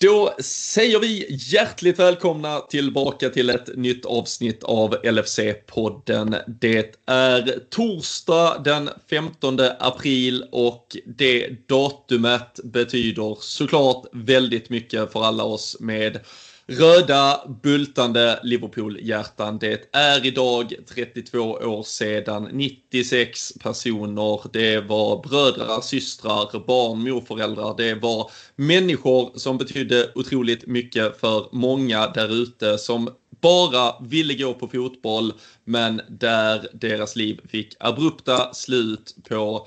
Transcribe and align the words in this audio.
Då 0.00 0.34
säger 0.40 1.00
vi 1.00 1.26
hjärtligt 1.30 1.98
välkomna 1.98 2.60
tillbaka 2.60 3.30
till 3.30 3.50
ett 3.50 3.76
nytt 3.76 4.04
avsnitt 4.04 4.64
av 4.64 4.94
LFC-podden. 4.94 6.36
Det 6.46 6.94
är 7.06 7.60
torsdag 7.70 8.62
den 8.64 8.90
15 9.10 9.58
april 9.78 10.44
och 10.52 10.96
det 11.06 11.68
datumet 11.68 12.60
betyder 12.64 13.36
såklart 13.40 14.04
väldigt 14.12 14.70
mycket 14.70 15.12
för 15.12 15.24
alla 15.24 15.44
oss 15.44 15.76
med 15.80 16.20
Röda 16.66 17.40
bultande 17.62 18.40
Liverpool-hjärtan. 18.42 19.58
Det 19.58 19.88
är 19.92 20.26
idag 20.26 20.74
32 20.94 21.38
år 21.40 21.82
sedan 21.82 22.48
96 22.52 23.52
personer. 23.60 24.40
Det 24.52 24.80
var 24.80 25.22
bröder, 25.22 25.80
systrar, 25.80 26.66
barn, 26.66 27.10
morföräldrar. 27.10 27.74
Det 27.76 27.94
var 27.94 28.30
människor 28.56 29.38
som 29.38 29.58
betydde 29.58 30.10
otroligt 30.14 30.66
mycket 30.66 31.20
för 31.20 31.48
många 31.52 32.06
där 32.06 32.42
ute 32.42 32.78
som 32.78 33.10
bara 33.40 33.94
ville 34.00 34.34
gå 34.34 34.54
på 34.54 34.68
fotboll 34.68 35.32
men 35.64 36.00
där 36.08 36.68
deras 36.72 37.16
liv 37.16 37.40
fick 37.48 37.74
abrupta 37.80 38.54
slut 38.54 39.16
på 39.28 39.66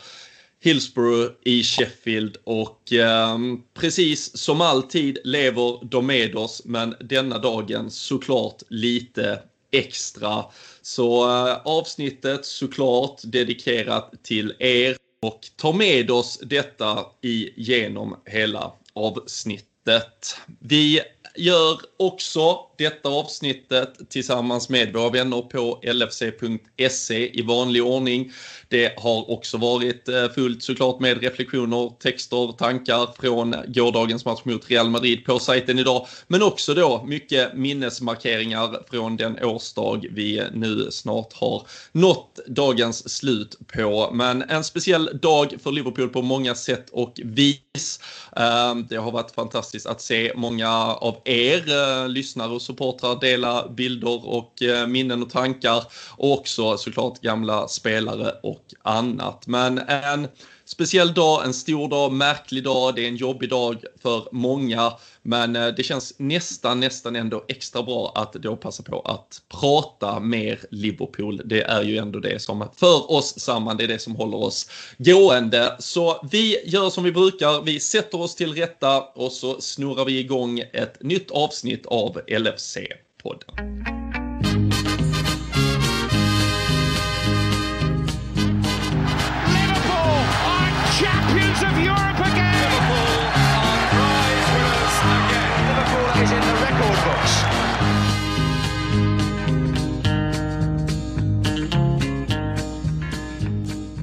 Hillsborough 0.60 1.32
i 1.44 1.64
Sheffield 1.64 2.38
och 2.44 2.94
eh, 2.94 3.38
precis 3.74 4.38
som 4.38 4.62
alltid 4.62 5.18
lever 5.24 5.86
de 5.86 6.06
med 6.06 6.36
oss 6.36 6.62
men 6.66 6.96
denna 7.00 7.38
dagen 7.38 7.92
såklart 7.92 8.64
lite 8.70 9.40
extra. 9.72 10.46
Så 10.82 11.24
eh, 11.30 11.58
avsnittet 11.66 12.46
såklart 12.46 13.22
dedikerat 13.24 14.14
till 14.24 14.54
er 14.60 14.98
och 15.22 15.40
ta 15.56 15.74
med 15.74 16.12
oss 16.12 16.40
detta 16.44 17.06
igenom 17.22 18.16
hela 18.26 18.72
avsnittet. 18.94 20.38
Vi 20.60 21.02
gör 21.36 21.80
också 21.98 22.67
detta 22.78 23.10
avsnittet 23.10 24.10
tillsammans 24.10 24.70
med 24.70 24.94
våra 24.94 25.10
vänner 25.10 25.42
på 25.42 25.80
lfc.se 25.84 27.40
i 27.40 27.42
vanlig 27.42 27.84
ordning. 27.84 28.32
Det 28.70 28.94
har 28.98 29.32
också 29.32 29.58
varit 29.58 30.10
eh, 30.10 30.30
fullt 30.30 30.64
såklart 30.64 31.00
med 31.00 31.22
reflektioner, 31.22 31.92
texter, 32.00 32.58
tankar 32.58 33.10
från 33.20 33.56
gårdagens 33.68 34.26
match 34.26 34.42
mot 34.44 34.70
Real 34.70 34.90
Madrid 34.90 35.26
på 35.26 35.40
sajten 35.40 35.80
idag. 35.80 36.08
Men 36.28 36.44
också 36.44 36.74
då 36.74 37.04
mycket 37.08 37.54
minnesmarkeringar 37.54 38.84
från 38.90 39.18
den 39.18 39.44
årsdag 39.44 40.06
vi 40.12 40.44
nu 40.54 40.92
snart 40.92 41.34
har 41.34 41.68
nått 41.92 42.40
dagens 42.48 43.10
slut 43.18 43.60
på. 43.74 44.10
Men 44.14 44.42
en 44.42 44.64
speciell 44.64 45.20
dag 45.22 45.56
för 45.64 45.72
Liverpool 45.72 46.10
på 46.10 46.22
många 46.22 46.56
sätt 46.56 46.90
och 46.90 47.20
vis. 47.24 48.00
Eh, 48.36 48.76
det 48.90 48.98
har 48.98 49.12
varit 49.12 49.32
fantastiskt 49.32 49.86
att 49.86 50.02
se 50.02 50.32
många 50.36 50.70
av 50.86 51.22
er 51.26 51.64
eh, 51.72 52.10
lyssnare 52.10 52.52
och 52.52 52.62
supportrar 52.68 53.20
dela 53.20 53.68
bilder 53.68 54.28
och 54.28 54.62
eh, 54.62 54.88
minnen 54.88 55.24
och 55.24 55.30
tankar. 55.30 55.84
Och 56.18 56.34
också 56.34 56.78
såklart 56.78 57.22
gamla 57.22 57.68
spelare 57.68 58.32
och 58.44 58.64
annat. 58.84 59.48
Men 59.48 59.78
en 59.88 60.28
speciell 60.66 61.14
dag, 61.14 61.46
en 61.46 61.54
stor 61.54 61.90
dag, 61.90 62.12
märklig 62.12 62.64
dag, 62.64 62.96
det 62.96 63.04
är 63.04 63.08
en 63.08 63.16
jobbig 63.16 63.50
dag 63.50 63.84
för 64.02 64.28
många. 64.32 64.94
Men 65.28 65.56
eh, 65.56 65.68
det 65.68 65.84
känns 65.84 66.14
nästan, 66.18 66.80
nästan 66.80 67.16
ändå 67.16 67.46
extra 67.48 67.84
bra 67.84 68.12
att 68.16 68.34
då 68.34 68.56
passa 68.56 68.84
på 68.84 69.02
att 69.02 69.42
prata 69.60 70.20
mer 70.20 70.60
Liverpool. 70.72 71.42
Det 71.46 71.62
är 71.62 71.84
ju 71.84 71.98
ändå 71.98 72.20
det 72.20 72.42
som 72.42 72.70
för 72.76 73.12
oss 73.12 73.40
samman, 73.40 73.78
det 73.78 73.84
är 73.84 73.88
det 73.88 74.00
som 74.00 74.16
håller 74.16 74.38
oss 74.38 74.70
gående. 74.98 75.76
Så 75.80 76.28
vi 76.32 76.70
gör 76.70 76.90
som 76.90 77.04
vi 77.04 77.12
brukar, 77.12 77.62
vi 77.62 77.80
sätter 77.80 78.22
oss 78.22 78.36
till 78.36 78.54
rätta 78.54 79.02
och 79.02 79.32
så 79.32 79.62
snurrar 79.62 80.06
vi 80.06 80.20
igång 80.20 80.60
ett 80.60 81.04
nytt 81.04 81.32
avsnitt 81.32 81.86
av 81.86 82.20
LFC-podden. 82.28 83.98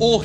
Och 0.05 0.25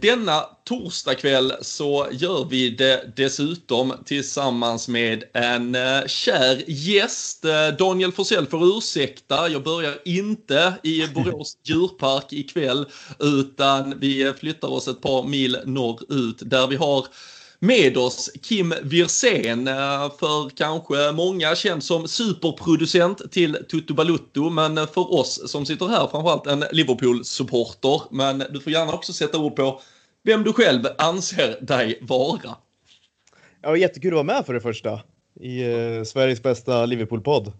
denna 0.00 0.40
torsdagkväll 0.64 1.52
så 1.62 2.06
gör 2.12 2.44
vi 2.44 2.70
det 2.70 3.12
dessutom 3.16 3.92
tillsammans 4.04 4.88
med 4.88 5.24
en 5.34 5.74
eh, 5.74 6.06
kär 6.06 6.64
gäst. 6.66 7.44
Eh, 7.44 7.68
Daniel 7.78 8.12
Forsell 8.12 8.46
får 8.46 8.78
ursäkta, 8.78 9.48
jag 9.48 9.62
börjar 9.62 9.94
inte 10.04 10.74
i 10.82 11.06
Borås 11.14 11.58
djurpark 11.64 12.32
ikväll 12.32 12.86
utan 13.18 13.98
vi 14.00 14.32
flyttar 14.38 14.68
oss 14.68 14.88
ett 14.88 15.00
par 15.00 15.22
mil 15.22 15.58
norrut 15.64 16.38
där 16.40 16.66
vi 16.66 16.76
har 16.76 17.06
med 17.58 17.96
oss 17.96 18.30
Kim 18.42 18.74
Wirsén, 18.82 19.68
eh, 19.68 20.12
för 20.18 20.56
kanske 20.56 21.12
många 21.12 21.54
känd 21.54 21.84
som 21.84 22.08
superproducent 22.08 23.32
till 23.32 23.56
Tutu 23.70 23.94
Balutto, 23.94 24.50
men 24.50 24.76
för 24.76 25.14
oss 25.14 25.50
som 25.50 25.66
sitter 25.66 25.88
här 25.88 26.06
framförallt 26.06 26.46
en 26.46 26.64
Liverpool-supporter. 26.72 28.02
Men 28.10 28.38
du 28.38 28.60
får 28.60 28.72
gärna 28.72 28.92
också 28.92 29.12
sätta 29.12 29.38
ord 29.38 29.56
på 29.56 29.80
vem 30.24 30.44
du 30.44 30.52
själv 30.52 30.86
anser 30.98 31.60
dig 31.60 31.98
vara. 32.02 32.56
Ja, 33.62 33.76
jättekul 33.76 34.10
att 34.10 34.14
vara 34.14 34.22
med 34.22 34.46
för 34.46 34.54
det 34.54 34.60
första 34.60 35.00
i 35.40 35.62
eh, 35.62 36.04
Sveriges 36.04 36.42
bästa 36.42 36.86
Liverpool-podd. 36.86 37.52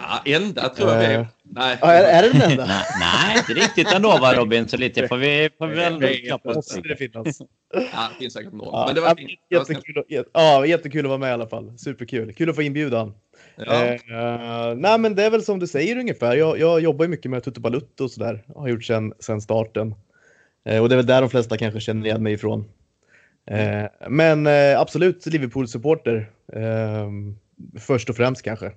Ja, 0.00 0.22
enda 0.24 0.68
tror 0.68 0.90
jag 0.90 0.98
vi 0.98 1.04
är. 1.04 1.26
Nej. 1.42 1.78
Ja, 1.80 1.92
är, 1.92 2.04
är 2.04 2.22
det 2.22 2.38
den 2.38 2.50
enda? 2.50 2.66
nej, 3.00 3.38
inte 3.38 3.52
riktigt 3.52 3.92
ändå 3.92 4.08
va 4.08 4.34
Robin, 4.34 4.68
så 4.68 4.76
lite 4.76 5.08
får 5.08 5.16
vi, 5.16 5.50
får 5.58 5.66
vi 5.66 5.74
väl 5.74 6.26
knappa 6.26 6.50
oss. 6.50 6.78
det 6.84 6.96
finnas. 6.96 7.40
Ja, 7.72 8.08
det 8.12 8.18
finns 8.18 8.32
säkert 8.32 8.52
några. 8.52 8.70
Ja, 8.70 8.84
men 8.86 8.94
det 8.94 9.00
var 9.00 9.14
fint. 9.14 9.30
Jättekul, 9.50 9.98
att, 9.98 10.26
ja, 10.32 10.66
jättekul 10.66 11.04
att 11.04 11.08
vara 11.08 11.18
med 11.18 11.30
i 11.30 11.32
alla 11.32 11.46
fall. 11.46 11.78
Superkul. 11.78 12.32
Kul 12.34 12.50
att 12.50 12.56
få 12.56 12.62
inbjudan. 12.62 13.14
Ja. 13.56 13.84
Eh, 13.84 14.74
nej, 14.76 14.98
men 14.98 15.14
det 15.14 15.24
är 15.24 15.30
väl 15.30 15.42
som 15.42 15.58
du 15.58 15.66
säger 15.66 15.96
ungefär. 15.96 16.36
Jag, 16.36 16.58
jag 16.58 16.80
jobbar 16.80 17.04
ju 17.04 17.08
mycket 17.08 17.30
med 17.30 17.42
Tutu 17.42 17.60
Balutto 17.60 18.04
och 18.04 18.10
sådär. 18.10 18.44
Har 18.56 18.68
gjort 18.68 18.84
sedan 18.84 19.12
sen 19.18 19.40
starten. 19.40 19.94
Eh, 20.64 20.82
och 20.82 20.88
det 20.88 20.94
är 20.94 20.96
väl 20.96 21.06
där 21.06 21.20
de 21.20 21.30
flesta 21.30 21.56
kanske 21.56 21.80
känner 21.80 22.06
igen 22.06 22.22
mig 22.22 22.32
ifrån. 22.32 22.64
Eh, 23.50 23.84
men 24.08 24.46
eh, 24.46 24.80
absolut 24.80 25.26
Liverpool-supporter. 25.26 26.30
Eh, 26.52 27.08
först 27.80 28.10
och 28.10 28.16
främst 28.16 28.42
kanske. 28.42 28.72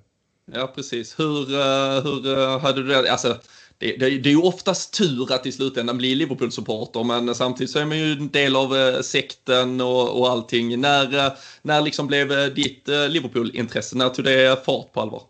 Ja, 0.52 0.72
precis. 0.74 1.18
Hur, 1.18 1.54
eh, 1.54 2.02
hur 2.02 2.38
eh, 2.38 2.60
hade 2.60 2.82
du 2.82 2.88
det? 2.88 3.12
Alltså, 3.12 3.38
det, 3.78 3.96
det, 3.96 4.10
det, 4.10 4.28
är 4.28 4.32
ju 4.34 4.42
oftast 4.42 4.98
tur 4.98 5.32
att 5.32 5.46
i 5.46 5.52
slutändan 5.52 5.98
bli 5.98 6.14
Liverpool-supporter, 6.14 7.04
men 7.04 7.34
samtidigt 7.34 7.70
så 7.70 7.78
är 7.78 7.84
man 7.84 7.98
ju 7.98 8.12
en 8.12 8.28
del 8.28 8.56
av 8.56 8.76
eh, 8.76 9.00
sekten 9.00 9.80
och, 9.80 10.20
och 10.20 10.30
allting. 10.30 10.80
När, 10.80 11.32
när 11.62 11.80
liksom 11.80 12.06
blev 12.06 12.54
ditt 12.54 12.88
Liverpool-intresse? 12.88 13.96
När 13.96 14.08
tog 14.08 14.24
det 14.24 14.64
fart 14.64 14.92
på 14.92 15.00
allvar? 15.00 15.22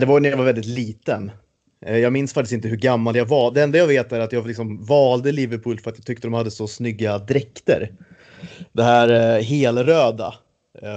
Det 0.00 0.06
var 0.06 0.20
när 0.20 0.30
jag 0.30 0.36
var 0.36 0.44
väldigt 0.44 0.66
liten. 0.66 1.30
Jag 1.80 2.12
minns 2.12 2.32
faktiskt 2.32 2.52
inte 2.52 2.68
hur 2.68 2.76
gammal 2.76 3.16
jag 3.16 3.26
var. 3.26 3.50
Det 3.50 3.62
enda 3.62 3.78
jag 3.78 3.86
vet 3.86 4.12
är 4.12 4.20
att 4.20 4.32
jag 4.32 4.46
liksom 4.46 4.84
valde 4.84 5.32
Liverpool 5.32 5.80
för 5.80 5.90
att 5.90 5.96
jag 5.96 6.06
tyckte 6.06 6.26
de 6.26 6.34
hade 6.34 6.50
så 6.50 6.66
snygga 6.66 7.18
dräkter. 7.18 7.92
Det 8.72 8.82
här 8.82 9.40
helröda 9.40 10.34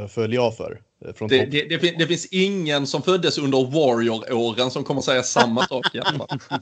föll 0.10 0.34
jag 0.34 0.58
för. 0.58 0.82
Eh, 1.06 1.28
det, 1.28 1.46
det, 1.46 1.78
det, 1.78 1.98
det, 1.98 2.08
finns 2.08 2.26
ingen 2.26 2.88
som 2.88 3.02
föddes 3.02 3.38
under 3.38 3.58
Warrior-åren 3.58 4.72
som 4.72 4.84
kommer 4.84 5.02
säga 5.02 5.24
samma 5.24 5.68
sak 5.68 5.96
i 5.96 6.00
alla 6.00 6.18
fall. 6.18 6.40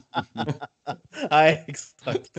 Nej, 1.30 1.64
exakt. 1.66 2.38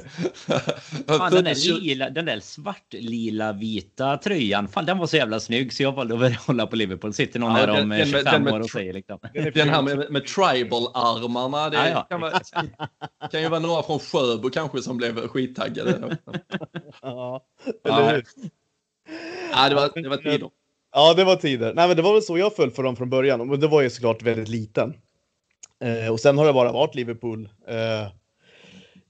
Fan, 1.08 1.32
den, 1.32 1.44
där 1.44 1.80
lila, 1.82 2.10
den 2.10 2.26
där 2.26 2.40
svart-lila 2.40 3.54
vita 3.54 4.18
tröjan, 4.18 4.68
fan 4.68 4.86
den 4.86 4.98
var 4.98 5.08
så 5.08 5.18
jävla 5.18 5.40
snygg 5.40 5.74
så 5.74 5.84
jag 5.84 5.92
valde 5.92 6.28
att 6.28 6.36
hålla 6.36 6.68
på 6.68 6.76
Liverpool. 6.76 7.14
Sitter 7.14 7.40
någon 7.40 7.52
ja, 7.52 7.58
här 7.58 7.82
om 7.82 8.06
25 8.06 8.48
år 8.48 8.60
och 8.60 8.70
säger 8.70 8.94
liksom. 8.94 9.20
Den 9.54 9.70
här 9.70 9.82
med, 9.82 10.12
med 10.12 10.26
tribal-armarna, 10.26 11.70
det 11.70 11.78
ja, 11.78 11.90
ja. 11.90 12.02
Kan, 12.10 12.22
vara, 12.22 12.40
kan 13.32 13.42
ju 13.42 13.50
vara 13.50 13.60
några 13.60 13.84
från 13.84 14.00
Sjöbo 14.00 14.50
kanske 14.50 14.82
som 14.82 14.98
blev 14.98 15.28
skittaggade. 15.28 16.18
ja, 17.02 17.46
eller 17.86 18.14
hur? 18.14 18.26
Ja, 19.52 19.70
det 19.70 19.76
var, 19.76 20.02
det 20.02 20.10
var 20.10 20.18
tider. 20.18 20.50
Ja, 20.92 21.14
det 21.14 21.24
var 21.24 21.36
tider. 21.36 21.74
Nej, 21.74 21.88
men 21.88 21.98
det 21.98 22.04
var 22.04 22.14
väl 22.14 22.22
så 22.22 22.38
jag 22.38 22.56
föll 22.56 22.72
för 22.72 22.84
dem 22.84 22.96
från 22.96 23.10
början. 23.10 23.48
Men 23.48 23.60
det 23.60 23.68
var 23.68 23.82
ju 23.82 23.90
såklart 23.90 24.24
väldigt 24.24 24.50
liten. 24.50 24.94
Eh, 25.84 26.12
och 26.12 26.20
sen 26.20 26.38
har 26.38 26.46
det 26.46 26.54
bara 26.54 26.72
varit 26.72 26.96
Liverpool. 26.96 27.50
Eh, 27.68 28.08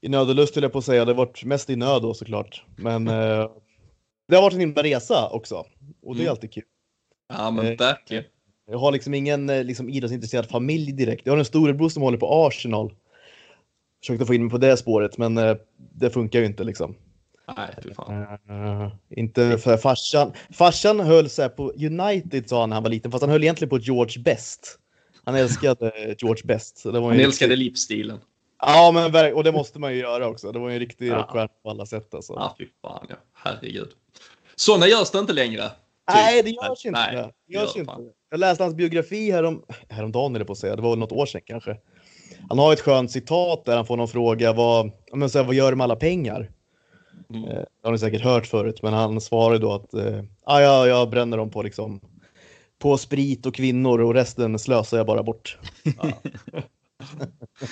I 0.00 0.08
nöd 0.08 0.28
och 0.28 0.34
lust, 0.34 0.56
jag 0.56 0.72
på 0.72 0.78
att 0.78 0.84
säga. 0.84 1.04
Det 1.04 1.12
har 1.12 1.16
varit 1.26 1.44
mest 1.44 1.70
i 1.70 1.76
nöd 1.76 2.02
då 2.02 2.14
såklart. 2.14 2.64
Men 2.76 3.08
eh, 3.08 3.50
det 4.28 4.36
har 4.36 4.42
varit 4.42 4.54
en 4.54 4.60
himla 4.60 4.82
resa 4.82 5.28
också. 5.28 5.66
Och 6.02 6.14
det 6.16 6.20
är 6.20 6.24
mm. 6.24 6.30
alltid 6.30 6.52
kul. 6.52 6.64
Ja, 7.28 7.50
men 7.50 7.66
eh, 7.66 7.78
verkligen. 7.78 8.24
Jag 8.70 8.78
har 8.78 8.92
liksom 8.92 9.14
ingen 9.14 9.50
eh, 9.50 9.64
liksom, 9.64 9.88
idrottsintresserad 9.88 10.46
familj 10.46 10.92
direkt. 10.92 11.26
Jag 11.26 11.32
har 11.32 11.38
en 11.38 11.44
storebror 11.44 11.88
som 11.88 12.02
håller 12.02 12.18
på 12.18 12.46
Arsenal. 12.46 12.94
Försökte 14.00 14.26
få 14.26 14.34
in 14.34 14.42
mig 14.42 14.50
på 14.50 14.58
det 14.58 14.76
spåret, 14.76 15.18
men 15.18 15.38
eh, 15.38 15.56
det 15.76 16.10
funkar 16.10 16.38
ju 16.38 16.46
inte 16.46 16.64
liksom. 16.64 16.94
Nej, 17.56 17.74
fy 17.82 17.94
fan. 17.94 18.26
Uh, 18.50 18.92
inte 19.16 19.58
för 19.58 19.76
farsan. 19.76 20.32
Farsan 20.52 21.00
höll 21.00 21.28
sig 21.28 21.48
på 21.48 21.72
United 21.72 22.48
sa 22.48 22.60
han 22.60 22.68
när 22.68 22.76
han 22.76 22.82
var 22.82 22.90
liten, 22.90 23.10
fast 23.10 23.22
han 23.22 23.30
höll 23.30 23.42
egentligen 23.42 23.70
på 23.70 23.78
George 23.78 24.22
Best. 24.22 24.78
Han 25.24 25.34
älskade 25.34 26.14
George 26.18 26.42
Best. 26.44 26.80
Han 26.84 26.94
älskade 26.94 27.52
riktig... 27.52 27.64
livsstilen. 27.64 28.18
Ja, 28.62 29.10
men 29.12 29.34
och 29.34 29.44
det 29.44 29.52
måste 29.52 29.78
man 29.78 29.92
ju 29.92 29.98
göra 29.98 30.28
också. 30.28 30.52
Det 30.52 30.58
var 30.58 30.68
ju 30.68 30.74
en 30.74 30.80
riktig 30.80 31.08
ja. 31.08 31.16
rockstjärna 31.16 31.48
på 31.62 31.70
alla 31.70 31.86
sätt. 31.86 32.14
Alltså. 32.14 32.32
Ja, 32.32 32.54
fy 32.58 32.66
fan 32.82 33.06
ja. 33.08 33.16
Herregud. 33.34 33.88
Sådana 34.56 34.86
görs 34.86 35.10
det 35.10 35.18
inte 35.18 35.32
längre. 35.32 35.62
Typ. 35.62 35.72
Nej, 36.14 36.42
det 36.42 36.50
görs 36.50 36.86
inte. 36.86 37.00
Nej, 37.00 37.32
det 37.46 37.54
görs 37.54 37.76
inte. 37.76 37.92
Jag 38.30 38.40
läste 38.40 38.64
hans 38.64 38.74
biografi 38.74 39.30
härom, 39.30 39.62
häromdagen, 39.88 40.34
eller 40.34 40.44
på 40.44 40.52
att 40.52 40.58
säga. 40.58 40.76
Det 40.76 40.82
var 40.82 40.90
väl 40.90 40.98
något 40.98 41.12
år 41.12 41.26
sedan 41.26 41.40
kanske. 41.44 41.76
Han 42.48 42.58
har 42.58 42.72
ett 42.72 42.80
skönt 42.80 43.10
citat 43.10 43.64
där 43.64 43.76
han 43.76 43.86
får 43.86 43.96
någon 43.96 44.08
fråga. 44.08 44.52
Vad, 44.52 44.90
men, 45.12 45.30
så 45.30 45.38
här, 45.38 45.44
vad 45.44 45.54
gör 45.54 45.70
du 45.70 45.76
med 45.76 45.84
alla 45.84 45.96
pengar? 45.96 46.50
Mm. 47.30 47.44
Eh, 47.44 47.54
det 47.54 47.84
har 47.84 47.92
ni 47.92 47.98
säkert 47.98 48.22
hört 48.22 48.46
förut, 48.46 48.82
men 48.82 48.92
han 48.92 49.20
svarar 49.20 49.58
då 49.58 49.72
att 49.72 49.94
eh, 49.94 50.22
ah, 50.44 50.60
ja, 50.60 50.86
jag 50.86 51.10
bränner 51.10 51.36
dem 51.36 51.50
på, 51.50 51.62
liksom, 51.62 52.00
på 52.78 52.98
sprit 52.98 53.46
och 53.46 53.54
kvinnor 53.54 54.00
och 54.00 54.14
resten 54.14 54.58
slösar 54.58 54.96
jag 54.96 55.06
bara 55.06 55.22
bort. 55.22 55.58
Ja. 55.82 56.10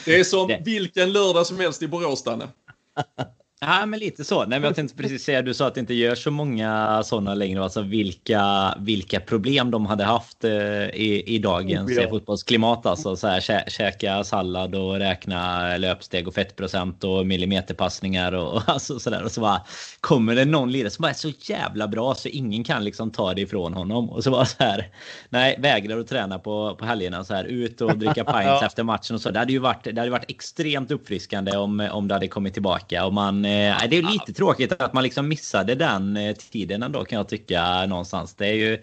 det 0.05 0.21
är 0.21 0.25
som 0.25 0.56
vilken 0.65 1.12
lördag 1.12 1.47
som 1.47 1.61
helst 1.61 1.83
i 1.83 1.89
Borås, 1.89 2.25
Danne. 2.25 2.49
Ja, 3.60 3.87
men 3.87 4.00
lite 4.00 4.25
så. 4.25 4.38
Nej, 4.38 4.49
men 4.49 4.62
jag 4.62 4.75
tänkte 4.75 4.96
precis 4.96 5.25
säga, 5.25 5.43
du 5.43 5.55
sa 5.55 5.66
att 5.66 5.75
det 5.75 5.81
inte 5.81 5.94
gör 5.94 6.14
så 6.14 6.31
många 6.31 7.02
sådana 7.05 7.34
längre. 7.34 7.62
Alltså 7.62 7.82
vilka, 7.82 8.75
vilka 8.81 9.20
problem 9.20 9.70
de 9.70 9.87
hade 9.87 10.05
haft 10.05 10.44
eh, 10.44 10.52
i, 10.52 11.25
i 11.26 11.38
dagens 11.38 11.90
oh, 11.90 12.02
ja. 12.02 12.08
fotbollsklimat. 12.08 12.87
Alltså 12.87 13.16
så 13.16 13.26
här, 13.26 13.40
kä, 13.40 13.64
käka 13.69 14.25
sallad 14.25 14.75
och 14.75 14.99
räkna 14.99 15.76
löpsteg 15.76 16.28
och 16.28 16.34
fettprocent 16.34 17.05
och 17.05 17.26
millimeterpassningar 17.26 18.32
och, 18.32 18.55
och 18.55 18.62
alltså 18.66 18.99
sådär. 18.99 19.25
Och 19.25 19.32
så 19.32 19.40
bara 19.40 19.60
kommer 20.00 20.34
det 20.34 20.44
någon 20.44 20.72
lirare 20.72 20.90
som 20.90 21.02
bara 21.02 21.10
är 21.10 21.14
så 21.14 21.32
jävla 21.40 21.88
bra 21.88 22.14
så 22.14 22.28
ingen 22.28 22.64
kan 22.64 22.84
liksom 22.84 23.10
ta 23.10 23.34
det 23.34 23.40
ifrån 23.40 23.75
honom. 23.75 24.10
Och 24.10 24.25
så 24.25 24.31
bara 24.31 24.44
så 24.44 24.56
här. 24.58 24.88
Nej, 25.28 25.56
vägrar 25.58 25.99
att 25.99 26.08
träna 26.08 26.38
på, 26.38 26.76
på 26.78 26.84
helgerna 26.84 27.25
så 27.25 27.34
här. 27.34 27.44
Ut 27.44 27.81
och 27.81 27.99
dricka 27.99 28.14
pints 28.25 28.46
ja. 28.46 28.66
efter 28.66 28.82
matchen 28.82 29.14
och 29.14 29.20
så. 29.20 29.31
Det 29.31 29.38
hade 29.38 29.52
ju 29.52 29.58
varit, 29.58 29.84
det 29.84 30.00
hade 30.00 30.10
varit 30.10 30.31
extremt 30.31 30.90
uppfriskande 30.90 31.56
om, 31.56 31.88
om 31.93 32.08
det 32.08 32.14
hade 32.14 32.28
kommit 32.28 32.52
tillbaka. 32.52 33.06
Och 33.06 33.12
man 33.12 33.48
Eh, 33.49 33.89
det 33.91 33.97
är 33.97 34.12
lite 34.12 34.33
tråkigt 34.33 34.83
att 34.83 34.93
man 34.93 35.05
liksom 35.05 35.29
missade 35.29 35.75
den 35.75 36.17
eh, 36.17 36.37
tiden 36.37 36.83
ändå 36.83 37.05
kan 37.05 37.17
jag 37.17 37.29
tycka 37.29 37.87
någonstans. 37.87 38.35
Det 38.35 38.47
är 38.47 38.55
ju 38.55 38.83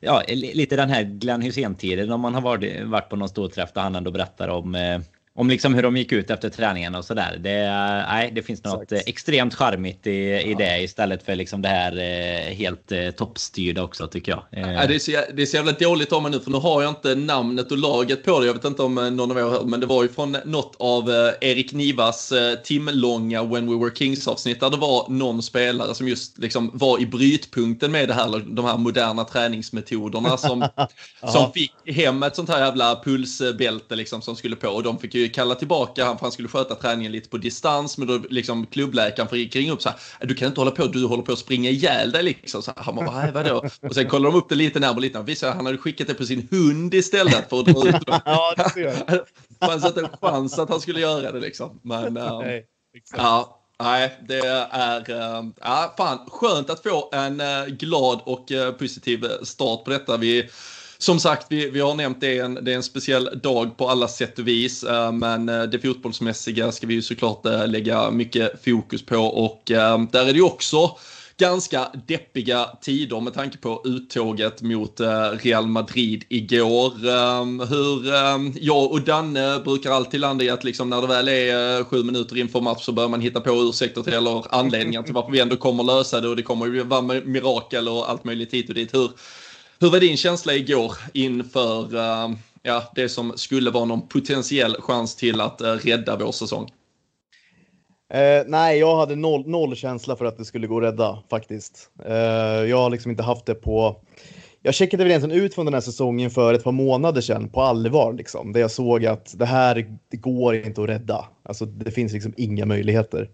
ja, 0.00 0.22
lite 0.28 0.76
den 0.76 0.90
här 0.90 1.02
Glenn 1.02 1.42
Hysén-tiden 1.42 2.12
om 2.12 2.20
man 2.20 2.34
har 2.34 2.40
varit, 2.40 2.86
varit 2.86 3.08
på 3.08 3.16
någon 3.16 3.28
stor 3.28 3.48
träff 3.48 3.72
där 3.72 3.82
han 3.82 3.96
ändå 3.96 4.10
berättar 4.10 4.48
om 4.48 4.74
eh, 4.74 5.00
om 5.36 5.48
liksom 5.48 5.74
hur 5.74 5.82
de 5.82 5.96
gick 5.96 6.12
ut 6.12 6.30
efter 6.30 6.48
träningen 6.48 6.94
och 6.94 7.04
sådär. 7.04 7.38
Det, 7.40 7.50
nej, 8.08 8.32
det 8.34 8.42
finns 8.42 8.64
något 8.64 8.92
Exakt. 8.92 9.08
extremt 9.08 9.54
charmigt 9.54 10.06
i, 10.06 10.10
i 10.10 10.50
ja. 10.50 10.58
det 10.58 10.82
istället 10.82 11.22
för 11.22 11.34
liksom 11.34 11.62
det 11.62 11.68
här 11.68 11.96
eh, 11.96 12.54
helt 12.54 12.92
eh, 12.92 13.10
toppstyrda 13.10 13.82
också 13.82 14.06
tycker 14.06 14.32
jag. 14.32 14.42
Ja, 14.50 14.86
det, 14.86 14.94
är 14.94 14.98
så, 14.98 15.10
det 15.34 15.42
är 15.42 15.46
så 15.46 15.56
jävla 15.56 15.72
dåligt 15.72 16.12
av 16.12 16.22
mig 16.22 16.32
nu 16.32 16.40
för 16.40 16.50
nu 16.50 16.58
har 16.58 16.82
jag 16.82 16.90
inte 16.90 17.14
namnet 17.14 17.72
och 17.72 17.78
laget 17.78 18.24
på 18.24 18.40
det. 18.40 18.46
Jag 18.46 18.54
vet 18.54 18.64
inte 18.64 18.82
om 18.82 18.94
någon 18.94 19.30
av 19.30 19.38
er 19.38 19.42
har 19.42 19.50
hört 19.50 19.64
men 19.64 19.80
det 19.80 19.86
var 19.86 20.02
ju 20.02 20.08
från 20.08 20.36
något 20.44 20.76
av 20.78 21.10
eh, 21.10 21.50
Erik 21.50 21.72
Nivas 21.72 22.32
eh, 22.32 22.54
timlånga 22.54 23.44
When 23.44 23.70
We 23.70 23.84
Were 23.84 23.94
Kings 23.94 24.28
avsnitt 24.28 24.60
där 24.60 24.70
det 24.70 24.76
var 24.76 25.08
någon 25.08 25.42
spelare 25.42 25.94
som 25.94 26.08
just 26.08 26.38
liksom 26.38 26.70
var 26.74 27.00
i 27.00 27.06
brytpunkten 27.06 27.92
med 27.92 28.08
det 28.08 28.14
här, 28.14 28.54
de 28.54 28.64
här 28.64 28.78
moderna 28.78 29.24
träningsmetoderna 29.24 30.36
som, 30.36 30.68
som 31.32 31.52
fick 31.52 31.72
hem 31.86 32.22
ett 32.22 32.36
sånt 32.36 32.48
här 32.48 32.64
jävla 32.64 33.00
pulsbälte 33.04 33.96
liksom 33.96 34.22
som 34.22 34.36
skulle 34.36 34.56
på 34.56 34.68
och 34.68 34.82
de 34.82 34.98
fick 34.98 35.14
ju 35.14 35.23
kalla 35.28 35.54
tillbaka 35.54 36.04
han 36.04 36.18
för 36.18 36.24
han 36.24 36.32
skulle 36.32 36.48
sköta 36.48 36.74
träningen 36.74 37.12
lite 37.12 37.28
på 37.28 37.36
distans. 37.36 37.98
Men 37.98 38.08
då 38.08 38.18
liksom 38.30 38.66
klubbläkaren 38.66 39.28
fick 39.28 39.56
ringa 39.56 39.72
upp 39.72 39.82
så 39.82 39.88
här. 39.88 39.98
Äh, 40.20 40.28
du 40.28 40.34
kan 40.34 40.48
inte 40.48 40.60
hålla 40.60 40.70
på, 40.70 40.86
du 40.86 41.06
håller 41.06 41.22
på 41.22 41.32
att 41.32 41.38
springa 41.38 41.70
ihjäl 41.70 42.12
dig 42.12 42.22
liksom. 42.22 42.62
Så 42.62 42.72
han 42.76 42.96
bara, 42.96 43.30
vadå? 43.32 43.64
Och 43.82 43.94
sen 43.94 44.08
kollade 44.08 44.32
de 44.32 44.38
upp 44.38 44.48
det 44.48 44.54
lite 44.54 44.80
närmare 44.80 45.00
lite. 45.00 45.18
Han 45.18 45.26
visade 45.26 45.50
att 45.50 45.56
han 45.56 45.66
hade 45.66 45.78
skickat 45.78 46.06
det 46.06 46.14
på 46.14 46.26
sin 46.26 46.48
hund 46.50 46.94
istället 46.94 47.48
för 47.48 47.60
att 47.60 47.66
dra 47.66 47.88
ut 47.88 48.06
det. 48.06 48.22
ja, 48.24 48.54
det 48.56 48.70
ser 48.70 49.24
fanns 49.66 49.86
inte 49.86 50.00
en 50.00 50.08
chans 50.20 50.58
att 50.58 50.68
han 50.68 50.80
skulle 50.80 51.00
göra 51.00 51.32
det 51.32 51.40
liksom. 51.40 51.80
Men, 51.82 52.16
um, 52.16 52.38
Nej, 52.42 52.66
ja. 53.16 53.60
Nej, 53.82 54.18
det 54.28 54.38
är 54.70 55.10
uh, 55.10 55.50
ja, 55.60 55.94
fan, 55.96 56.18
skönt 56.28 56.70
att 56.70 56.82
få 56.82 57.10
en 57.12 57.40
uh, 57.40 57.66
glad 57.66 58.20
och 58.24 58.50
uh, 58.50 58.70
positiv 58.70 59.24
start 59.42 59.84
på 59.84 59.90
detta. 59.90 60.16
Vi 60.16 60.48
som 60.98 61.20
sagt, 61.20 61.46
vi, 61.50 61.70
vi 61.70 61.80
har 61.80 61.94
nämnt 61.94 62.20
det, 62.20 62.38
en, 62.38 62.54
det 62.54 62.72
är 62.72 62.76
en 62.76 62.82
speciell 62.82 63.40
dag 63.42 63.76
på 63.76 63.88
alla 63.88 64.08
sätt 64.08 64.38
och 64.38 64.48
vis. 64.48 64.84
Eh, 64.84 65.12
men 65.12 65.48
eh, 65.48 65.62
det 65.62 65.78
fotbollsmässiga 65.78 66.72
ska 66.72 66.86
vi 66.86 66.94
ju 66.94 67.02
såklart 67.02 67.46
eh, 67.46 67.68
lägga 67.68 68.10
mycket 68.10 68.64
fokus 68.64 69.06
på 69.06 69.16
och 69.16 69.62
där 69.66 70.20
är 70.20 70.32
det 70.32 70.38
ju 70.38 70.42
också 70.42 70.96
ganska 71.36 71.88
deppiga 72.06 72.68
tider 72.80 73.20
med 73.20 73.34
tanke 73.34 73.58
på 73.58 73.82
uttåget 73.84 74.62
mot 74.62 75.00
Real 75.42 75.66
Madrid 75.66 76.24
igår. 76.28 76.92
Hur 77.68 78.12
jag 78.60 78.92
och 78.92 79.00
Danne 79.00 79.60
brukar 79.64 79.90
alltid 79.90 80.20
landa 80.20 80.44
i 80.44 80.50
att 80.50 80.64
liksom 80.64 80.90
när 80.90 81.00
det 81.00 81.06
väl 81.06 81.28
är 81.28 81.84
sju 81.84 82.02
minuter 82.04 82.38
inför 82.38 82.60
match 82.60 82.84
så 82.84 82.92
bör 82.92 83.08
man 83.08 83.20
hitta 83.20 83.40
på 83.40 83.50
ursäkter 83.50 84.02
till 84.02 84.12
eller 84.12 84.54
anledningar 84.54 85.02
till 85.02 85.14
varför 85.14 85.32
vi 85.32 85.40
ändå 85.40 85.56
kommer 85.56 85.84
lösa 85.84 86.20
det 86.20 86.28
och 86.28 86.36
det 86.36 86.42
kommer 86.42 86.66
ju 86.66 86.82
vara 86.82 87.02
mirakel 87.02 87.88
och 87.88 88.10
allt 88.10 88.24
möjligt 88.24 88.54
hit 88.54 88.68
och 88.68 88.74
dit. 88.74 88.94
Hur, 88.94 89.10
hur 89.80 89.90
var 89.90 90.00
din 90.00 90.16
känsla 90.16 90.54
igår 90.54 90.92
inför 91.12 91.94
uh, 91.94 92.36
ja, 92.62 92.92
det 92.94 93.08
som 93.08 93.32
skulle 93.36 93.70
vara 93.70 93.84
någon 93.84 94.08
potentiell 94.08 94.76
chans 94.80 95.16
till 95.16 95.40
att 95.40 95.60
uh, 95.62 95.66
rädda 95.66 96.16
vår 96.16 96.32
säsong? 96.32 96.62
Uh, 98.14 98.44
nej, 98.46 98.78
jag 98.78 98.96
hade 98.96 99.16
noll, 99.16 99.48
noll, 99.48 99.76
känsla 99.76 100.16
för 100.16 100.24
att 100.24 100.38
det 100.38 100.44
skulle 100.44 100.66
gå 100.66 100.76
att 100.76 100.82
rädda 100.82 101.22
faktiskt. 101.30 101.90
jag 102.68 102.76
har 102.76 102.90
liksom 102.90 103.10
inte 103.10 103.22
haft 103.22 103.46
det 103.46 103.54
på... 103.54 104.00
Jag 104.62 104.74
checkade 104.74 105.04
väl 105.04 105.10
egentligen 105.10 105.44
ut 105.44 105.54
från 105.54 105.64
den 105.64 105.74
här 105.74 105.80
säsongen 105.80 106.30
för 106.30 106.54
ett 106.54 106.64
par 106.64 106.72
månader 106.72 107.20
sedan 107.20 107.48
på 107.48 107.60
allvar, 107.62 108.12
liksom, 108.12 108.52
där 108.52 108.60
jag 108.60 108.70
såg 108.70 109.06
att 109.06 109.38
det 109.38 109.46
här 109.46 109.98
det 110.10 110.16
går 110.16 110.54
inte 110.54 110.82
att 110.82 110.88
rädda. 110.88 111.28
Alltså, 111.42 111.66
det 111.66 111.90
finns 111.90 112.12
liksom 112.12 112.34
inga 112.36 112.66
möjligheter. 112.66 113.30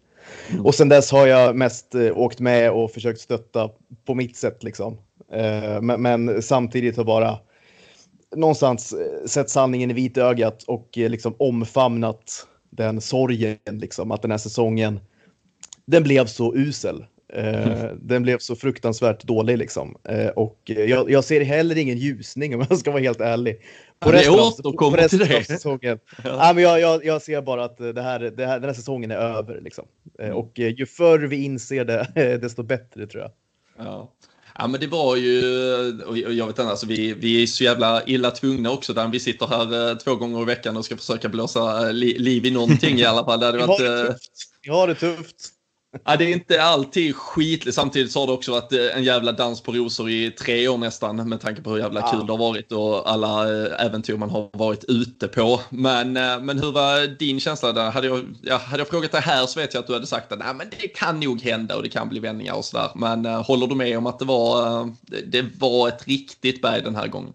Mm. 0.51 0.67
Och 0.67 0.75
sen 0.75 0.89
dess 0.89 1.11
har 1.11 1.27
jag 1.27 1.57
mest 1.57 1.95
åkt 2.15 2.41
med 2.41 2.71
och 2.71 2.91
försökt 2.91 3.21
stötta 3.21 3.71
på 4.07 4.15
mitt 4.15 4.37
sätt. 4.37 4.63
Liksom. 4.63 4.99
Eh, 5.33 5.81
men, 5.81 6.03
men, 6.03 6.43
samtidigt 6.43 6.97
har 6.97 7.05
bara 7.05 7.39
någonstans 8.37 8.93
eh, 8.93 9.27
sett 9.27 9.51
sanningen 9.51 9.91
i 9.91 9.95
vitögat 9.95 10.63
och 10.63 10.99
eh, 10.99 11.11
liksom 11.11 11.35
omfamnat 11.39 12.47
den 12.71 13.01
sorgen, 13.01 13.59
liksom, 13.67 14.11
att 14.11 14.23
den 14.23 14.31
här 14.31 14.39
säsongen, 14.39 15.01
den 15.87 16.03
blev 16.03 16.27
så 16.27 16.55
usel. 16.55 17.05
Mm. 17.33 17.99
Den 18.03 18.23
blev 18.23 18.39
så 18.39 18.57
fruktansvärt 18.57 19.25
dålig 19.25 19.59
liksom. 19.59 19.97
Och 20.37 20.61
jag, 20.65 21.11
jag, 21.11 21.25
ser 21.25 21.41
heller 21.41 21.79
ingen 21.79 21.99
ljusning 21.99 22.55
om 22.55 22.67
jag 22.69 22.79
ska 22.79 22.91
vara 22.91 23.03
helt 23.03 23.21
ärlig. 23.21 23.61
På 24.01 24.13
resten, 24.13 24.35
av, 24.35 24.73
på 24.73 24.91
resten 24.91 25.37
av 25.37 25.43
säsongen. 25.43 25.99
ja. 26.09 26.21
ja. 26.25 26.53
men 26.55 26.65
jag, 26.65 26.81
jag, 26.81 27.05
jag, 27.05 27.23
ser 27.23 27.43
bara 27.43 27.65
att 27.65 27.79
det 27.79 28.03
här, 28.03 28.21
det 28.21 28.47
här, 28.47 28.61
den 28.61 28.69
här 28.69 28.75
säsongen 28.75 29.11
är 29.11 29.17
över. 29.17 29.61
Liksom. 29.61 29.85
Mm. 30.19 30.37
Och 30.37 30.59
ju 30.59 30.87
förr 30.87 31.19
vi 31.19 31.45
inser 31.45 31.85
det, 31.85 32.39
desto 32.43 32.63
bättre 32.63 33.07
tror 33.07 33.23
jag. 33.23 33.33
Ja. 33.87 34.13
Ja 34.59 34.67
men 34.67 34.81
det 34.81 34.87
var 34.87 35.17
ju, 35.17 36.03
och 36.03 36.19
jag 36.19 36.47
vet 36.47 36.59
inte, 36.59 36.71
alltså 36.71 36.87
vi, 36.87 37.15
vi 37.15 37.43
är 37.43 37.47
så 37.47 37.65
jävla 37.65 38.05
illa 38.05 38.31
tvungna 38.31 38.71
också 38.71 38.93
där 38.93 39.09
vi 39.09 39.21
sitter 39.21 39.47
här 39.47 39.91
eh, 39.91 39.97
två 39.97 40.15
gånger 40.15 40.43
i 40.43 40.45
veckan 40.45 40.77
och 40.77 40.85
ska 40.85 40.97
försöka 40.97 41.29
blåsa 41.29 41.89
eh, 41.89 41.93
li, 41.93 42.19
liv 42.19 42.47
i 42.47 42.51
någonting 42.51 42.99
i 42.99 43.05
alla 43.05 43.25
fall. 43.25 43.41
Det 43.41 43.47
hade 43.47 43.59
varit, 43.67 43.81
har 43.81 43.87
det 43.87 44.01
eh, 44.01 44.07
tufft. 44.07 44.33
vi 44.63 44.71
har 44.71 44.87
det 44.89 44.95
tufft. 44.95 45.37
Ja, 46.05 46.17
det 46.17 46.25
är 46.25 46.33
inte 46.33 46.63
alltid 46.63 47.17
skitligt. 47.17 47.75
Samtidigt 47.75 48.13
så 48.13 48.21
har 48.21 48.27
det 48.27 48.33
också 48.33 48.53
varit 48.53 48.73
eh, 48.73 48.97
en 48.97 49.05
jävla 49.05 49.33
dans 49.33 49.61
på 49.61 49.73
rosor 49.73 50.11
i 50.11 50.31
tre 50.31 50.69
år 50.69 50.79
nästan 50.79 51.29
med 51.29 51.41
tanke 51.41 51.63
på 51.63 51.71
hur 51.71 51.79
jävla 51.79 52.11
kul 52.11 52.27
det 52.27 52.33
har 52.33 52.39
varit 52.39 52.73
och 52.73 53.11
alla 53.11 53.65
eh, 53.65 53.87
äventyr 53.87 54.17
man 54.17 54.31
har 54.31 54.51
varit 54.53 54.85
ute 54.85 55.29
på. 55.29 55.61
Men, 55.71 56.17
eh, 56.17 56.41
men 56.41 56.59
hur 56.59 56.73
var 56.73 57.07
din 57.19 57.41
känsla 57.41 57.73
där? 57.73 57.91
Hade 57.91 58.07
jag, 58.07 58.37
ja, 58.43 58.57
hade 58.57 58.81
jag 58.81 58.89
frågat 58.89 59.13
dig 59.13 59.21
här 59.21 59.47
så 59.47 59.61
vet 59.61 59.75
jag 59.75 59.81
att 59.81 59.87
du 59.87 59.93
hade 59.93 60.07
sagt 60.07 60.33
att 60.33 60.39
Nej, 60.39 60.55
men 60.55 60.67
det 60.71 60.89
kan 60.89 61.21
nog 61.21 61.43
hända 61.43 61.77
och 61.77 61.83
det 61.83 61.89
kan 61.89 62.09
bli 62.09 62.21
vändningar 62.21 62.55
och 62.55 62.65
sådär. 62.65 62.91
Men 62.95 63.25
håller 63.25 63.67
du 63.67 63.75
med 63.75 63.99
om 63.99 64.07
att 64.07 64.19
det 64.19 64.25
var, 64.25 64.91
det 65.27 65.47
var 65.59 65.89
ett 65.89 66.09
riktigt 66.09 66.63
berg 66.63 66.83
den 66.83 66.97
här 66.97 67.07
gången? 67.07 67.33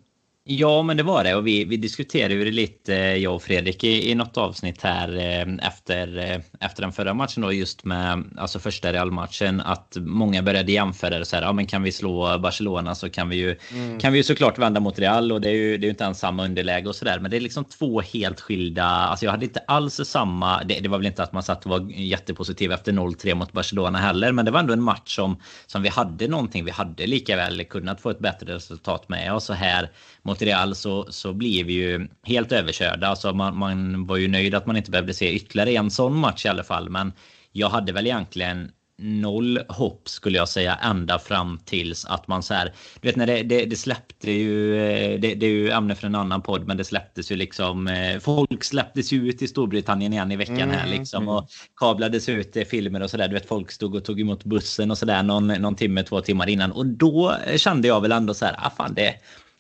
Ja, 0.48 0.82
men 0.84 0.98
det 0.98 1.04
var 1.04 1.24
det. 1.24 1.36
Och 1.36 1.48
vi, 1.48 1.66
vi 1.66 1.78
diskuterade 1.78 2.44
det 2.44 2.52
lite, 2.52 2.94
jag 2.94 3.36
och 3.36 3.44
Fredrik, 3.44 3.84
i, 3.84 4.12
i 4.12 4.16
något 4.16 4.38
avsnitt 4.38 4.82
här 4.82 5.18
eh, 5.18 5.68
efter, 5.68 6.18
eh, 6.18 6.66
efter 6.66 6.82
den 6.82 6.92
förra 6.92 7.14
matchen 7.14 7.42
då, 7.44 7.54
just 7.54 7.86
med 7.86 8.24
alltså 8.38 8.60
första 8.60 8.94
Real-matchen, 8.94 9.62
att 9.62 9.98
många 10.00 10.42
började 10.44 10.72
jämföra 10.72 11.20
det 11.20 11.26
så 11.26 11.36
här, 11.36 11.44
ja 11.44 11.54
men 11.54 11.66
kan 11.66 11.84
vi 11.84 11.92
slå 11.92 12.40
Barcelona 12.40 12.96
så 12.96 13.10
kan 13.10 13.30
vi 13.30 13.36
ju, 13.36 13.58
mm. 13.72 14.00
kan 14.00 14.12
vi 14.12 14.20
ju 14.20 14.24
såklart 14.24 14.58
vända 14.58 14.80
mot 14.80 15.00
Real 15.00 15.32
och 15.32 15.42
det 15.42 15.50
är 15.50 15.54
ju, 15.54 15.78
det 15.78 15.84
är 15.84 15.88
ju 15.88 15.92
inte 15.92 16.04
ens 16.04 16.20
samma 16.20 16.46
underläge 16.46 16.90
och 16.90 16.96
sådär. 16.96 17.20
Men 17.20 17.32
det 17.32 17.38
är 17.38 17.42
liksom 17.42 17.66
två 17.66 18.02
helt 18.02 18.42
skilda, 18.42 18.86
alltså 18.86 19.26
jag 19.26 19.32
hade 19.32 19.46
inte 19.46 19.60
alls 19.60 20.02
samma, 20.04 20.64
det, 20.64 20.80
det 20.80 20.90
var 20.90 20.98
väl 20.98 21.08
inte 21.08 21.24
att 21.24 21.34
man 21.34 21.44
satt 21.44 21.66
och 21.66 21.72
var 21.72 21.92
jättepositiv 21.92 22.72
efter 22.72 22.92
0-3 22.92 23.36
mot 23.36 23.52
Barcelona 23.52 24.00
heller, 24.00 24.32
men 24.32 24.46
det 24.46 24.52
var 24.52 24.60
ändå 24.60 24.74
en 24.74 24.84
match 24.84 25.16
som, 25.16 25.42
som 25.66 25.82
vi 25.82 25.90
hade 25.90 26.28
någonting, 26.28 26.66
vi 26.66 26.72
hade 26.72 27.08
lika 27.08 27.36
väl 27.36 27.64
kunnat 27.64 28.02
få 28.02 28.10
ett 28.10 28.20
bättre 28.20 28.56
resultat 28.56 29.10
med 29.10 29.34
och 29.34 29.44
så 29.44 29.54
här 29.54 29.90
mot 30.36 30.42
Real 30.42 30.76
så, 30.76 31.06
så 31.10 31.34
blir 31.34 31.64
vi 31.64 31.74
ju 31.74 32.08
helt 32.24 32.52
överkörda. 32.52 33.08
Alltså 33.08 33.34
man, 33.34 33.58
man 33.58 34.08
var 34.08 34.18
ju 34.18 34.28
nöjd 34.28 34.56
att 34.56 34.66
man 34.66 34.78
inte 34.78 34.92
behövde 34.92 35.14
se 35.14 35.34
ytterligare 35.34 35.72
en 35.72 35.92
sån 35.92 36.18
match 36.18 36.46
i 36.46 36.50
alla 36.50 36.64
fall. 36.64 36.90
Men 36.90 37.14
jag 37.52 37.70
hade 37.70 37.92
väl 37.92 38.06
egentligen 38.06 38.72
noll 38.98 39.60
hopp 39.70 40.10
skulle 40.10 40.38
jag 40.38 40.50
säga 40.50 40.76
ända 40.76 41.20
fram 41.20 41.60
tills 41.66 42.06
att 42.06 42.28
man 42.28 42.44
så 42.44 42.54
här. 42.54 42.74
Du 43.02 43.08
vet 43.08 43.16
när 43.16 43.28
det, 43.28 43.44
det, 43.44 43.66
det 43.66 43.76
släppte 43.76 44.32
ju. 44.32 44.78
Eh, 44.78 45.20
det, 45.20 45.36
det, 45.36 45.46
är 45.46 45.50
ju 45.50 45.70
ämne 45.70 45.96
för 45.96 46.08
en 46.08 46.16
annan 46.16 46.42
podd, 46.42 46.68
men 46.68 46.78
det 46.78 46.84
släpptes 46.84 47.32
ju 47.32 47.36
liksom. 47.36 47.88
Eh, 47.88 48.20
folk 48.20 48.64
släpptes 48.64 49.14
ju 49.14 49.30
ut 49.30 49.42
i 49.42 49.48
Storbritannien 49.48 50.14
igen 50.14 50.32
i 50.32 50.36
veckan 50.36 50.72
här 50.72 50.86
mm, 50.86 51.00
liksom 51.00 51.24
mm. 51.24 51.36
och 51.36 51.50
kablades 51.76 52.30
ut 52.30 52.58
filmer 52.70 53.04
och 53.04 53.10
så 53.10 53.18
där. 53.18 53.28
Du 53.28 53.34
vet 53.34 53.48
folk 53.48 53.72
stod 53.72 53.96
och 53.96 54.06
tog 54.06 54.22
emot 54.22 54.44
bussen 54.44 54.92
och 54.92 54.98
så 54.98 55.06
där 55.06 55.24
någon, 55.24 55.48
någon 55.48 55.76
timme, 55.76 56.04
två 56.04 56.22
timmar 56.22 56.50
innan 56.50 56.72
och 56.72 56.86
då 56.86 57.36
kände 57.58 57.88
jag 57.88 58.02
väl 58.02 58.12
ändå 58.12 58.34
så 58.34 58.46
här. 58.46 58.56
Ah, 58.58 58.70
fan 58.70 58.94
det 58.94 59.16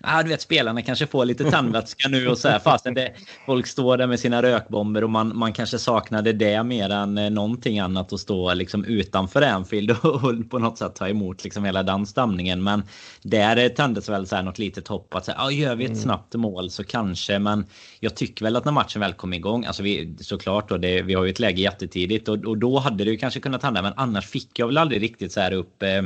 ah, 0.08 0.24
du 0.24 0.30
vet, 0.30 0.42
spelarna 0.42 0.82
kanske 0.82 1.08
får 1.08 1.26
lite 1.26 1.52
tandvätska 1.52 2.10
nu 2.10 2.28
och 2.28 2.38
så 2.38 2.48
här. 2.48 2.60
Fastän 2.60 2.94
det, 2.94 3.14
folk 3.46 3.68
står 3.68 3.98
där 3.98 4.08
med 4.08 4.20
sina 4.20 4.42
rökbomber 4.42 5.04
och 5.04 5.10
man, 5.10 5.38
man 5.38 5.54
kanske 5.54 5.80
saknade 5.80 6.34
det 6.34 6.64
mer 6.64 6.90
än 6.90 7.18
eh, 7.18 7.30
någonting 7.30 7.80
annat 7.80 8.14
att 8.14 8.20
stå 8.20 8.54
liksom 8.54 8.86
utanför 8.86 9.42
Anfield 9.42 9.92
och, 9.92 10.24
och 10.24 10.50
på 10.50 10.60
något 10.60 10.78
sätt 10.78 10.96
ta 10.96 11.08
emot 11.08 11.44
liksom 11.44 11.66
hela 11.66 11.84
den 11.84 12.06
stämningen. 12.06 12.64
Men 12.64 12.84
där 13.22 13.70
tändes 13.70 14.10
väl 14.10 14.28
så 14.28 14.36
här 14.36 14.44
något 14.44 14.60
litet 14.60 14.88
hopp 14.88 15.16
att 15.16 15.26
säga, 15.26 15.38
ah, 15.40 15.52
gör 15.52 15.76
vi 15.76 15.84
ett 15.84 15.90
mm. 15.90 16.02
snabbt 16.02 16.36
mål 16.36 16.70
så 16.70 16.84
kanske. 16.84 17.40
Men 17.40 17.66
jag 18.00 18.16
tycker 18.16 18.46
väl 18.46 18.56
att 18.56 18.66
när 18.66 18.72
matchen 18.72 19.02
väl 19.02 19.14
kom 19.14 19.34
igång, 19.34 19.66
alltså 19.66 19.84
vi 19.84 20.16
såklart 20.20 20.70
då, 20.70 20.78
det, 20.78 21.02
vi 21.02 21.14
har 21.14 21.24
ju 21.24 21.30
ett 21.30 21.40
läge 21.40 21.62
jättetidigt 21.62 22.28
och, 22.28 22.46
och 22.46 22.58
då 22.58 22.80
hade 22.80 23.04
det 23.04 23.12
ju 23.12 23.18
kanske 23.18 23.40
kunnat 23.40 23.64
hända. 23.64 23.82
Men 23.82 23.94
annars 23.96 24.28
fick 24.28 24.60
jag 24.60 24.68
väl 24.68 24.78
aldrig 24.78 25.02
riktigt 25.02 25.32
så 25.32 25.40
här 25.40 25.52
upp 25.52 25.84
eh, 25.84 26.02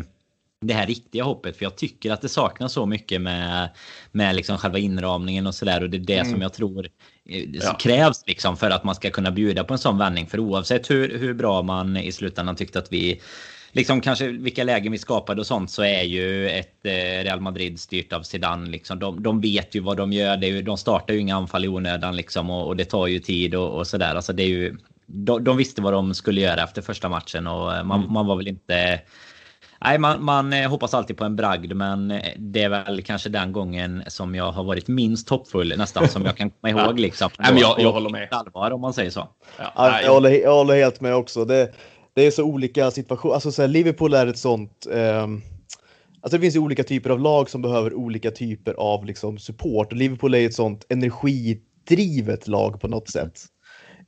det 0.62 0.74
här 0.74 0.88
riktiga 0.88 1.24
hoppet. 1.24 1.58
För 1.58 1.66
jag 1.66 1.76
tycker 1.76 2.12
att 2.12 2.22
det 2.22 2.30
saknas 2.30 2.74
så 2.74 2.86
mycket 2.86 3.22
med, 3.22 3.70
med 4.12 4.36
liksom 4.36 4.58
själva 4.58 4.78
inramningen 4.78 5.48
och 5.48 5.56
sådär. 5.56 5.84
Och 5.84 5.90
det 5.90 5.98
är 5.98 6.00
det 6.00 6.18
mm. 6.18 6.32
som 6.32 6.42
jag 6.42 6.54
tror 6.54 6.88
eh, 7.30 7.44
ja. 7.52 7.78
krävs 7.80 8.24
liksom 8.28 8.58
för 8.58 8.70
att 8.70 8.84
man 8.84 8.96
ska 8.96 9.10
kunna 9.10 9.32
bjuda 9.32 9.64
på 9.64 9.74
en 9.74 9.80
sån 9.80 9.98
vändning. 9.98 10.28
För 10.28 10.40
oavsett 10.40 10.90
hur, 10.90 11.20
hur 11.20 11.34
bra 11.34 11.62
man 11.62 11.98
i 11.98 12.12
slutändan 12.12 12.56
tyckte 12.56 12.80
att 12.80 12.92
vi 12.92 13.22
liksom 13.72 14.02
kanske 14.02 14.28
vilka 14.28 14.64
lägen 14.64 14.92
vi 14.92 14.98
skapade 14.98 15.42
och 15.42 15.48
sånt 15.48 15.72
så 15.72 15.84
är 15.84 16.04
ju 16.04 16.50
ett 16.50 16.86
eh, 16.86 17.24
Real 17.24 17.42
Madrid 17.42 17.80
styrt 17.80 18.14
av 18.14 18.22
Zidane 18.22 18.70
liksom. 18.70 19.00
De, 19.00 19.24
de 19.24 19.42
vet 19.42 19.76
ju 19.76 19.80
vad 19.80 19.98
de 19.98 20.14
gör. 20.14 20.38
Det 20.38 20.48
är, 20.48 20.62
de 20.62 20.78
startar 20.78 21.14
ju 21.14 21.20
inga 21.20 21.36
anfall 21.36 21.66
i 21.66 21.68
onödan 21.68 22.16
liksom 22.16 22.50
och, 22.50 22.68
och 22.68 22.76
det 22.76 22.86
tar 22.86 23.08
ju 23.08 23.20
tid 23.20 23.56
och, 23.56 23.78
och 23.78 23.88
sådär. 23.88 24.16
Alltså 24.16 24.34
det 24.34 24.44
är 24.44 24.48
ju 24.48 24.78
de, 25.06 25.44
de, 25.44 25.58
visste 25.58 25.82
vad 25.82 25.94
de 25.94 26.14
skulle 26.14 26.42
göra 26.42 26.64
efter 26.64 26.82
första 26.82 27.10
matchen 27.10 27.48
och 27.48 27.76
eh, 27.76 27.84
man, 27.84 28.00
mm. 28.00 28.14
man 28.14 28.26
var 28.26 28.36
väl 28.36 28.48
inte 28.48 29.02
Nej, 29.82 29.98
man, 29.98 30.24
man 30.24 30.54
eh, 30.54 30.70
hoppas 30.70 30.94
alltid 30.94 31.18
på 31.18 31.24
en 31.24 31.36
bragd, 31.36 31.74
men 31.76 32.12
eh, 32.12 32.34
det 32.38 32.64
är 32.64 32.70
väl 32.70 33.02
kanske 33.02 33.30
den 33.30 33.52
gången 33.52 34.04
som 34.08 34.36
jag 34.36 34.52
har 34.52 34.64
varit 34.64 34.88
minst 34.88 35.30
hoppfull 35.30 35.74
nästan 35.78 36.08
som 36.08 36.26
jag 36.26 36.38
kan 36.38 36.50
komma 36.50 36.70
ihåg. 36.84 37.00
Liksom. 37.00 37.30
Nej, 37.40 37.54
men 37.54 37.62
jag, 37.62 37.80
jag 37.80 37.92
håller 37.92 38.10
med. 38.10 38.28
Allvar 38.32 38.72
om 38.72 38.82
man 38.82 38.94
säger 38.94 39.10
så. 39.10 39.28
Ja, 39.76 40.02
jag, 40.02 40.14
håller, 40.14 40.30
jag 40.30 40.54
håller 40.54 40.76
helt 40.76 41.02
med 41.02 41.16
också. 41.16 41.46
Det, 41.46 41.72
det 42.14 42.28
är 42.28 42.32
så 42.32 42.44
olika 42.44 42.92
situationer. 42.92 43.34
Alltså, 43.34 43.52
så 43.52 43.62
här, 43.62 43.70
Liverpool 43.70 44.14
är 44.14 44.28
ett 44.28 44.38
sånt... 44.38 44.88
Eh, 44.92 45.24
alltså, 46.22 46.38
det 46.38 46.40
finns 46.40 46.56
ju 46.56 46.60
olika 46.60 46.84
typer 46.84 47.10
av 47.10 47.20
lag 47.20 47.50
som 47.50 47.62
behöver 47.62 47.94
olika 47.94 48.32
typer 48.32 48.74
av 48.74 49.06
liksom, 49.06 49.38
support. 49.38 49.92
Och 49.92 49.98
Liverpool 49.98 50.36
är 50.36 50.46
ett 50.46 50.54
sånt 50.54 50.86
energidrivet 50.90 52.48
lag 52.48 52.82
på 52.82 52.88
något 52.88 53.10
sätt 53.10 53.34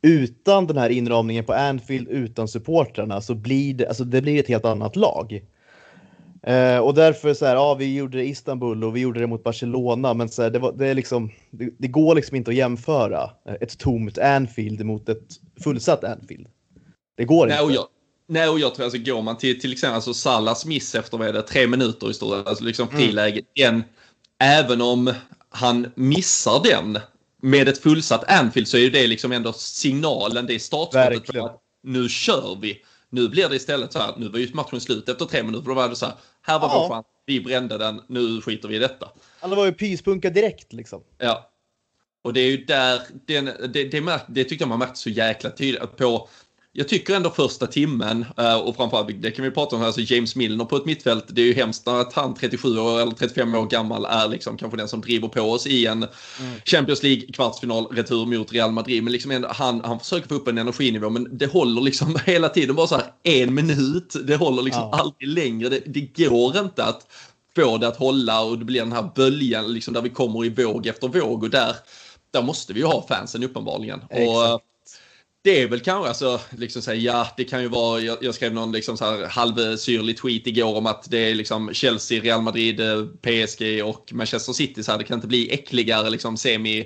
utan 0.01 0.67
den 0.67 0.77
här 0.77 0.89
inramningen 0.89 1.45
på 1.45 1.53
Anfield, 1.53 2.07
utan 2.07 2.47
supportrarna, 2.47 3.21
så 3.21 3.35
blir 3.35 3.73
det, 3.73 3.87
alltså 3.87 4.03
det 4.03 4.21
blir 4.21 4.39
ett 4.39 4.47
helt 4.47 4.65
annat 4.65 4.95
lag. 4.95 5.41
Eh, 6.47 6.77
och 6.77 6.93
därför 6.93 7.33
så 7.33 7.45
här, 7.45 7.55
ja, 7.55 7.73
vi 7.73 7.95
gjorde 7.95 8.17
det 8.17 8.23
i 8.23 8.29
Istanbul 8.29 8.83
och 8.83 8.95
vi 8.95 8.99
gjorde 8.99 9.19
det 9.19 9.27
mot 9.27 9.43
Barcelona, 9.43 10.13
men 10.13 10.29
så 10.29 10.41
här, 10.41 10.49
det, 10.49 10.59
var, 10.59 10.71
det, 10.71 10.87
är 10.87 10.93
liksom, 10.93 11.31
det, 11.51 11.69
det, 11.77 11.87
går 11.87 12.15
liksom 12.15 12.37
inte 12.37 12.51
att 12.51 12.57
jämföra 12.57 13.29
ett 13.61 13.77
tomt 13.77 14.17
Anfield 14.17 14.85
mot 14.85 15.09
ett 15.09 15.27
fullsatt 15.63 16.03
Anfield. 16.03 16.47
Det 17.17 17.25
går 17.25 17.47
nej, 17.47 17.55
inte. 17.55 17.65
Och 17.65 17.71
jag, 17.71 17.85
nej, 18.27 18.49
och 18.49 18.59
jag 18.59 18.75
tror 18.75 18.83
alltså 18.83 18.99
går 18.99 19.21
man 19.21 19.37
till 19.37 19.61
till 19.61 19.71
exempel 19.71 19.95
alltså 19.95 20.13
Salas 20.13 20.65
miss 20.65 20.95
efter 20.95 21.17
vad 21.17 21.27
är 21.27 21.33
det, 21.33 21.41
tre 21.41 21.67
minuter 21.67 22.09
i 22.09 22.13
stort 22.13 22.47
alltså 22.47 22.63
liksom 22.63 22.87
mm. 22.89 23.01
friläge, 23.01 23.41
mm. 23.59 23.83
även 24.39 24.81
om 24.81 25.13
han 25.49 25.91
missar 25.95 26.61
den 26.63 26.99
med 27.41 27.67
ett 27.67 27.77
fullsatt 27.77 28.31
Anfield 28.31 28.67
så 28.67 28.77
är 28.77 28.89
det 28.89 29.07
liksom 29.07 29.31
ändå 29.31 29.53
signalen, 29.53 30.45
det 30.45 30.55
är 30.55 30.59
startskottet 30.59 31.51
nu 31.83 32.09
kör 32.09 32.57
vi 32.61 32.81
nu 33.11 33.29
blir 33.29 33.49
det 33.49 33.55
istället 33.55 33.93
så 33.93 33.99
här, 33.99 34.13
nu 34.17 34.29
var 34.29 34.39
ju 34.39 34.53
matchen 34.53 34.81
slut 34.81 35.09
efter 35.09 35.25
tre 35.25 35.43
minuter. 35.43 35.67
Då 35.67 35.73
var 35.73 35.89
det 35.89 35.95
så 35.95 36.05
här, 36.05 36.15
här 36.41 36.59
var 36.59 36.67
ja. 36.67 36.79
vår 36.79 36.95
chans, 36.95 37.05
vi 37.25 37.41
brände 37.41 37.77
den, 37.77 38.01
nu 38.07 38.41
skiter 38.41 38.67
vi 38.67 38.75
i 38.75 38.79
detta. 38.79 39.11
Alla 39.39 39.55
var 39.55 39.65
ju 39.65 39.71
pyspunka 39.71 40.29
direkt 40.29 40.73
liksom. 40.73 41.03
Ja. 41.17 41.49
Och 42.23 42.33
det 42.33 42.39
är 42.39 42.51
ju 42.51 42.65
där, 42.65 43.01
det, 43.25 43.41
det, 43.41 43.83
det, 43.83 44.21
det 44.27 44.43
tyckte 44.43 44.63
jag 44.63 44.69
man 44.69 44.79
märkte 44.79 44.99
så 44.99 45.09
jäkla 45.09 45.49
tydligt 45.49 45.97
på 45.97 46.29
jag 46.73 46.87
tycker 46.87 47.15
ändå 47.15 47.29
första 47.29 47.67
timmen 47.67 48.25
eh, 48.37 48.55
och 48.55 48.75
framförallt, 48.75 49.21
det 49.21 49.31
kan 49.31 49.45
vi 49.45 49.51
prata 49.51 49.75
om, 49.75 49.81
alltså 49.81 50.01
James 50.01 50.35
Milner 50.35 50.65
på 50.65 50.75
ett 50.75 50.85
mittfält. 50.85 51.25
Det 51.29 51.41
är 51.41 51.45
ju 51.45 51.53
hemskt 51.53 51.87
att 51.87 52.13
han 52.13 52.33
37 52.35 52.79
år 52.79 53.01
eller 53.01 53.11
35 53.11 53.55
år 53.55 53.65
gammal 53.65 54.05
är 54.05 54.27
liksom 54.27 54.57
kanske 54.57 54.77
den 54.77 54.87
som 54.87 55.01
driver 55.01 55.27
på 55.27 55.41
oss 55.41 55.67
i 55.67 55.85
en 55.85 56.03
mm. 56.03 56.61
Champions 56.65 57.03
League 57.03 57.21
kvartsfinal 57.33 57.85
retur 57.85 58.25
mot 58.25 58.53
Real 58.53 58.71
Madrid. 58.71 59.03
Men 59.03 59.13
liksom 59.13 59.45
han, 59.49 59.81
han 59.83 59.99
försöker 59.99 60.27
få 60.27 60.35
upp 60.35 60.47
en 60.47 60.57
energinivå 60.57 61.09
men 61.09 61.37
det 61.37 61.51
håller 61.51 61.81
liksom 61.81 62.17
hela 62.25 62.49
tiden 62.49 62.75
bara 62.75 62.87
så 62.87 62.95
här 62.95 63.13
en 63.23 63.53
minut. 63.53 64.15
Det 64.23 64.35
håller 64.35 64.61
liksom 64.61 64.89
ja. 64.91 64.99
aldrig 64.99 65.27
längre. 65.27 65.69
Det, 65.69 65.83
det 65.85 66.25
går 66.25 66.57
inte 66.57 66.83
att 66.83 67.07
få 67.55 67.77
det 67.77 67.87
att 67.87 67.97
hålla 67.97 68.41
och 68.41 68.59
det 68.59 68.65
blir 68.65 68.79
den 68.79 68.91
här 68.91 69.11
böljan 69.15 69.73
liksom 69.73 69.93
där 69.93 70.01
vi 70.01 70.09
kommer 70.09 70.45
i 70.45 70.49
våg 70.49 70.87
efter 70.87 71.07
våg 71.07 71.43
och 71.43 71.49
där 71.49 71.75
där 72.33 72.41
måste 72.41 72.73
vi 72.73 72.79
ju 72.79 72.85
ha 72.85 73.07
fansen 73.07 73.43
uppenbarligen. 73.43 74.01
Exakt. 74.09 74.29
Och 74.29 74.70
det 75.43 75.61
är 75.61 75.67
väl 75.67 75.79
kanske, 75.79 76.09
alltså, 76.09 76.39
liksom 76.57 76.81
säga, 76.81 77.13
ja, 77.13 77.27
det 77.37 77.43
kan 77.43 77.61
ju 77.61 77.67
vara, 77.67 77.99
jag, 77.99 78.17
jag 78.21 78.35
skrev 78.35 78.53
någon 78.53 78.71
liksom 78.71 78.97
så 78.97 79.05
här 79.05 79.27
halvsyrlig 79.27 80.17
tweet 80.17 80.47
igår 80.47 80.77
om 80.77 80.85
att 80.85 81.11
det 81.11 81.17
är 81.17 81.35
liksom 81.35 81.73
Chelsea, 81.73 82.21
Real 82.21 82.41
Madrid, 82.41 82.79
eh, 82.79 83.05
PSG 83.05 83.83
och 83.83 84.13
Manchester 84.13 84.53
City, 84.53 84.83
så 84.83 84.91
här, 84.91 84.97
det 84.97 85.03
kan 85.03 85.17
inte 85.17 85.27
bli 85.27 85.53
äckligare 85.53 86.09
liksom 86.09 86.37
semi 86.37 86.79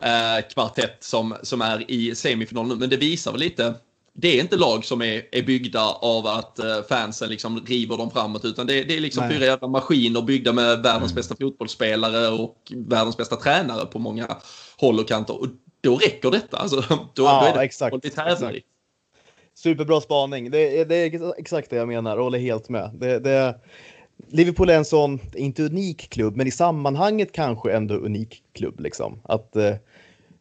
eh, 0.00 0.48
kvartett 0.54 0.96
som, 1.00 1.36
som 1.42 1.60
är 1.60 1.90
i 1.90 2.14
semifinal 2.14 2.68
nu, 2.68 2.74
men 2.74 2.90
det 2.90 2.96
visar 2.96 3.32
väl 3.32 3.40
lite 3.40 3.74
det 4.14 4.28
är 4.28 4.40
inte 4.40 4.56
lag 4.56 4.84
som 4.84 5.02
är, 5.02 5.22
är 5.32 5.42
byggda 5.42 5.84
av 5.84 6.26
att 6.26 6.60
uh, 6.64 6.82
fansen 6.88 7.30
liksom 7.30 7.60
river 7.66 7.96
dem 7.96 8.10
framåt 8.10 8.44
utan 8.44 8.66
det, 8.66 8.84
det 8.84 8.96
är 8.96 9.00
liksom 9.00 9.24
Nej. 9.24 9.36
fyra 9.36 9.46
jävla 9.46 9.68
maskiner 9.68 10.22
byggda 10.22 10.52
med 10.52 10.82
världens 10.82 11.12
mm. 11.12 11.14
bästa 11.14 11.36
fotbollsspelare 11.40 12.28
och 12.28 12.56
världens 12.76 13.16
bästa 13.16 13.36
tränare 13.36 13.86
på 13.86 13.98
många 13.98 14.36
håll 14.76 15.00
och 15.00 15.08
kanter. 15.08 15.40
Och 15.40 15.46
då 15.82 15.96
räcker 15.96 16.30
detta. 16.30 16.56
Alltså, 16.56 16.76
då, 16.88 17.08
ja, 17.16 17.40
då 17.40 17.46
är 17.46 17.54
det 17.54 17.64
exakt, 17.64 18.04
exakt. 18.04 18.42
Superbra 19.54 20.00
spaning. 20.00 20.50
Det, 20.50 20.84
det, 20.84 20.96
är 20.96 21.38
exakt 21.38 21.70
det 21.70 21.76
jag 21.76 21.88
menar 21.88 22.16
och 22.16 22.24
håller 22.24 22.38
helt 22.38 22.68
med. 22.68 22.90
Det, 22.94 23.18
det, 23.18 23.54
Liverpool 24.28 24.70
är 24.70 24.76
en 24.76 24.84
sån, 24.84 25.20
inte 25.34 25.62
unik 25.62 26.10
klubb, 26.10 26.36
men 26.36 26.46
i 26.46 26.50
sammanhanget 26.50 27.32
kanske 27.32 27.72
ändå 27.72 27.94
unik 27.94 28.42
klubb. 28.52 28.80
Liksom. 28.80 29.20
Att, 29.24 29.56
eh, 29.56 29.74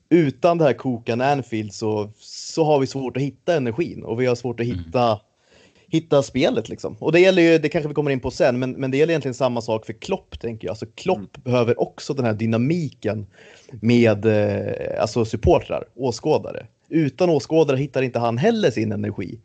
utan 0.10 0.58
det 0.58 0.64
här 0.64 0.74
kokande 0.74 1.26
Anfield 1.26 1.74
så, 1.74 2.12
så 2.20 2.64
har 2.64 2.80
vi 2.80 2.88
svårt 2.88 3.18
att 3.18 3.24
hitta 3.24 3.56
energin 3.56 4.04
och 4.04 4.22
vi 4.22 4.26
har 4.26 4.36
svårt 4.36 4.60
att 4.60 4.66
mm. 4.66 4.78
hitta, 4.78 5.04
mm. 5.04 5.20
Hitta 5.92 6.24
spelet. 6.24 6.70
Liksom. 6.70 6.96
Och 7.00 7.12
det 7.12 7.20
gäller 7.20 7.42
ju, 7.42 7.58
det 7.58 7.70
kanske 7.70 7.88
vi 7.88 7.94
kommer 7.94 8.12
in 8.12 8.20
på 8.20 8.32
sen, 8.32 8.60
men, 8.60 8.72
men 8.72 8.92
det 8.92 8.98
gäller 8.98 9.12
egentligen 9.12 9.36
samma 9.36 9.62
sak 9.62 9.86
för 9.86 9.94
Klopp 9.94 10.40
tänker 10.40 10.68
jag. 10.68 10.72
Alltså 10.72 10.86
Klopp 10.96 11.18
mm. 11.18 11.30
behöver 11.44 11.82
också 11.82 12.14
den 12.14 12.26
här 12.26 12.34
dynamiken 12.34 13.28
med 13.72 14.26
eh, 14.26 15.02
alltså 15.02 15.26
supportrar, 15.26 15.84
åskådare. 15.96 16.66
Utan 16.90 17.30
åskådare 17.30 17.78
hittar 17.78 18.02
inte 18.02 18.20
han 18.20 18.38
heller 18.38 18.72
sin 18.72 18.92
energi. 18.92 19.40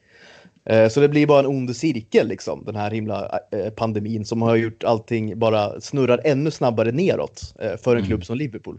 Eh, 0.65 0.89
så 0.89 1.01
det 1.01 1.09
blir 1.09 1.27
bara 1.27 1.41
en 1.41 1.47
ond 1.47 1.77
cirkel, 1.77 2.29
liksom, 2.29 2.65
den 2.65 2.77
här 2.77 2.91
himla 2.91 3.41
eh, 3.53 3.71
pandemin 3.71 4.25
som 4.25 4.43
har 4.43 4.57
gjort 4.57 4.85
allting 4.85 5.39
bara 5.39 5.81
snurrar 5.81 6.21
ännu 6.25 6.51
snabbare 6.51 6.93
neråt 6.93 7.55
eh, 7.59 7.77
för 7.77 7.91
en 7.91 7.97
mm. 7.97 8.07
klubb 8.07 8.25
som 8.25 8.37
Liverpool. 8.37 8.79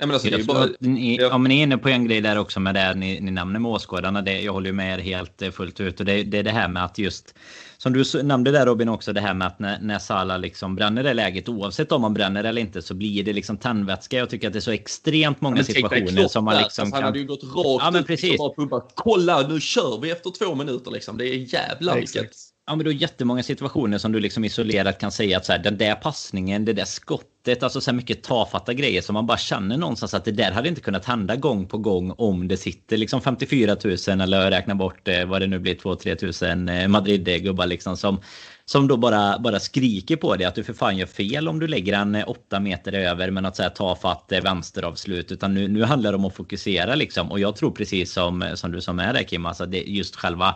Ja, 0.00 0.06
men 0.06 0.14
alltså, 0.14 0.28
är 0.28 0.44
bara... 0.44 0.68
ni, 0.78 1.16
ja, 1.16 1.38
men 1.38 1.48
ni 1.48 1.58
är 1.58 1.62
inne 1.62 1.78
på 1.78 1.88
en 1.88 2.04
grej 2.04 2.20
där 2.20 2.38
också 2.38 2.60
med 2.60 2.74
det 2.74 2.94
ni, 2.94 3.20
ni 3.20 3.30
nämner 3.30 3.60
med 3.60 3.70
åskådarna. 3.70 4.22
Det, 4.22 4.40
jag 4.40 4.52
håller 4.52 4.66
ju 4.66 4.72
med 4.72 4.98
er 4.98 5.02
helt 5.02 5.42
eh, 5.42 5.50
fullt 5.50 5.80
ut. 5.80 6.00
Och 6.00 6.06
det, 6.06 6.22
det 6.22 6.38
är 6.38 6.42
det 6.42 6.50
här 6.50 6.68
med 6.68 6.84
att 6.84 6.98
just 6.98 7.34
som 7.76 7.92
du 7.92 8.22
nämnde 8.22 8.50
där 8.50 8.66
Robin 8.66 8.88
också 8.88 9.12
det 9.12 9.20
här 9.20 9.34
med 9.34 9.46
att 9.46 9.58
när, 9.58 9.78
när 9.80 9.98
Salah 9.98 10.38
liksom 10.38 10.74
bränner 10.76 11.02
det 11.02 11.14
läget 11.14 11.48
oavsett 11.48 11.92
om 11.92 12.02
man 12.02 12.14
bränner 12.14 12.44
eller 12.44 12.62
inte 12.62 12.82
så 12.82 12.94
blir 12.94 13.24
det 13.24 13.32
liksom 13.32 13.56
tändvätska. 13.56 14.16
Jag 14.16 14.30
tycker 14.30 14.46
att 14.46 14.52
det 14.52 14.58
är 14.58 14.60
så 14.60 14.70
extremt 14.70 15.40
många 15.40 15.64
situationer 15.64 16.28
som 16.28 16.44
man 16.44 16.56
liksom 16.56 16.84
kan... 16.84 16.92
Han 16.92 17.04
hade 17.04 17.18
ju 17.18 17.26
gått 17.26 17.44
rakt 17.44 17.84
ja, 17.84 17.90
men 17.92 18.04
precis. 18.04 18.34
ut 18.34 18.40
och 18.40 18.68
bara 18.68 18.82
Kolla 18.94 19.48
nu 19.48 19.60
kör 19.60 20.00
vi 20.00 20.10
efter 20.10 20.30
två 20.30 20.54
minuter 20.54 20.90
liksom. 20.90 21.18
Det 21.18 21.28
är 21.28 21.54
jävlar 21.54 21.96
vilket... 21.96 22.53
Ja, 22.66 22.76
men 22.76 22.84
du 22.84 22.90
har 22.90 22.94
jättemånga 22.94 23.42
situationer 23.42 23.98
som 23.98 24.12
du 24.12 24.20
liksom 24.20 24.44
isolerat 24.44 24.98
kan 24.98 25.12
säga 25.12 25.36
att 25.36 25.44
så 25.44 25.52
här, 25.52 25.58
den 25.58 25.78
där 25.78 25.94
passningen, 25.94 26.64
det 26.64 26.72
där 26.72 26.84
skottet, 26.84 27.62
alltså 27.62 27.80
så 27.80 27.90
här 27.90 27.96
mycket 27.96 28.22
tafatta 28.22 28.74
grejer 28.74 29.02
som 29.02 29.14
man 29.14 29.26
bara 29.26 29.38
känner 29.38 29.76
någonstans 29.76 30.14
att 30.14 30.24
det 30.24 30.32
där 30.32 30.52
hade 30.52 30.68
inte 30.68 30.80
kunnat 30.80 31.04
hända 31.04 31.36
gång 31.36 31.66
på 31.66 31.78
gång 31.78 32.14
om 32.18 32.48
det 32.48 32.56
sitter 32.56 32.96
liksom 32.96 33.20
54 33.20 33.76
000 34.08 34.20
eller 34.20 34.50
räkna 34.50 34.74
bort 34.74 35.08
eh, 35.08 35.24
vad 35.24 35.42
det 35.42 35.46
nu 35.46 35.58
blir 35.58 35.74
2-3 35.74 36.14
tusen 36.14 36.68
eh, 36.68 36.88
Madrid-gubbar 36.88 37.66
liksom 37.66 37.96
som 37.96 38.20
som 38.66 38.88
då 38.88 38.96
bara, 38.96 39.38
bara 39.38 39.60
skriker 39.60 40.16
på 40.16 40.36
dig 40.36 40.46
att 40.46 40.54
du 40.54 40.64
för 40.64 40.72
fan 40.72 40.96
gör 40.96 41.06
fel 41.06 41.48
om 41.48 41.60
du 41.60 41.66
lägger 41.66 41.92
en 41.92 42.14
eh, 42.14 42.28
åtta 42.28 42.60
meter 42.60 42.92
över 42.92 43.30
med 43.30 43.42
något 43.42 43.56
så 43.56 43.62
här 43.62 43.70
tafatt 43.70 44.32
eh, 44.32 44.40
vänsteravslut. 44.40 45.32
Utan 45.32 45.54
nu, 45.54 45.68
nu 45.68 45.84
handlar 45.84 46.12
det 46.12 46.16
om 46.18 46.24
att 46.24 46.36
fokusera 46.36 46.94
liksom. 46.94 47.30
Och 47.30 47.40
jag 47.40 47.56
tror 47.56 47.70
precis 47.70 48.12
som, 48.12 48.42
eh, 48.42 48.54
som 48.54 48.72
du 48.72 48.80
som 48.80 48.98
är 48.98 49.12
där 49.12 49.22
Kim, 49.22 49.46
alltså 49.46 49.66
det, 49.66 49.78
just 49.78 50.16
själva 50.16 50.54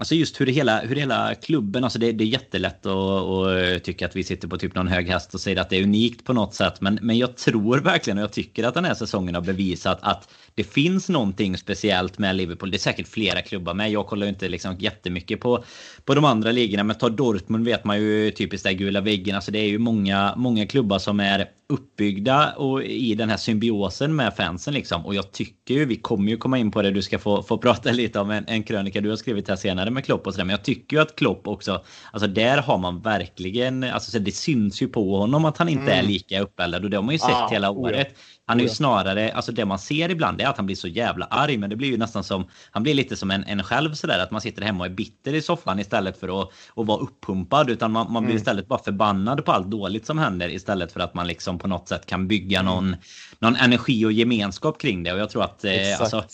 Alltså 0.00 0.14
just 0.14 0.40
hur 0.40 0.46
det 0.46 0.52
hela, 0.52 0.80
hur 0.80 0.96
hela 0.96 1.34
klubben, 1.34 1.84
alltså 1.84 1.98
det, 1.98 2.12
det 2.12 2.24
är 2.24 2.28
jättelätt 2.28 2.86
att, 2.86 2.92
att 2.94 3.84
tycka 3.84 4.06
att 4.06 4.16
vi 4.16 4.24
sitter 4.24 4.48
på 4.48 4.58
typ 4.58 4.74
någon 4.74 4.88
hög 4.88 5.08
häst 5.08 5.34
och 5.34 5.40
säger 5.40 5.60
att 5.60 5.70
det 5.70 5.76
är 5.76 5.82
unikt 5.82 6.24
på 6.24 6.32
något 6.32 6.54
sätt. 6.54 6.80
Men, 6.80 6.98
men 7.02 7.18
jag 7.18 7.36
tror 7.36 7.78
verkligen 7.78 8.18
och 8.18 8.22
jag 8.22 8.32
tycker 8.32 8.64
att 8.64 8.74
den 8.74 8.84
här 8.84 8.94
säsongen 8.94 9.34
har 9.34 9.42
bevisat 9.42 9.98
att 10.02 10.28
det 10.54 10.64
finns 10.64 11.08
någonting 11.08 11.56
speciellt 11.58 12.18
med 12.18 12.36
Liverpool. 12.36 12.70
Det 12.70 12.76
är 12.76 12.78
säkert 12.78 13.08
flera 13.08 13.42
klubbar 13.42 13.74
med. 13.74 13.90
Jag 13.90 14.06
kollar 14.06 14.26
ju 14.26 14.30
inte 14.30 14.48
liksom 14.48 14.76
jättemycket 14.78 15.40
på, 15.40 15.64
på 16.04 16.14
de 16.14 16.24
andra 16.24 16.52
ligorna. 16.52 16.84
Men 16.84 16.96
ta 16.96 17.08
Dortmund 17.08 17.64
vet 17.64 17.84
man 17.84 18.00
ju 18.00 18.30
typiskt 18.30 18.64
där 18.64 18.72
gula 18.72 19.00
väggen. 19.00 19.34
Alltså 19.36 19.50
det 19.50 19.58
är 19.58 19.68
ju 19.68 19.78
många, 19.78 20.34
många 20.36 20.66
klubbar 20.66 20.98
som 20.98 21.20
är 21.20 21.48
uppbyggda 21.72 22.52
och 22.52 22.82
i 22.82 23.14
den 23.14 23.30
här 23.30 23.36
symbiosen 23.36 24.16
med 24.16 24.36
fansen 24.36 24.74
liksom. 24.74 25.06
Och 25.06 25.14
jag 25.14 25.32
tycker 25.32 25.74
ju, 25.74 25.84
vi 25.84 25.96
kommer 25.96 26.30
ju 26.30 26.36
komma 26.36 26.58
in 26.58 26.70
på 26.70 26.82
det, 26.82 26.90
du 26.90 27.02
ska 27.02 27.18
få, 27.18 27.42
få 27.42 27.58
prata 27.58 27.90
lite 27.90 28.20
om 28.20 28.30
en, 28.30 28.44
en 28.48 28.62
krönika 28.62 29.00
du 29.00 29.08
har 29.08 29.16
skrivit 29.16 29.48
här 29.48 29.56
senare 29.56 29.90
med 29.90 30.04
Klopp 30.04 30.26
och 30.26 30.32
sådär. 30.32 30.44
Men 30.44 30.50
jag 30.50 30.64
tycker 30.64 30.96
ju 30.96 31.02
att 31.02 31.16
Klopp 31.16 31.48
också, 31.48 31.84
alltså 32.12 32.28
där 32.28 32.58
har 32.58 32.78
man 32.78 33.00
verkligen, 33.00 33.84
alltså 33.84 34.18
det 34.18 34.32
syns 34.32 34.82
ju 34.82 34.88
på 34.88 35.18
honom 35.18 35.44
att 35.44 35.58
han 35.58 35.68
inte 35.68 35.92
mm. 35.92 35.98
är 35.98 36.02
lika 36.02 36.40
uppeldad 36.40 36.84
och 36.84 36.90
det 36.90 36.96
har 36.96 37.04
man 37.04 37.14
ju 37.14 37.18
sett 37.18 37.30
ah, 37.30 37.48
hela 37.50 37.70
året. 37.70 38.16
Han 38.48 38.60
är 38.60 38.64
ju 38.64 38.68
snarare, 38.68 39.32
alltså 39.32 39.52
det 39.52 39.64
man 39.64 39.78
ser 39.78 40.10
ibland 40.10 40.40
är 40.40 40.46
att 40.46 40.56
han 40.56 40.66
blir 40.66 40.76
så 40.76 40.88
jävla 40.88 41.26
arg. 41.26 41.56
Men 41.56 41.70
det 41.70 41.76
blir 41.76 41.88
ju 41.88 41.96
nästan 41.96 42.24
som, 42.24 42.48
han 42.70 42.82
blir 42.82 42.94
lite 42.94 43.16
som 43.16 43.30
en, 43.30 43.44
en 43.44 43.62
själv 43.62 43.94
sådär. 43.94 44.18
Att 44.18 44.30
man 44.30 44.40
sitter 44.40 44.62
hemma 44.62 44.80
och 44.80 44.86
är 44.86 44.90
bitter 44.90 45.34
i 45.34 45.42
soffan 45.42 45.78
istället 45.78 46.20
för 46.20 46.42
att, 46.42 46.48
att 46.74 46.86
vara 46.86 46.98
uppumpad. 46.98 47.70
Utan 47.70 47.92
man, 47.92 48.12
man 48.12 48.22
blir 48.22 48.30
mm. 48.30 48.40
istället 48.40 48.68
bara 48.68 48.78
förbannad 48.78 49.44
på 49.44 49.52
allt 49.52 49.70
dåligt 49.70 50.06
som 50.06 50.18
händer. 50.18 50.48
Istället 50.48 50.92
för 50.92 51.00
att 51.00 51.14
man 51.14 51.26
liksom 51.26 51.57
på 51.58 51.68
något 51.68 51.88
sätt 51.88 52.06
kan 52.06 52.28
bygga 52.28 52.60
mm. 52.60 52.74
någon, 52.74 52.96
någon 53.38 53.56
energi 53.56 54.04
och 54.04 54.12
gemenskap 54.12 54.80
kring 54.80 55.02
det. 55.02 55.12
Och 55.12 55.18
jag 55.18 55.30
tror 55.30 55.44
att 55.44 55.64
eh, 55.64 56.00
alltså, 56.00 56.24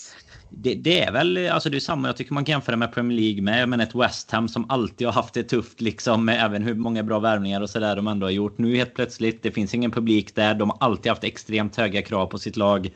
det, 0.51 0.75
det, 0.75 1.03
är 1.03 1.13
väl 1.13 1.49
alltså 1.49 1.71
det 1.71 1.77
är 1.77 1.81
samma. 1.81 2.09
Jag 2.09 2.17
tycker 2.17 2.35
man 2.35 2.45
kan 2.45 2.53
jämföra 2.53 2.77
med 2.77 2.93
Premier 2.93 3.21
League 3.21 3.43
med. 3.43 3.69
Men 3.69 3.81
ett 3.81 3.95
West 3.95 4.31
Ham 4.31 4.49
som 4.49 4.71
alltid 4.71 5.07
har 5.07 5.13
haft 5.13 5.35
det 5.35 5.43
tufft 5.43 5.81
liksom. 5.81 6.25
Med 6.25 6.45
även 6.45 6.63
hur 6.63 6.75
många 6.75 7.03
bra 7.03 7.19
värvningar 7.19 7.61
och 7.61 7.71
sådär 7.71 7.97
de 7.97 8.09
ändå 8.09 8.27
har 8.27 8.31
gjort. 8.31 8.59
Nu 8.59 8.77
helt 8.77 8.95
plötsligt. 8.95 9.43
Det 9.43 9.51
finns 9.51 9.75
ingen 9.75 9.91
publik 9.91 10.35
där. 10.35 10.55
De 10.55 10.71
har 10.71 10.79
alltid 10.81 11.11
haft 11.11 11.25
extremt 11.25 11.77
höga 11.77 12.03
krav 12.03 12.27
på 12.27 12.39
sitt 12.39 12.57
lag. 12.57 12.91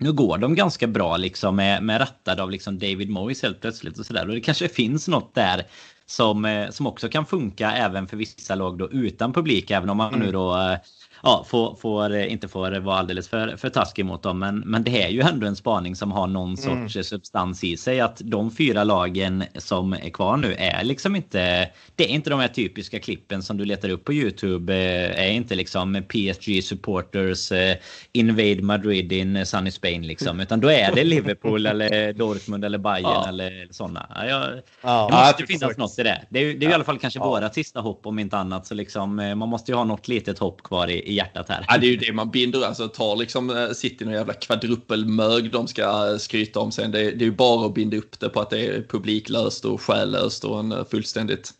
Nu 0.00 0.12
går 0.12 0.38
de 0.38 0.54
ganska 0.54 0.86
bra 0.86 1.16
liksom 1.16 1.56
med, 1.56 1.82
med 1.82 2.00
rattad 2.00 2.40
av 2.40 2.50
liksom 2.50 2.78
David 2.78 3.10
Moyes 3.10 3.42
helt 3.42 3.60
plötsligt 3.60 3.98
och 3.98 4.06
sådär. 4.06 4.28
Och 4.28 4.34
det 4.34 4.40
kanske 4.40 4.68
finns 4.68 5.08
något 5.08 5.34
där 5.34 5.62
som, 6.06 6.44
eh, 6.44 6.70
som 6.70 6.86
också 6.86 7.08
kan 7.08 7.26
funka 7.26 7.72
även 7.72 8.08
för 8.08 8.16
vissa 8.16 8.54
lag 8.54 8.78
då 8.78 8.90
utan 8.90 9.32
publik. 9.32 9.70
Även 9.70 9.90
om 9.90 9.96
man 9.96 10.12
nu 10.12 10.20
mm. 10.20 10.32
då 10.32 10.56
eh, 10.56 10.78
ja, 11.24 11.44
får, 11.48 11.74
får, 11.74 12.16
inte 12.16 12.48
får 12.48 12.80
vara 12.80 12.96
alldeles 12.96 13.28
för, 13.28 13.56
för 13.56 13.68
taskig 13.68 14.04
mot 14.04 14.22
dem. 14.22 14.38
Men, 14.38 14.58
men 14.58 14.84
det 14.84 15.02
är 15.02 15.08
ju 15.08 15.20
ändå 15.20 15.46
en 15.46 15.56
spaning 15.56 15.96
som 15.96 16.12
har 16.12 16.26
någon 16.26 16.54
mm. 16.54 16.88
sorts 16.88 17.08
substans 17.08 17.64
i 17.64 17.76
sig. 17.76 18.00
Att 18.00 18.20
de 18.24 18.50
fyra 18.50 18.84
lagen 18.84 19.44
som 19.56 19.92
är 19.92 20.10
kvar 20.10 20.36
nu 20.36 20.54
är 20.54 20.84
liksom 20.84 21.16
inte... 21.16 21.70
Det 21.96 22.04
är 22.04 22.08
inte 22.08 22.30
de 22.30 22.40
här 22.40 22.48
typiska 22.48 22.98
klippen 23.00 23.42
som 23.42 23.56
du 23.56 23.64
letar 23.64 23.88
upp 23.88 24.04
på 24.04 24.12
YouTube. 24.12 24.74
Är 24.74 25.30
inte 25.30 25.54
liksom 25.54 26.02
PSG 26.08 26.64
supporters 26.64 27.52
eh, 27.52 27.76
invade 28.12 28.62
Madrid 28.62 29.12
in 29.12 29.46
sunny 29.46 29.70
Spain 29.70 30.06
liksom. 30.06 30.40
Utan 30.40 30.60
då 30.60 30.70
är 30.70 30.94
det 30.94 31.04
Liverpool 31.14 31.66
eller 31.66 32.12
Dortmund 32.12 32.64
eller 32.64 32.78
Bayern 32.78 33.02
ja. 33.02 33.28
eller 33.28 33.68
sådana. 33.70 34.06
Ja, 34.14 34.50
ja, 34.82 35.08
det 35.10 35.16
måste 35.16 35.46
finnas 35.46 35.76
något 35.76 35.98
i 35.98 36.02
det. 36.02 36.22
Det 36.28 36.38
är, 36.38 36.54
det 36.54 36.66
är 36.66 36.70
i 36.70 36.74
alla 36.74 36.84
fall 36.84 36.98
kanske 36.98 37.20
ja. 37.20 37.26
våra 37.26 37.50
sista 37.50 37.80
hopp 37.80 38.06
om 38.06 38.18
inte 38.18 38.36
annat. 38.36 38.66
Så 38.66 38.74
liksom, 38.74 39.18
eh, 39.18 39.34
man 39.34 39.48
måste 39.48 39.72
ju 39.72 39.76
ha 39.76 39.84
något 39.84 40.08
litet 40.08 40.38
hopp 40.38 40.62
kvar 40.62 40.88
i, 40.88 41.13
i 41.13 41.13
hjärtat 41.14 41.48
här. 41.48 41.64
Ja, 41.68 41.78
det 41.78 41.86
är 41.86 41.90
ju 41.90 41.96
det 41.96 42.12
man 42.12 42.30
binder, 42.30 42.62
alltså 42.62 42.88
tar 42.88 43.16
liksom 43.16 43.50
eh, 43.50 43.70
City 43.70 44.04
någon 44.04 44.14
jävla 44.14 44.34
kvadrupelmög 44.34 45.50
de 45.50 45.68
ska 45.68 45.82
eh, 45.82 46.16
skryta 46.18 46.60
om 46.60 46.72
sen. 46.72 46.90
Det, 46.90 46.98
det 46.98 47.24
är 47.24 47.26
ju 47.26 47.32
bara 47.32 47.66
att 47.66 47.74
binda 47.74 47.96
upp 47.96 48.20
det 48.20 48.28
på 48.28 48.40
att 48.40 48.50
det 48.50 48.66
är 48.66 48.82
publiklöst 48.82 49.64
och 49.64 49.80
själlöst 49.80 50.44
och 50.44 50.60
en 50.60 50.72
eh, 50.72 50.84
fullständigt 50.90 51.54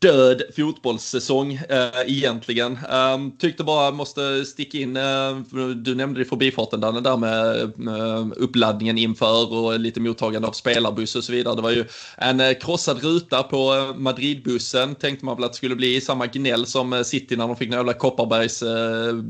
död 0.00 0.42
fotbollssäsong 0.56 1.52
eh, 1.68 2.00
egentligen. 2.06 2.78
Ähm, 2.90 3.38
tyckte 3.38 3.64
bara 3.64 3.90
måste 3.90 4.44
sticka 4.44 4.78
in, 4.78 4.96
eh, 4.96 5.36
du 5.76 5.94
nämnde 5.94 6.20
det 6.20 6.22
i 6.22 6.28
förbifarten 6.28 6.80
Danne, 6.80 7.00
där 7.00 7.16
med 7.16 7.60
eh, 7.62 8.26
uppladdningen 8.36 8.98
inför 8.98 9.52
och 9.52 9.80
lite 9.80 10.00
mottagande 10.00 10.48
av 10.48 10.52
spelarbuss 10.52 11.16
och 11.16 11.24
så 11.24 11.32
vidare. 11.32 11.56
Det 11.56 11.62
var 11.62 11.70
ju 11.70 11.84
en 12.16 12.40
eh, 12.40 12.52
krossad 12.54 13.02
ruta 13.02 13.42
på 13.42 13.74
eh, 13.74 13.94
Madridbussen, 13.96 14.94
tänkte 14.94 15.24
man 15.24 15.36
väl 15.36 15.44
att 15.44 15.52
det 15.52 15.56
skulle 15.56 15.76
bli 15.76 16.00
samma 16.00 16.26
gnäll 16.26 16.66
som 16.66 16.92
eh, 16.92 17.02
City 17.02 17.36
när 17.36 17.46
de 17.46 17.56
fick 17.56 17.68
en 17.68 17.74
jävla 17.74 17.94
Kopparbergs 17.94 18.62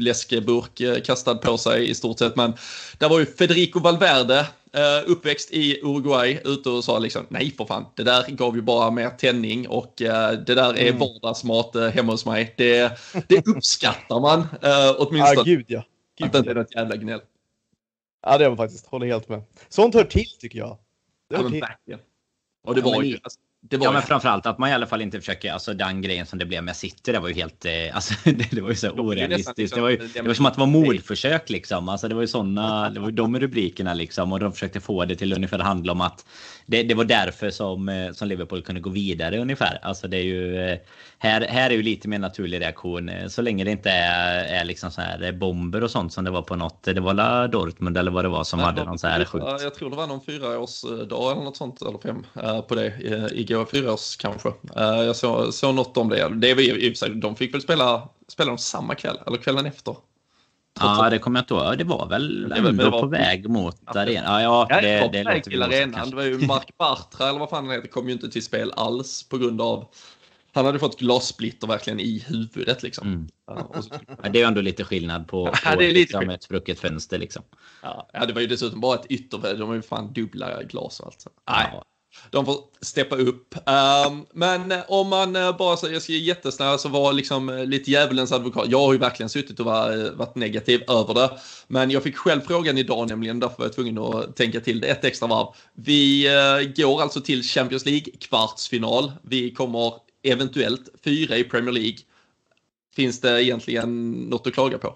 läskburk 0.01 1.05
kastad 1.05 1.35
på 1.35 1.59
sig 1.59 1.91
i 1.91 1.95
stort 1.95 2.19
sett. 2.19 2.37
Men 2.37 2.53
där 2.99 3.09
var 3.09 3.19
ju 3.19 3.27
Federico 3.27 3.81
Valverde 3.81 4.47
Uh, 4.77 5.11
uppväxt 5.11 5.51
i 5.53 5.81
Uruguay 5.83 6.41
ute 6.45 6.71
och 6.71 6.85
sa 6.85 6.99
liksom 6.99 7.27
nej 7.29 7.51
för 7.51 7.65
fan, 7.65 7.87
det 7.97 8.03
där 8.03 8.25
gav 8.29 8.57
ju 8.57 8.63
bara 8.63 8.91
mer 8.91 9.11
tändning 9.11 9.69
och 9.69 10.01
uh, 10.01 10.09
det 10.47 10.55
där 10.55 10.75
är 10.79 10.89
mm. 10.89 10.99
vardagsmat 10.99 11.77
uh, 11.77 11.87
hemma 11.87 12.13
hos 12.13 12.27
mig. 12.27 12.55
Det, 12.57 12.99
det 13.29 13.47
uppskattar 13.47 14.21
man 14.21 14.41
uh, 14.41 14.97
åtminstone. 14.99 15.41
Ah, 15.41 15.45
gud 15.45 15.65
ja. 15.69 15.85
Gud, 16.19 16.27
att 16.27 16.33
det 16.33 16.39
inte 16.39 16.51
är 16.51 16.55
något 16.55 16.75
jävla 16.75 16.97
gnäll. 16.97 17.21
Ja, 18.23 18.39
det 18.39 18.45
är 18.45 18.49
man 18.49 18.57
faktiskt. 18.57 18.87
Håller 18.87 19.07
helt 19.07 19.29
med. 19.29 19.43
Sånt 19.69 19.95
hör 19.95 20.05
till 20.05 20.31
tycker 20.41 20.59
jag. 20.59 20.79
Det 21.31 21.37
hör 21.37 21.45
ja, 21.45 21.51
till. 21.51 21.97
Och 22.67 22.75
det 22.75 22.81
var 22.81 23.03
ju... 23.03 23.19
Alltså, 23.23 23.41
det 23.61 23.77
var 23.77 23.87
ja, 23.87 23.93
men 23.93 24.03
framförallt 24.03 24.47
att 24.47 24.59
man 24.59 24.71
i 24.71 24.73
alla 24.73 24.87
fall 24.87 25.03
inte 25.03 25.19
försöker, 25.21 25.53
alltså 25.53 25.75
den 25.75 26.03
grejen 26.03 26.27
som 26.27 26.39
det 26.39 26.47
blev 26.47 26.65
med 26.65 26.77
City, 26.77 27.13
det 27.13 27.19
var 27.19 27.29
ju 27.29 27.35
helt, 27.35 27.65
eh, 27.65 27.73
alltså 27.93 28.15
det, 28.25 28.49
det 28.51 28.61
var 28.61 28.69
ju 28.69 28.75
så 28.75 28.91
orealistiskt. 28.91 29.59
Liksom, 29.59 29.77
det 29.77 29.83
var 29.83 29.91
ju, 29.91 29.97
det 29.97 30.23
var 30.23 30.35
som 30.35 30.47
att 30.47 30.55
det 30.55 30.61
var 30.61 30.67
mordförsök 30.67 31.51
liksom. 31.51 31.89
Alltså 31.89 32.09
det 32.09 32.15
var 32.15 32.23
ju 32.23 32.29
sådana, 32.29 32.91
det 32.91 33.01
var 33.01 33.09
ju 33.09 33.15
de 33.15 33.41
rubrikerna 33.41 33.95
liksom 33.95 34.33
och 34.33 34.41
de 34.41 34.53
försökte 34.53 34.81
få 34.81 35.05
det 35.05 35.17
till 35.17 35.33
ungefär 35.33 35.59
handla 35.59 35.93
om 35.93 36.01
att 36.01 36.27
det, 36.67 36.83
det 36.83 36.95
var 36.95 37.05
därför 37.05 37.51
som, 37.51 37.89
eh, 37.89 38.13
som 38.13 38.29
Liverpool 38.29 38.63
kunde 38.63 38.81
gå 38.81 38.91
vidare 38.91 39.39
ungefär. 39.39 39.79
Alltså 39.83 40.09
det 40.09 40.17
är 40.17 40.25
ju, 40.25 40.57
eh, 40.57 40.79
här, 41.19 41.41
här 41.41 41.71
är 41.71 41.75
ju 41.75 41.83
lite 41.83 42.09
mer 42.09 42.19
naturlig 42.19 42.61
reaktion 42.61 43.11
så 43.29 43.43
länge 43.43 43.65
det 43.65 43.71
inte 43.71 43.91
är, 43.91 44.61
är 44.61 44.65
liksom 44.65 44.91
så 44.91 45.01
här 45.01 45.33
bomber 45.33 45.85
och 45.85 45.91
sånt 45.91 46.13
som 46.13 46.25
det 46.25 46.31
var 46.31 46.43
på 46.43 46.57
något, 46.57 46.83
det 46.83 47.01
var 47.01 47.15
la 47.15 47.49
Dortmund 47.49 47.99
eller 47.99 48.11
vad 48.11 48.25
det 48.25 48.29
var 48.29 48.45
som 48.45 48.59
Nej, 48.59 48.67
hade 48.67 48.85
någon 48.85 48.99
så 48.99 49.07
här 49.07 49.25
sjukt. 49.25 49.47
Jag 49.63 49.75
tror 49.75 49.91
det 49.91 49.97
var 49.97 50.07
någon 50.07 50.21
fyraårsdag 50.21 51.33
eller 51.33 51.45
något 51.45 51.57
sånt 51.57 51.83
eller 51.83 51.99
fem 51.99 52.27
på 52.69 52.75
det 52.75 52.87
i 53.33 53.48
igår, 53.51 53.65
fyra 53.65 53.93
års 53.93 54.17
kanske. 54.17 54.49
Uh, 54.49 54.55
jag 54.77 55.17
såg, 55.17 55.55
såg 55.55 55.75
något 55.75 55.97
om 55.97 56.09
det. 56.09 56.29
det 56.35 56.55
var 56.55 56.63
i, 56.63 56.95
de 57.15 57.37
fick 57.37 57.55
väl 57.55 57.61
spela, 57.61 58.09
spela 58.29 58.49
de 58.51 58.59
samma 58.59 58.95
kväll, 58.95 59.17
eller 59.27 59.39
kvällen 59.39 59.67
efter. 59.67 59.97
Ja, 60.81 61.11
det 61.11 61.19
kommer 61.19 61.39
jag 61.39 61.43
inte 61.43 61.55
ihåg. 61.55 61.79
Det 61.79 61.85
var 61.85 62.09
väl 62.09 62.53
ändå 62.53 62.85
det 62.85 62.91
var, 62.91 63.01
på 63.01 63.07
väg 63.07 63.49
mot 63.49 63.77
arenan. 63.87 64.43
Ja, 64.43 64.67
ja, 64.71 64.81
det, 64.81 64.87
det, 64.91 65.09
det 65.13 65.25
låter 65.25 65.51
till 65.51 65.63
arenan. 65.63 66.11
Det 66.11 66.17
var 66.17 66.23
ju 66.23 66.39
Mark 66.39 66.77
Bartra, 66.79 67.29
eller 67.29 67.39
vad 67.39 67.51
fan 67.51 67.67
han 67.67 67.75
heter, 67.75 67.89
kom 67.89 68.07
ju 68.07 68.13
inte 68.13 68.31
till 68.31 68.45
spel 68.45 68.73
alls 68.77 69.29
på 69.29 69.39
grund 69.39 69.61
av 69.61 69.89
han 70.53 70.67
hade 70.67 70.79
fått 70.79 70.99
glassplitter 70.99 71.67
verkligen 71.67 72.01
i 72.01 72.25
huvudet 72.27 72.83
liksom. 72.83 73.09
Mm. 73.09 73.29
Ja, 73.47 73.83
så... 73.83 73.95
det 74.23 74.29
är 74.29 74.43
ju 74.43 74.43
ändå 74.43 74.61
lite 74.61 74.85
skillnad 74.85 75.29
på, 75.29 75.47
på 75.47 75.53
ja, 75.65 75.77
det 75.77 75.85
är 75.85 75.93
lite 75.93 75.99
liksom, 75.99 76.31
ett 76.31 76.43
sprucket 76.43 76.81
fönster 76.81 77.19
liksom. 77.19 77.43
Ja, 77.83 78.27
det 78.27 78.33
var 78.33 78.41
ju 78.41 78.47
dessutom 78.47 78.81
bara 78.81 78.99
ett 78.99 79.07
yttervärde. 79.09 79.59
De 79.59 79.69
var 79.69 79.75
ju 79.75 79.83
fan 79.83 80.13
dubbla 80.13 80.63
glas 80.63 81.01
och 81.01 81.07
allt. 81.07 81.21
Så. 81.21 81.31
Nej, 81.51 81.81
de 82.31 82.47
får 82.47 82.61
steppa 82.81 83.17
upp. 83.17 83.55
Um, 83.55 84.27
men 84.33 84.75
om 84.89 85.09
man 85.09 85.37
uh, 85.37 85.57
bara, 85.57 85.77
så, 85.77 85.93
jag 85.93 86.03
ska 86.03 86.13
ge 86.13 86.19
jättesnäll, 86.19 86.79
så 86.79 86.89
var 86.89 87.13
liksom 87.13 87.49
uh, 87.49 87.65
lite 87.65 87.91
djävulens 87.91 88.33
advokat. 88.33 88.67
Jag 88.69 88.79
har 88.79 88.93
ju 88.93 88.99
verkligen 88.99 89.31
suttit 89.31 89.61
och 89.61 89.67
var, 89.67 89.97
uh, 89.97 90.13
varit 90.13 90.35
negativ 90.35 90.83
över 90.89 91.15
det. 91.15 91.31
Men 91.67 91.91
jag 91.91 92.03
fick 92.03 92.17
själv 92.17 92.41
frågan 92.41 92.79
idag 92.79 93.09
nämligen, 93.09 93.41
därför 93.41 93.59
var 93.59 93.65
jag 93.65 93.73
tvungen 93.73 93.99
att 93.99 94.37
tänka 94.37 94.61
till 94.61 94.81
det 94.81 94.87
ett 94.87 95.05
extra 95.05 95.29
varv. 95.29 95.47
Vi 95.75 96.29
går 96.77 97.03
alltså 97.03 97.21
till 97.21 97.43
Champions 97.43 97.87
League-kvartsfinal. 97.87 99.13
Vi 99.23 99.55
kommer 99.55 99.95
eventuellt 100.23 100.89
fyra 101.05 101.37
i 101.37 101.45
Premier 101.45 101.73
League. 101.73 101.99
Finns 102.97 103.21
det 103.21 103.45
egentligen 103.45 104.13
något 104.13 104.47
att 104.47 104.55
klaga 104.55 104.79
på? 104.79 104.95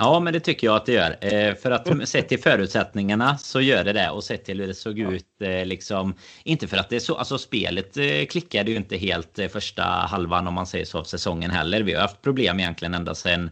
Ja, 0.00 0.20
men 0.20 0.32
det 0.32 0.40
tycker 0.40 0.66
jag 0.66 0.76
att 0.76 0.86
det 0.86 0.92
gör. 0.92 1.16
Eh, 1.20 1.54
för 1.54 1.70
att 1.70 2.08
sett 2.08 2.28
till 2.28 2.38
förutsättningarna 2.38 3.38
så 3.38 3.60
gör 3.60 3.84
det 3.84 3.92
det. 3.92 4.10
Och 4.10 4.24
sett 4.24 4.44
till 4.44 4.60
hur 4.60 4.66
det 4.66 4.74
såg 4.74 4.98
ut, 4.98 5.26
eh, 5.37 5.37
Eh, 5.40 5.66
liksom. 5.66 6.14
Inte 6.44 6.68
för 6.68 6.76
att 6.76 6.88
det 6.88 6.96
är 6.96 7.00
så, 7.00 7.16
alltså 7.16 7.38
spelet 7.38 7.96
eh, 7.96 8.24
klickade 8.30 8.70
ju 8.70 8.76
inte 8.76 8.96
helt 8.96 9.38
eh, 9.38 9.48
första 9.48 9.82
halvan 9.82 10.46
om 10.46 10.54
man 10.54 10.66
säger 10.66 10.84
så 10.84 10.98
av 10.98 11.04
säsongen 11.04 11.50
heller. 11.50 11.82
Vi 11.82 11.94
har 11.94 12.02
haft 12.02 12.22
problem 12.22 12.60
egentligen 12.60 12.94
ända 12.94 13.14
sedan 13.14 13.50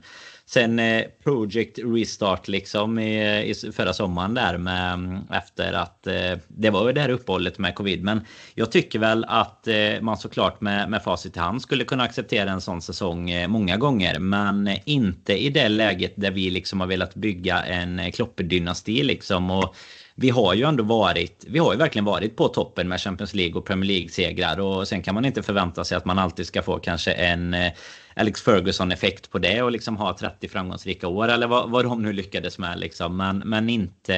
sen 0.48 0.80
Project 1.24 1.78
Restart 1.78 2.48
liksom 2.48 2.98
i, 2.98 3.50
i 3.50 3.72
förra 3.72 3.92
sommaren 3.92 4.34
där 4.34 4.58
med 4.58 4.92
mm, 4.92 5.18
efter 5.32 5.72
att 5.72 6.02
det 6.48 6.70
var 6.70 6.86
ju 6.86 6.92
det 6.92 7.00
här 7.00 7.08
uppehållet 7.08 7.58
med 7.58 7.74
covid. 7.74 8.02
Men 8.02 8.20
jag 8.54 8.72
tycker 8.72 8.98
väl 8.98 9.24
att 9.28 9.68
man 10.00 10.16
såklart 10.16 10.60
med, 10.60 10.90
med 10.90 11.02
facit 11.02 11.36
i 11.36 11.38
hand 11.40 11.62
skulle 11.62 11.84
kunna 11.84 12.04
acceptera 12.04 12.50
en 12.50 12.60
sån 12.60 12.82
säsong 12.82 13.30
många 13.48 13.76
gånger. 13.76 14.18
Men 14.18 14.70
inte 14.84 15.32
i 15.32 15.50
det 15.50 15.68
läget 15.68 16.12
där 16.16 16.30
vi 16.30 16.50
liksom 16.50 16.80
har 16.80 16.86
velat 16.86 17.14
bygga 17.14 17.62
en 17.62 18.12
klopperdynasti 18.12 19.02
liksom. 19.02 19.50
Och 19.50 19.76
vi 20.18 20.30
har 20.30 20.54
ju 20.54 20.64
ändå 20.64 20.84
varit, 20.84 21.44
vi 21.48 21.58
har 21.58 21.72
ju 21.72 21.78
verkligen 21.78 22.04
varit 22.04 22.36
på 22.36 22.48
toppen 22.48 22.88
med 22.88 23.00
Champions 23.00 23.34
League 23.34 23.54
och 23.54 23.66
Premier 23.66 23.88
League-segrar 23.88 24.60
och 24.60 24.88
sen 24.88 25.02
kan 25.02 25.14
man 25.14 25.24
inte 25.24 25.42
förvänta 25.42 25.84
sig 25.84 25.96
att 25.96 26.04
man 26.04 26.18
alltid 26.18 26.46
ska 26.46 26.62
få 26.62 26.78
kanske 26.78 27.12
en 27.12 27.54
eh, 27.54 27.72
Alex 28.14 28.42
Ferguson-effekt 28.42 29.30
på 29.30 29.38
det 29.38 29.62
och 29.62 29.72
liksom 29.72 29.96
ha 29.96 30.16
30 30.18 30.48
framgångsrika 30.48 31.08
år 31.08 31.28
eller 31.28 31.46
vad, 31.46 31.70
vad 31.70 31.84
de 31.84 32.02
nu 32.02 32.12
lyckades 32.12 32.58
med 32.58 32.78
liksom. 32.78 33.16
Men, 33.16 33.38
men 33.38 33.70
inte, 33.70 34.12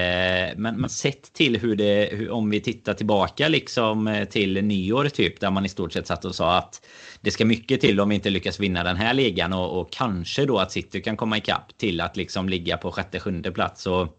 men, 0.56 0.76
men 0.80 0.90
sett 0.90 1.32
till 1.32 1.56
hur 1.56 1.76
det, 1.76 2.08
hur, 2.12 2.30
om 2.30 2.50
vi 2.50 2.60
tittar 2.60 2.94
tillbaka 2.94 3.48
liksom 3.48 4.08
eh, 4.08 4.24
till 4.24 4.64
nyår 4.64 5.08
typ 5.08 5.40
där 5.40 5.50
man 5.50 5.64
i 5.64 5.68
stort 5.68 5.92
sett 5.92 6.06
satt 6.06 6.24
och 6.24 6.34
sa 6.34 6.58
att 6.58 6.86
det 7.20 7.30
ska 7.30 7.44
mycket 7.44 7.80
till 7.80 8.00
om 8.00 8.08
vi 8.08 8.14
inte 8.14 8.30
lyckas 8.30 8.60
vinna 8.60 8.84
den 8.84 8.96
här 8.96 9.14
ligan 9.14 9.52
och, 9.52 9.80
och 9.80 9.92
kanske 9.92 10.44
då 10.44 10.58
att 10.58 10.72
City 10.72 11.02
kan 11.02 11.16
komma 11.16 11.38
ikapp 11.38 11.78
till 11.78 12.00
att 12.00 12.16
liksom 12.16 12.48
ligga 12.48 12.76
på 12.76 12.92
sjätte, 12.92 13.20
sjunde 13.20 13.52
plats 13.52 13.86
och 13.86 14.14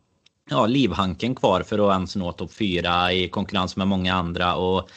ja, 0.49 0.65
livhanken 0.65 1.35
kvar 1.35 1.63
för 1.63 1.89
att 1.89 1.95
ens 1.95 2.15
nå 2.15 2.31
topp 2.31 2.53
fyra 2.53 3.13
i 3.13 3.29
konkurrens 3.29 3.75
med 3.75 3.87
många 3.87 4.13
andra. 4.13 4.55
Och 4.55 4.89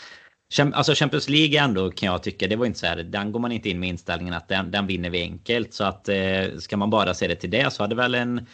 Alltså 0.73 0.95
Champions 0.95 1.29
League 1.29 1.61
ändå 1.61 1.91
kan 1.91 2.07
jag 2.07 2.23
tycka, 2.23 2.47
det 2.47 2.57
var 2.57 2.67
inte 2.67 2.79
så 2.79 2.87
här, 2.87 2.97
den 2.97 3.33
går 3.33 3.41
man 3.41 3.53
inte 3.53 3.71
in 3.71 3.81
med 3.81 3.88
inställningen 3.88 4.35
att 4.35 4.49
den, 4.49 4.71
den 4.71 4.87
vinner 4.87 5.11
vi 5.11 5.23
enkelt. 5.23 5.75
Så 5.75 5.85
att 5.85 6.09
eh, 6.09 6.59
ska 6.59 6.77
man 6.77 6.91
bara 6.91 7.15
se 7.15 7.29
det 7.29 7.37
till 7.37 7.51
det 7.51 7.73
så 7.73 7.83
hade 7.83 7.95
väl 7.95 8.15
en 8.15 8.47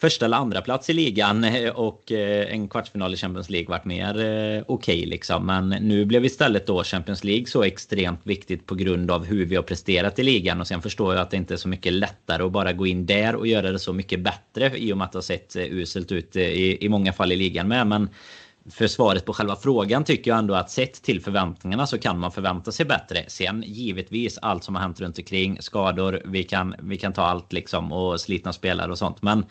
första 0.00 0.24
eller 0.24 0.36
andra 0.36 0.62
plats 0.62 0.90
i 0.90 0.92
ligan 0.92 1.44
eh, 1.44 1.70
och 1.70 2.12
eh, 2.12 2.54
en 2.54 2.68
kvartsfinal 2.68 3.14
i 3.14 3.16
Champions 3.16 3.50
League 3.50 3.68
varit 3.68 3.84
mer 3.84 4.18
eh, 4.18 4.62
okej 4.66 4.96
okay, 4.96 5.06
liksom. 5.06 5.46
Men 5.46 5.68
nu 5.68 6.04
blev 6.04 6.24
istället 6.24 6.66
då 6.66 6.84
Champions 6.84 7.24
League 7.24 7.46
så 7.46 7.62
extremt 7.62 8.20
viktigt 8.22 8.66
på 8.66 8.74
grund 8.74 9.10
av 9.10 9.24
hur 9.24 9.46
vi 9.46 9.56
har 9.56 9.62
presterat 9.62 10.18
i 10.18 10.22
ligan 10.22 10.60
och 10.60 10.66
sen 10.66 10.82
förstår 10.82 11.14
jag 11.14 11.22
att 11.22 11.30
det 11.30 11.36
inte 11.36 11.54
är 11.54 11.58
så 11.58 11.68
mycket 11.68 11.92
lättare 11.92 12.42
att 12.42 12.52
bara 12.52 12.72
gå 12.72 12.86
in 12.86 13.06
där 13.06 13.34
och 13.34 13.46
göra 13.46 13.72
det 13.72 13.78
så 13.78 13.92
mycket 13.92 14.20
bättre 14.20 14.78
i 14.78 14.92
och 14.92 14.98
med 14.98 15.04
att 15.04 15.12
det 15.12 15.16
har 15.16 15.22
sett 15.22 15.56
uselt 15.56 16.12
ut 16.12 16.36
i, 16.36 16.84
i 16.84 16.88
många 16.88 17.12
fall 17.12 17.32
i 17.32 17.36
ligan 17.36 17.68
med. 17.68 17.86
Men 17.86 18.08
för 18.70 18.86
svaret 18.86 19.24
på 19.24 19.32
själva 19.32 19.56
frågan 19.56 20.04
tycker 20.04 20.30
jag 20.30 20.38
ändå 20.38 20.54
att 20.54 20.70
sett 20.70 21.02
till 21.02 21.20
förväntningarna 21.20 21.86
så 21.86 21.98
kan 21.98 22.18
man 22.18 22.32
förvänta 22.32 22.72
sig 22.72 22.86
bättre. 22.86 23.24
Sen 23.28 23.64
givetvis 23.66 24.38
allt 24.42 24.64
som 24.64 24.74
har 24.74 24.82
hänt 24.82 25.00
runt 25.00 25.18
omkring, 25.18 25.58
skador, 25.60 26.22
vi 26.24 26.44
kan, 26.44 26.74
vi 26.78 26.96
kan 26.96 27.12
ta 27.12 27.22
allt 27.22 27.52
liksom 27.52 27.92
och 27.92 28.20
slitna 28.20 28.52
spelare 28.52 28.90
och 28.90 28.98
sånt. 28.98 29.22
Men 29.22 29.44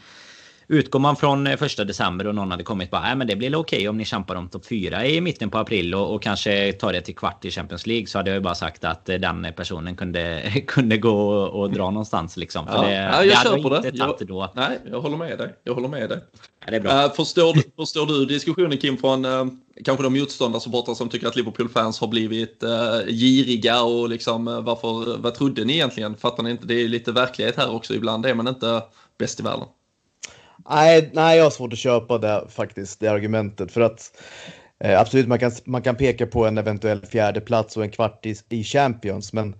Utgår 0.69 0.99
man 0.99 1.15
från 1.15 1.47
eh, 1.47 1.57
första 1.57 1.83
december 1.83 2.27
och 2.27 2.35
någon 2.35 2.51
hade 2.51 2.63
kommit 2.63 2.91
bara, 2.91 3.15
men 3.15 3.27
det 3.27 3.35
blir 3.35 3.55
okej 3.55 3.77
okay 3.77 3.87
om 3.87 3.97
ni 3.97 4.05
kämpar 4.05 4.35
om 4.35 4.49
topp 4.49 4.65
4 4.65 5.05
i 5.05 5.21
mitten 5.21 5.49
på 5.49 5.57
april 5.57 5.95
och, 5.95 6.15
och, 6.15 6.21
kanske 6.21 6.73
tar 6.73 6.93
det 6.93 7.01
till 7.01 7.15
kvart 7.15 7.45
i 7.45 7.51
Champions 7.51 7.87
League 7.87 8.07
så 8.07 8.17
hade 8.17 8.29
jag 8.29 8.35
ju 8.35 8.41
bara 8.41 8.55
sagt 8.55 8.83
att 8.83 9.09
eh, 9.09 9.15
den 9.15 9.47
personen 9.55 9.95
kunde, 9.95 10.53
kunde 10.67 10.97
gå 10.97 11.29
och, 11.29 11.61
och 11.61 11.71
dra 11.71 11.91
någonstans 11.91 12.37
liksom. 12.37 12.65
Ja, 12.67 12.81
det, 12.81 12.93
ja, 12.93 13.23
jag 13.23 13.25
det 13.25 13.49
kör 13.49 13.63
på 13.63 13.69
det. 13.69 13.91
Jag, 13.93 14.27
då. 14.27 14.51
Nej, 14.55 14.79
jag 14.91 15.01
håller 15.01 15.17
med 15.17 15.37
dig. 15.37 15.53
Jag 15.63 15.73
håller 15.73 15.87
med 15.87 16.09
dig. 16.09 16.19
Ja, 16.65 16.71
det 16.71 16.75
är 16.75 16.81
bra. 16.81 17.05
Uh, 17.05 17.13
förstår, 17.13 17.75
förstår 17.75 18.05
du 18.05 18.25
diskussionen 18.25 18.77
Kim 18.77 18.97
från 18.97 19.25
uh, 19.25 19.45
kanske 19.85 20.03
de 20.03 20.13
motståndarsupportrar 20.13 20.95
som 20.95 21.09
tycker 21.09 21.27
att 21.27 21.35
Liverpool-fans 21.35 21.99
har 21.99 22.07
blivit 22.07 22.63
uh, 22.63 23.11
giriga 23.11 23.83
och 23.83 24.09
liksom 24.09 24.47
uh, 24.47 24.61
varför, 24.61 25.17
vad 25.17 25.35
trodde 25.35 25.65
ni 25.65 25.73
egentligen? 25.73 26.15
Fattar 26.15 26.43
ni 26.43 26.51
inte? 26.51 26.65
Det 26.65 26.73
är 26.73 26.87
lite 26.87 27.11
verklighet 27.11 27.57
här 27.57 27.75
också 27.75 27.93
ibland. 27.93 28.23
Det 28.23 28.29
är 28.29 28.35
man 28.35 28.47
inte 28.47 28.81
bäst 29.17 29.39
i 29.39 29.43
världen. 29.43 29.67
Nej, 30.69 31.09
nej, 31.13 31.37
jag 31.37 31.43
har 31.43 31.51
svårt 31.51 31.73
att 31.73 31.79
köpa 31.79 32.17
det 32.17 32.45
faktiskt, 32.49 32.99
det 32.99 33.07
argumentet. 33.07 33.71
För 33.71 33.81
att 33.81 34.21
eh, 34.79 34.99
absolut, 34.99 35.27
man 35.27 35.39
kan, 35.39 35.51
man 35.65 35.81
kan 35.81 35.95
peka 35.95 36.27
på 36.27 36.45
en 36.45 36.57
eventuell 36.57 37.05
fjärde 37.05 37.41
plats 37.41 37.77
och 37.77 37.83
en 37.83 37.91
kvart 37.91 38.25
i, 38.25 38.35
i 38.49 38.63
Champions, 38.63 39.33
men 39.33 39.55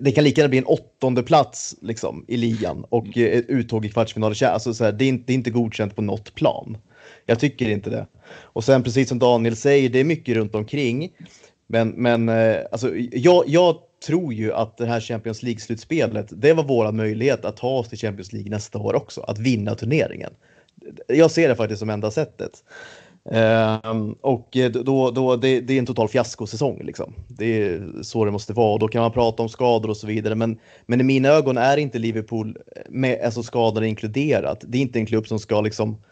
det 0.00 0.12
kan 0.12 0.24
lika 0.24 0.40
gärna 0.40 0.48
bli 0.48 0.58
en 0.58 0.64
åttonde 0.64 1.22
plats 1.22 1.76
liksom, 1.80 2.24
i 2.28 2.36
ligan 2.36 2.84
och 2.88 3.16
mm. 3.16 3.38
ett 3.38 3.48
uttåg 3.48 3.84
i 3.84 3.88
kvartsfinalen. 3.88 4.36
Alltså, 4.42 4.74
så 4.74 4.84
här, 4.84 4.92
det, 4.92 5.04
är 5.04 5.08
inte, 5.08 5.24
det 5.26 5.32
är 5.32 5.34
inte 5.34 5.50
godkänt 5.50 5.96
på 5.96 6.02
något 6.02 6.34
plan. 6.34 6.76
Jag 7.26 7.40
tycker 7.40 7.68
inte 7.68 7.90
det. 7.90 8.06
Och 8.32 8.64
sen 8.64 8.82
precis 8.82 9.08
som 9.08 9.18
Daniel 9.18 9.56
säger, 9.56 9.88
det 9.88 9.98
är 9.98 10.04
mycket 10.04 10.36
runt 10.36 10.54
omkring. 10.54 11.12
Men, 11.66 11.88
men 11.88 12.28
eh, 12.28 12.56
alltså, 12.72 12.96
jag, 12.96 13.44
jag 13.46 13.76
tror 14.06 14.34
ju 14.34 14.52
att 14.52 14.76
det 14.76 14.86
här 14.86 15.00
Champions 15.00 15.42
League-slutspelet, 15.42 16.26
det 16.30 16.52
var 16.52 16.64
vår 16.64 16.92
möjlighet 16.92 17.44
att 17.44 17.56
ta 17.56 17.68
oss 17.68 17.88
till 17.88 17.98
Champions 17.98 18.32
League 18.32 18.50
nästa 18.50 18.78
år 18.78 18.94
också, 18.94 19.20
att 19.20 19.38
vinna 19.38 19.74
turneringen. 19.74 20.32
Jag 21.06 21.30
ser 21.30 21.48
det 21.48 21.56
faktiskt 21.56 21.78
som 21.78 21.90
enda 21.90 22.10
sättet. 22.10 22.64
Um, 23.24 24.12
och 24.20 24.56
då, 24.84 25.10
då, 25.10 25.36
det, 25.36 25.60
det, 25.60 25.74
är 25.74 25.78
en 25.78 25.86
total 25.86 26.08
fiaskosäsong. 26.08 26.80
Liksom. 26.84 27.14
Det 27.28 27.62
är 27.62 28.02
så 28.02 28.24
det 28.24 28.30
måste 28.30 28.52
vara. 28.52 28.72
Och 28.72 28.78
då 28.78 28.88
kan 28.88 29.02
man 29.02 29.12
prata 29.12 29.42
om 29.42 29.48
skador 29.48 29.90
och 29.90 29.96
så 29.96 30.06
vidare. 30.06 30.34
Men, 30.34 30.58
men 30.86 31.00
i 31.00 31.04
mina 31.04 31.28
ögon 31.28 31.58
är 31.58 31.76
inte 31.76 31.98
Liverpool 31.98 32.58
med 32.88 33.20
alltså 33.24 33.42
skador 33.42 33.84
inkluderat. 33.84 34.64
Det 34.68 34.78
är 34.78 34.82
inte 34.82 34.98
en 34.98 35.06
klubb 35.06 35.26
som 35.26 35.38
ska 35.38 35.60
liksom 35.60 36.02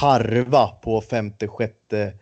harva 0.00 0.66
på 0.66 1.00
femte, 1.00 1.48
sjätte, 1.48 2.12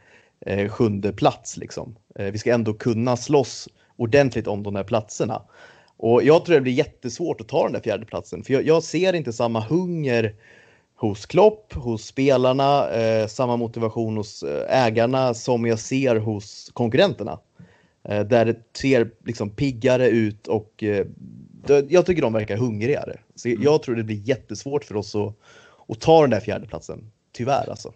eh, 0.47 0.69
sjunde 0.69 1.13
plats. 1.13 1.57
Liksom. 1.57 1.97
Eh, 2.19 2.27
vi 2.27 2.39
ska 2.39 2.55
ändå 2.55 2.75
kunna 2.75 3.17
slåss 3.17 3.69
ordentligt 3.97 4.47
om 4.47 4.63
de 4.63 4.77
här 4.77 4.85
platserna. 4.85 5.43
Och 5.97 6.23
jag 6.23 6.45
tror 6.45 6.55
det 6.55 6.61
blir 6.61 6.73
jättesvårt 6.73 7.41
att 7.41 7.49
ta 7.49 7.63
den 7.63 7.73
där 7.73 7.81
fjärdeplatsen 7.81 8.45
för 8.45 8.53
jag, 8.53 8.67
jag 8.67 8.83
ser 8.83 9.13
inte 9.13 9.33
samma 9.33 9.61
hunger 9.61 10.35
hos 10.97 11.27
Klopp, 11.27 11.73
hos 11.73 12.07
spelarna, 12.07 12.91
eh, 12.91 13.27
samma 13.27 13.57
motivation 13.57 14.17
hos 14.17 14.43
eh, 14.43 14.87
ägarna 14.87 15.35
som 15.35 15.67
jag 15.67 15.79
ser 15.79 16.17
hos 16.17 16.71
konkurrenterna. 16.73 17.39
Eh, 18.09 18.21
där 18.21 18.45
det 18.45 18.77
ser 18.77 19.11
liksom 19.25 19.51
piggare 19.51 20.09
ut 20.09 20.47
och 20.47 20.83
eh, 20.83 21.07
jag 21.89 22.07
tycker 22.07 22.23
de 22.23 22.33
verkar 22.33 22.57
hungrigare. 22.57 23.19
Så 23.35 23.49
mm. 23.49 23.63
jag 23.63 23.83
tror 23.83 23.95
det 23.95 24.05
blir 24.05 24.29
jättesvårt 24.29 24.85
för 24.85 24.97
oss 24.97 25.15
att, 25.15 25.35
att 25.89 26.01
ta 26.01 26.21
den 26.21 26.31
där 26.31 26.41
fjärdeplatsen. 26.41 27.11
Tyvärr 27.33 27.71
alltså. 27.71 27.93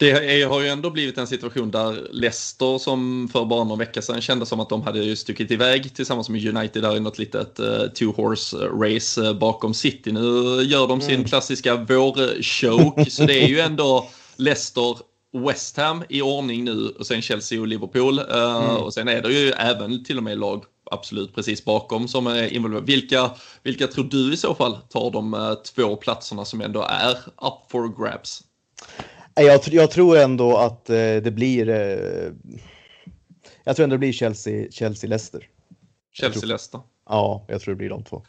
Det 0.00 0.42
har 0.42 0.60
ju 0.60 0.68
ändå 0.68 0.90
blivit 0.90 1.18
en 1.18 1.26
situation 1.26 1.70
där 1.70 2.08
Leicester 2.12 2.78
som 2.78 3.28
för 3.32 3.44
bara 3.44 3.64
någon 3.64 3.78
vecka 3.78 4.02
sedan 4.02 4.20
kände 4.20 4.46
som 4.46 4.60
att 4.60 4.68
de 4.68 4.82
hade 4.82 4.98
ju 4.98 5.16
stuckit 5.16 5.50
iväg 5.50 5.94
tillsammans 5.94 6.28
med 6.28 6.56
United 6.56 6.82
där 6.82 6.96
i 6.96 7.00
något 7.00 7.18
litet 7.18 7.60
uh, 7.60 7.86
two 7.86 8.12
horse 8.16 8.56
race 8.56 9.20
uh, 9.20 9.38
bakom 9.38 9.74
City. 9.74 10.12
Nu 10.12 10.20
gör 10.62 10.88
de 10.88 11.00
sin 11.00 11.14
mm. 11.14 11.26
klassiska 11.26 11.76
vårchoke 11.76 13.10
så 13.10 13.24
det 13.24 13.44
är 13.44 13.48
ju 13.48 13.60
ändå 13.60 14.08
Leicester 14.36 14.98
West 15.46 15.76
Ham 15.76 16.04
i 16.08 16.22
ordning 16.22 16.64
nu 16.64 16.94
och 16.98 17.06
sen 17.06 17.22
Chelsea 17.22 17.60
och 17.60 17.66
Liverpool. 17.66 18.18
Uh, 18.18 18.26
mm. 18.36 18.76
Och 18.76 18.94
sen 18.94 19.08
är 19.08 19.22
det 19.22 19.32
ju 19.32 19.50
även 19.50 20.04
till 20.04 20.16
och 20.16 20.24
med 20.24 20.38
lag 20.38 20.64
absolut 20.90 21.34
precis 21.34 21.64
bakom 21.64 22.08
som 22.08 22.26
är 22.26 22.54
involverade. 22.54 22.86
Vilka, 22.86 23.30
vilka 23.62 23.86
tror 23.86 24.04
du 24.04 24.32
i 24.32 24.36
så 24.36 24.54
fall 24.54 24.78
tar 24.88 25.10
de 25.10 25.56
två 25.74 25.96
platserna 25.96 26.44
som 26.44 26.60
ändå 26.60 26.82
är 26.82 27.12
up 27.16 27.70
for 27.70 28.04
grabs? 28.04 28.42
Jag, 29.44 29.60
jag 29.64 29.90
tror 29.90 30.18
ändå 30.18 30.56
att 30.56 30.90
eh, 30.90 30.96
det 30.96 31.34
blir. 31.34 31.68
Eh, 31.68 32.32
jag 33.64 33.76
tror 33.76 33.84
ändå 33.84 33.94
det 33.94 33.98
blir 33.98 34.12
Chelsea, 34.12 34.70
Chelsea, 34.70 35.08
Leicester. 35.08 35.48
Chelsea, 36.12 36.46
Leicester. 36.46 36.80
Ja, 37.08 37.44
jag 37.48 37.60
tror 37.60 37.74
det 37.74 37.78
blir 37.78 37.88
de 37.88 38.04
två. 38.04 38.22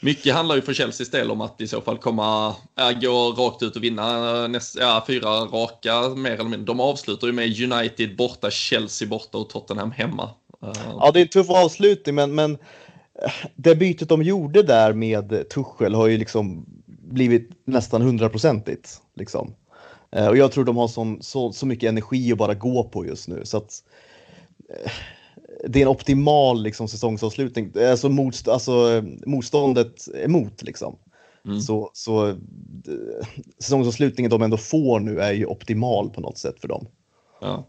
Mycket 0.00 0.34
handlar 0.34 0.56
ju 0.56 0.62
för 0.62 0.74
Chelseas 0.74 1.10
del 1.10 1.30
om 1.30 1.40
att 1.40 1.60
i 1.60 1.68
så 1.68 1.80
fall 1.80 1.98
komma, 1.98 2.56
äh, 2.78 3.00
gå 3.00 3.32
rakt 3.32 3.62
ut 3.62 3.76
och 3.76 3.84
vinna 3.84 4.46
näst, 4.46 4.76
ja, 4.80 5.04
fyra 5.06 5.28
raka 5.28 6.08
mer 6.08 6.32
eller 6.32 6.44
mindre. 6.44 6.66
De 6.66 6.80
avslutar 6.80 7.26
ju 7.26 7.32
med 7.32 7.72
United 7.72 8.16
borta, 8.16 8.50
Chelsea 8.50 9.08
borta 9.08 9.38
och 9.38 9.50
Tottenham 9.50 9.90
hemma. 9.90 10.30
Uh. 10.64 10.72
Ja, 10.86 11.10
det 11.14 11.20
är 11.20 11.22
en 11.22 11.28
tuff 11.28 11.50
avslutning, 11.50 12.14
men, 12.14 12.34
men 12.34 12.52
eh, 13.22 13.32
det 13.54 13.74
bytet 13.74 14.08
de 14.08 14.22
gjorde 14.22 14.62
där 14.62 14.92
med 14.92 15.48
Tuchel 15.48 15.94
har 15.94 16.06
ju 16.06 16.18
liksom 16.18 16.66
blivit 16.86 17.50
nästan 17.64 18.02
hundraprocentigt. 18.02 19.00
Liksom. 19.16 19.54
Eh, 20.10 20.28
och 20.28 20.36
jag 20.36 20.52
tror 20.52 20.64
de 20.64 20.76
har 20.76 20.88
sån, 20.88 21.22
så, 21.22 21.52
så 21.52 21.66
mycket 21.66 21.88
energi 21.88 22.32
att 22.32 22.38
bara 22.38 22.54
gå 22.54 22.84
på 22.84 23.06
just 23.06 23.28
nu. 23.28 23.40
Så 23.44 23.56
att, 23.56 23.84
eh, 24.70 24.90
det 25.68 25.78
är 25.78 25.82
en 25.82 25.88
optimal 25.88 26.62
liksom, 26.62 26.88
säsongsavslutning. 26.88 27.72
Alltså, 27.90 28.08
motst 28.08 28.48
alltså 28.48 29.04
motståndet 29.26 30.08
emot 30.24 30.62
liksom. 30.62 30.98
Mm. 31.44 31.60
Så, 31.60 31.90
så 31.92 32.36
säsongsavslutningen 33.58 34.30
de 34.30 34.42
ändå 34.42 34.56
får 34.56 35.00
nu 35.00 35.20
är 35.20 35.32
ju 35.32 35.46
optimal 35.46 36.10
på 36.10 36.20
något 36.20 36.38
sätt 36.38 36.60
för 36.60 36.68
dem. 36.68 36.86
Ja. 37.40 37.68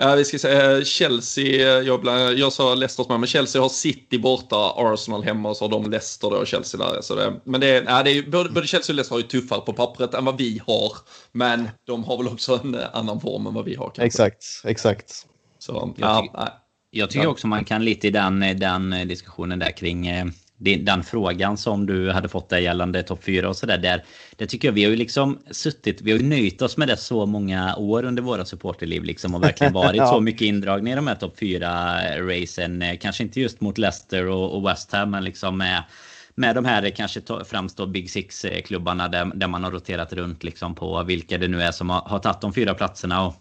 Ja, 0.00 0.14
vi 0.14 0.24
ska 0.24 0.38
säga 0.38 0.84
Chelsea, 0.84 1.82
jag, 1.82 2.06
jag 2.38 2.52
sa 2.52 2.74
Leicester 2.74 3.18
men 3.18 3.26
Chelsea 3.26 3.62
har 3.62 3.68
City 3.68 4.18
borta, 4.18 4.72
Arsenal 4.76 5.22
hemma 5.22 5.48
och 5.48 5.56
så 5.56 5.64
har 5.64 5.70
de 5.70 5.90
Leicester 5.90 6.30
då 6.30 6.36
och 6.36 6.46
Chelsea 6.46 6.80
där. 6.80 7.00
Så 7.00 7.14
det, 7.14 7.40
men 7.44 7.60
det, 7.60 7.84
ja, 7.86 8.02
det 8.02 8.10
är, 8.10 8.30
både, 8.30 8.50
både 8.50 8.66
Chelsea 8.66 8.92
och 8.92 8.96
Leicester 8.96 9.14
har 9.14 9.20
ju 9.20 9.26
tuffare 9.26 9.60
på 9.60 9.72
pappret 9.72 10.14
än 10.14 10.24
vad 10.24 10.38
vi 10.38 10.62
har. 10.66 10.92
Men 11.32 11.68
de 11.86 12.04
har 12.04 12.16
väl 12.16 12.28
också 12.28 12.60
en 12.64 12.74
annan 12.92 13.20
form 13.20 13.46
än 13.46 13.54
vad 13.54 13.64
vi 13.64 13.74
har. 13.74 13.84
Kanske. 13.84 14.02
Exakt, 14.02 14.44
exakt. 14.64 15.26
Så, 15.58 15.94
ja, 15.96 16.28
jag, 16.32 16.50
jag 16.90 17.10
tycker 17.10 17.26
också 17.26 17.46
man 17.46 17.64
kan 17.64 17.84
lite 17.84 18.06
i 18.06 18.10
den, 18.10 18.40
den 18.58 19.08
diskussionen 19.08 19.58
där 19.58 19.70
kring 19.70 20.06
eh, 20.06 20.26
den 20.58 21.02
frågan 21.02 21.56
som 21.56 21.86
du 21.86 22.10
hade 22.10 22.28
fått 22.28 22.48
där 22.48 22.58
gällande 22.58 23.02
topp 23.02 23.24
4 23.24 23.48
och 23.48 23.56
sådär. 23.56 23.78
Där, 23.78 24.04
det 24.36 24.46
tycker 24.46 24.68
jag 24.68 24.72
vi 24.72 24.84
har 24.84 24.90
ju 24.90 24.96
liksom 24.96 25.38
suttit, 25.50 26.02
vi 26.02 26.12
har 26.12 26.18
ju 26.18 26.26
nöjt 26.26 26.62
oss 26.62 26.76
med 26.76 26.88
det 26.88 26.96
så 26.96 27.26
många 27.26 27.76
år 27.76 28.04
under 28.04 28.22
våra 28.22 28.44
supporterliv 28.44 29.04
liksom 29.04 29.34
och 29.34 29.42
verkligen 29.42 29.72
varit 29.84 29.96
ja. 29.96 30.06
så 30.06 30.20
mycket 30.20 30.42
indragna 30.42 30.90
i 30.90 30.94
de 30.94 31.06
här 31.06 31.14
topp 31.14 31.38
4 31.38 31.68
racen. 32.20 32.84
Kanske 33.00 33.22
inte 33.22 33.40
just 33.40 33.60
mot 33.60 33.78
Leicester 33.78 34.26
och, 34.26 34.56
och 34.56 34.68
West 34.68 34.92
Ham 34.92 35.10
men 35.10 35.24
liksom 35.24 35.58
med 35.58 35.82
med 36.38 36.54
de 36.54 36.64
här 36.64 36.90
kanske 36.90 37.20
främst 37.44 37.76
då 37.76 37.86
Big 37.86 38.10
Six-klubbarna 38.10 39.08
där, 39.08 39.24
där 39.34 39.48
man 39.48 39.64
har 39.64 39.70
roterat 39.70 40.12
runt 40.12 40.44
liksom 40.44 40.74
på 40.74 41.02
vilka 41.02 41.38
det 41.38 41.48
nu 41.48 41.62
är 41.62 41.72
som 41.72 41.90
har, 41.90 42.00
har 42.00 42.18
tagit 42.18 42.40
de 42.40 42.52
fyra 42.52 42.74
platserna. 42.74 43.26
Och 43.26 43.34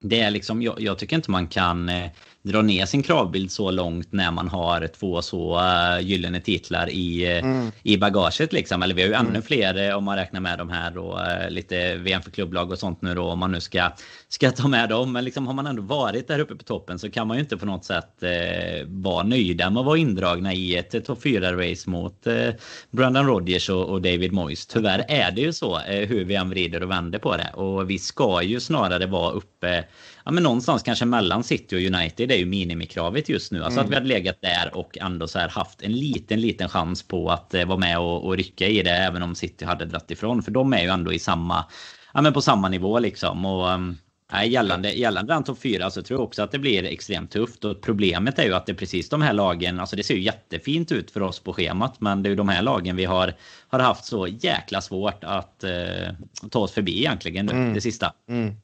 det 0.00 0.20
är 0.20 0.30
liksom, 0.30 0.62
jag, 0.62 0.80
jag 0.80 0.98
tycker 0.98 1.16
inte 1.16 1.30
man 1.30 1.46
kan 1.46 1.88
eh, 1.88 2.10
dra 2.44 2.62
ner 2.62 2.86
sin 2.86 3.02
kravbild 3.02 3.52
så 3.52 3.70
långt 3.70 4.12
när 4.12 4.30
man 4.30 4.48
har 4.48 4.86
två 4.86 5.22
så 5.22 5.56
uh, 5.58 6.00
gyllene 6.00 6.40
titlar 6.40 6.90
i, 6.90 7.38
uh, 7.38 7.50
mm. 7.50 7.72
i 7.82 7.96
bagaget. 7.96 8.52
Liksom. 8.52 8.82
Eller 8.82 8.94
vi 8.94 9.02
har 9.02 9.08
ju 9.08 9.14
ännu 9.14 9.28
mm. 9.28 9.42
fler 9.42 9.90
uh, 9.90 9.96
om 9.96 10.04
man 10.04 10.16
räknar 10.16 10.40
med 10.40 10.58
de 10.58 10.70
här 10.70 10.98
och 10.98 11.18
lite 11.48 11.96
VM 11.96 12.22
för 12.22 12.30
klubblag 12.30 12.70
och 12.70 12.78
sånt 12.78 13.02
nu 13.02 13.14
då 13.14 13.24
om 13.24 13.38
man 13.38 13.52
nu 13.52 13.60
ska, 13.60 13.90
ska 14.28 14.50
ta 14.50 14.68
med 14.68 14.88
dem. 14.88 15.12
Men 15.12 15.24
liksom, 15.24 15.46
har 15.46 15.54
man 15.54 15.66
ändå 15.66 15.82
varit 15.82 16.28
där 16.28 16.38
uppe 16.38 16.54
på 16.54 16.64
toppen 16.64 16.98
så 16.98 17.10
kan 17.10 17.26
man 17.26 17.36
ju 17.36 17.42
inte 17.42 17.56
på 17.56 17.66
något 17.66 17.84
sätt 17.84 18.22
uh, 18.22 18.86
vara 18.86 19.22
nöjda 19.22 19.70
med 19.70 19.80
att 19.80 19.86
vara 19.86 19.98
indragna 19.98 20.52
i 20.52 20.76
ett 20.76 21.04
topp 21.04 21.24
4-race 21.24 21.90
mot 21.90 22.26
uh, 22.26 22.50
Brandon 22.90 23.26
Rodgers 23.26 23.70
och, 23.70 23.88
och, 23.88 24.02
David 24.02 24.32
Moyes. 24.32 24.66
Tyvärr 24.66 25.04
är 25.08 25.30
det 25.30 25.40
ju 25.40 25.52
så 25.52 25.78
hur 25.78 26.24
vi 26.24 26.34
än 26.34 26.50
vrider 26.50 26.82
och 26.82 26.90
vänder 26.90 27.18
på 27.18 27.36
det. 27.36 27.50
Och 27.54 27.90
vi 27.90 27.98
ska 27.98 28.42
ju 28.42 28.60
snarare 28.60 29.06
vara 29.06 29.30
uppe 29.30 29.84
ja, 30.24 30.32
men 30.32 30.42
någonstans 30.42 30.82
kanske 30.82 31.04
mellan 31.04 31.44
City 31.44 31.76
och 31.76 31.94
United 31.94 32.30
är 32.30 32.36
ju 32.36 32.46
minimikravet 32.46 33.28
just 33.28 33.52
nu. 33.52 33.64
Alltså 33.64 33.80
mm. 33.80 33.86
att 33.86 33.90
vi 33.90 33.94
hade 33.94 34.06
legat 34.06 34.40
där 34.40 34.70
och 34.76 34.98
ändå 34.98 35.28
så 35.28 35.38
här 35.38 35.48
haft 35.48 35.82
en 35.82 35.92
liten, 35.92 36.40
liten 36.40 36.68
chans 36.68 37.02
på 37.02 37.30
att 37.30 37.54
eh, 37.54 37.64
vara 37.64 37.78
med 37.78 37.98
och, 37.98 38.24
och 38.24 38.36
rycka 38.36 38.68
i 38.68 38.82
det 38.82 38.90
även 38.90 39.22
om 39.22 39.34
City 39.34 39.64
hade 39.64 39.84
dratt 39.84 40.10
ifrån. 40.10 40.42
För 40.42 40.50
de 40.50 40.72
är 40.72 40.82
ju 40.82 40.88
ändå 40.88 41.12
i 41.12 41.18
samma, 41.18 41.64
ja 42.14 42.22
men 42.22 42.32
på 42.32 42.40
samma 42.40 42.68
nivå 42.68 42.98
liksom. 42.98 43.44
Och, 43.44 43.68
um, 43.68 43.96
Nej, 44.32 44.48
gällande, 44.48 44.90
gällande 44.92 45.34
den 45.34 45.44
topp 45.44 45.58
4 45.62 45.90
så 45.90 46.02
tror 46.02 46.20
jag 46.20 46.24
också 46.24 46.42
att 46.42 46.52
det 46.52 46.58
blir 46.58 46.84
extremt 46.84 47.30
tufft. 47.30 47.64
Och 47.64 47.80
problemet 47.80 48.38
är 48.38 48.44
ju 48.44 48.54
att 48.54 48.66
det 48.66 48.72
är 48.72 48.76
precis 48.76 49.08
de 49.08 49.22
här 49.22 49.32
lagen, 49.32 49.80
alltså 49.80 49.96
det 49.96 50.02
ser 50.02 50.14
ju 50.14 50.20
jättefint 50.20 50.92
ut 50.92 51.10
för 51.10 51.20
oss 51.20 51.40
på 51.40 51.52
schemat. 51.52 52.00
Men 52.00 52.22
det 52.22 52.28
är 52.28 52.30
ju 52.30 52.36
de 52.36 52.48
här 52.48 52.62
lagen 52.62 52.96
vi 52.96 53.04
har, 53.04 53.34
har 53.68 53.78
haft 53.78 54.04
så 54.04 54.26
jäkla 54.26 54.80
svårt 54.80 55.24
att 55.24 55.64
eh, 55.64 55.70
ta 56.50 56.58
oss 56.58 56.72
förbi 56.72 56.98
egentligen 56.98 57.46
nu, 57.46 57.52
mm. 57.52 57.74
det 57.74 57.80
sista. 57.80 58.12
Mm. 58.28 58.54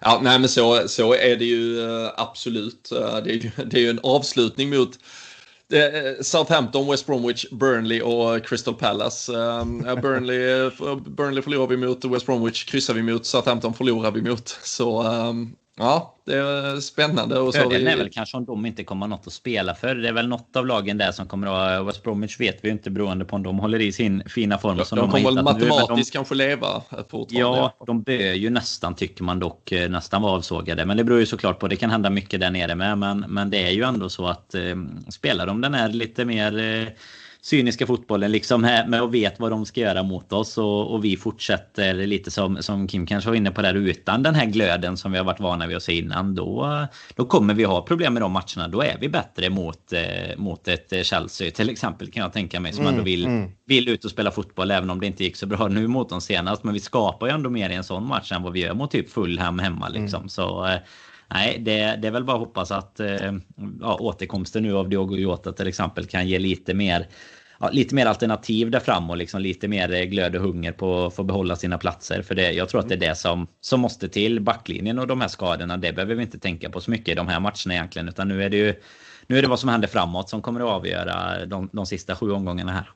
Ja, 0.00 0.20
nej 0.22 0.38
men 0.38 0.48
så, 0.48 0.88
så 0.88 1.14
är 1.14 1.36
det 1.36 1.44
ju 1.44 1.80
eh, 1.80 2.10
absolut. 2.16 2.92
Eh, 2.92 3.16
det 3.24 3.30
är 3.30 3.34
ju, 3.34 3.50
det 3.66 3.76
är 3.76 3.80
ju 3.80 3.90
en 3.90 4.00
avslutning 4.02 4.70
mot 4.70 4.98
eh, 5.72 6.22
Southampton, 6.22 6.90
West 6.90 7.06
Bromwich, 7.06 7.46
Burnley 7.50 8.00
och 8.00 8.46
Crystal 8.46 8.74
Palace. 8.74 9.32
Burnley, 10.02 10.70
Burnley 11.06 11.42
förlorar 11.42 11.66
vi 11.66 11.76
mot, 11.76 12.04
West 12.04 12.26
Bromwich 12.26 12.64
kryssar 12.64 12.94
vi 12.94 13.02
mot, 13.02 13.26
Southampton 13.26 13.74
förlorar 13.74 14.10
vi 14.10 14.22
mot. 14.22 14.48
Så 14.48 15.02
Ja, 15.76 16.14
det 16.24 16.34
är 16.34 16.80
spännande. 16.80 17.38
Och 17.38 17.54
så 17.54 17.60
Fördelen 17.60 17.86
vi... 17.86 17.92
är 17.92 17.96
väl 17.96 18.10
kanske 18.12 18.36
om 18.36 18.44
de 18.44 18.66
inte 18.66 18.84
kommer 18.84 19.06
något 19.06 19.26
att 19.26 19.32
spela 19.32 19.74
för. 19.74 19.94
Det 19.94 20.08
är 20.08 20.12
väl 20.12 20.28
något 20.28 20.56
av 20.56 20.66
lagen 20.66 20.98
där 20.98 21.12
som 21.12 21.26
kommer 21.26 21.46
att. 21.46 21.86
West 21.86 22.02
Bromwich 22.02 22.40
vet 22.40 22.58
vi 22.62 22.68
ju 22.68 22.72
inte 22.72 22.90
beroende 22.90 23.24
på 23.24 23.36
om 23.36 23.42
de 23.42 23.58
håller 23.58 23.80
i 23.80 23.92
sin 23.92 24.22
fina 24.26 24.58
form. 24.58 24.78
Ja, 24.78 24.84
som 24.84 24.98
de, 24.98 25.02
de 25.02 25.10
kommer 25.10 25.24
väl 25.24 25.44
matematiskt 25.44 26.12
de... 26.12 26.16
kanske 26.16 26.34
leva 26.34 26.82
Ja, 27.28 27.76
de 27.86 28.02
bör 28.02 28.34
ju 28.34 28.50
nästan, 28.50 28.94
tycker 28.94 29.24
man 29.24 29.38
dock, 29.38 29.72
eh, 29.72 29.90
nästan 29.90 30.22
vara 30.22 30.32
avsågade. 30.32 30.84
Men 30.84 30.96
det 30.96 31.04
beror 31.04 31.20
ju 31.20 31.26
såklart 31.26 31.58
på. 31.58 31.68
Det 31.68 31.76
kan 31.76 31.90
hända 31.90 32.10
mycket 32.10 32.40
där 32.40 32.50
nere 32.50 32.74
med. 32.74 32.98
Men, 32.98 33.24
men 33.28 33.50
det 33.50 33.66
är 33.66 33.70
ju 33.70 33.82
ändå 33.82 34.08
så 34.08 34.26
att 34.26 34.54
eh, 34.54 34.76
spelar 35.08 35.46
de 35.46 35.60
den 35.60 35.74
här 35.74 35.88
lite 35.88 36.24
mer... 36.24 36.58
Eh, 36.58 36.88
cyniska 37.44 37.86
fotbollen 37.86 38.32
liksom 38.32 38.60
med 38.60 39.02
och 39.02 39.14
vet 39.14 39.40
vad 39.40 39.50
de 39.50 39.66
ska 39.66 39.80
göra 39.80 40.02
mot 40.02 40.32
oss 40.32 40.58
och, 40.58 40.94
och, 40.94 41.04
vi 41.04 41.16
fortsätter 41.16 41.94
lite 41.94 42.30
som, 42.30 42.62
som 42.62 42.88
Kim 42.88 43.06
kanske 43.06 43.30
var 43.30 43.36
inne 43.36 43.50
på 43.50 43.62
där 43.62 43.74
utan 43.74 44.22
den 44.22 44.34
här 44.34 44.46
glöden 44.46 44.96
som 44.96 45.12
vi 45.12 45.18
har 45.18 45.24
varit 45.24 45.40
vana 45.40 45.66
vid 45.66 45.76
att 45.76 45.82
se 45.82 45.98
innan. 45.98 46.34
Då, 46.34 46.86
då 47.14 47.24
kommer 47.24 47.54
vi 47.54 47.64
ha 47.64 47.82
problem 47.82 48.12
med 48.14 48.22
de 48.22 48.32
matcherna. 48.32 48.68
Då 48.68 48.82
är 48.82 48.96
vi 49.00 49.08
bättre 49.08 49.50
mot, 49.50 49.92
eh, 49.92 50.36
mot 50.36 50.68
ett 50.68 50.92
eh, 50.92 51.02
Chelsea 51.02 51.50
till 51.50 51.70
exempel 51.70 52.10
kan 52.10 52.22
jag 52.22 52.32
tänka 52.32 52.60
mig 52.60 52.72
som 52.72 52.82
mm, 52.82 52.94
ändå 52.94 53.04
vill, 53.04 53.24
mm. 53.24 53.50
vill 53.66 53.88
ut 53.88 54.04
och 54.04 54.10
spela 54.10 54.30
fotboll 54.30 54.70
även 54.70 54.90
om 54.90 55.00
det 55.00 55.06
inte 55.06 55.24
gick 55.24 55.36
så 55.36 55.46
bra 55.46 55.68
nu 55.68 55.86
mot 55.86 56.08
dem 56.08 56.20
senast. 56.20 56.64
Men 56.64 56.74
vi 56.74 56.80
skapar 56.80 57.26
ju 57.26 57.32
ändå 57.32 57.50
mer 57.50 57.70
i 57.70 57.74
en 57.74 57.84
sån 57.84 58.06
match 58.06 58.32
än 58.32 58.42
vad 58.42 58.52
vi 58.52 58.60
gör 58.60 58.74
mot 58.74 58.90
typ 58.90 59.10
Fulham 59.10 59.58
hemma 59.58 59.88
liksom. 59.88 60.20
Mm. 60.20 60.28
Så 60.28 60.66
eh, 60.66 60.78
Nej, 61.34 61.58
det, 61.58 61.98
det 62.02 62.08
är 62.08 62.12
väl 62.12 62.24
bara 62.24 62.36
att 62.36 62.46
hoppas 62.46 62.70
att 62.70 63.00
eh, 63.00 63.32
ja, 63.80 63.96
återkomsten 64.00 64.62
nu 64.62 64.76
av 64.76 64.88
Diogo 64.88 65.16
Jota 65.16 65.52
till 65.52 65.66
exempel 65.66 66.06
kan 66.06 66.28
ge 66.28 66.38
lite 66.38 66.74
mer 66.74 67.06
ja, 67.60 67.70
lite 67.70 67.94
mer 67.94 68.06
alternativ 68.06 68.70
där 68.70 68.80
fram 68.80 69.10
och 69.10 69.16
liksom 69.16 69.40
lite 69.40 69.68
mer 69.68 69.92
eh, 69.92 70.02
glöd 70.02 70.36
och 70.36 70.42
hunger 70.42 70.72
på 70.72 71.06
att 71.06 71.14
få 71.14 71.22
behålla 71.22 71.56
sina 71.56 71.78
platser. 71.78 72.22
För 72.22 72.34
det, 72.34 72.52
jag 72.52 72.68
tror 72.68 72.80
att 72.80 72.88
det 72.88 72.94
är 72.94 73.08
det 73.08 73.14
som, 73.14 73.46
som 73.60 73.80
måste 73.80 74.08
till. 74.08 74.40
Backlinjen 74.40 74.98
och 74.98 75.06
de 75.06 75.20
här 75.20 75.28
skadorna, 75.28 75.76
det 75.76 75.92
behöver 75.92 76.14
vi 76.14 76.22
inte 76.22 76.38
tänka 76.38 76.70
på 76.70 76.80
så 76.80 76.90
mycket 76.90 77.08
i 77.08 77.14
de 77.14 77.28
här 77.28 77.40
matcherna 77.40 77.74
egentligen. 77.74 78.08
Utan 78.08 78.28
nu 78.28 78.42
är 78.42 78.50
det 78.50 78.56
ju 78.56 78.74
nu 79.26 79.38
är 79.38 79.42
det 79.42 79.48
vad 79.48 79.60
som 79.60 79.68
händer 79.68 79.88
framåt 79.88 80.28
som 80.28 80.42
kommer 80.42 80.60
att 80.60 80.66
avgöra 80.66 81.46
de, 81.46 81.70
de 81.72 81.86
sista 81.86 82.16
sju 82.16 82.30
omgångarna 82.30 82.72
här. 82.72 82.90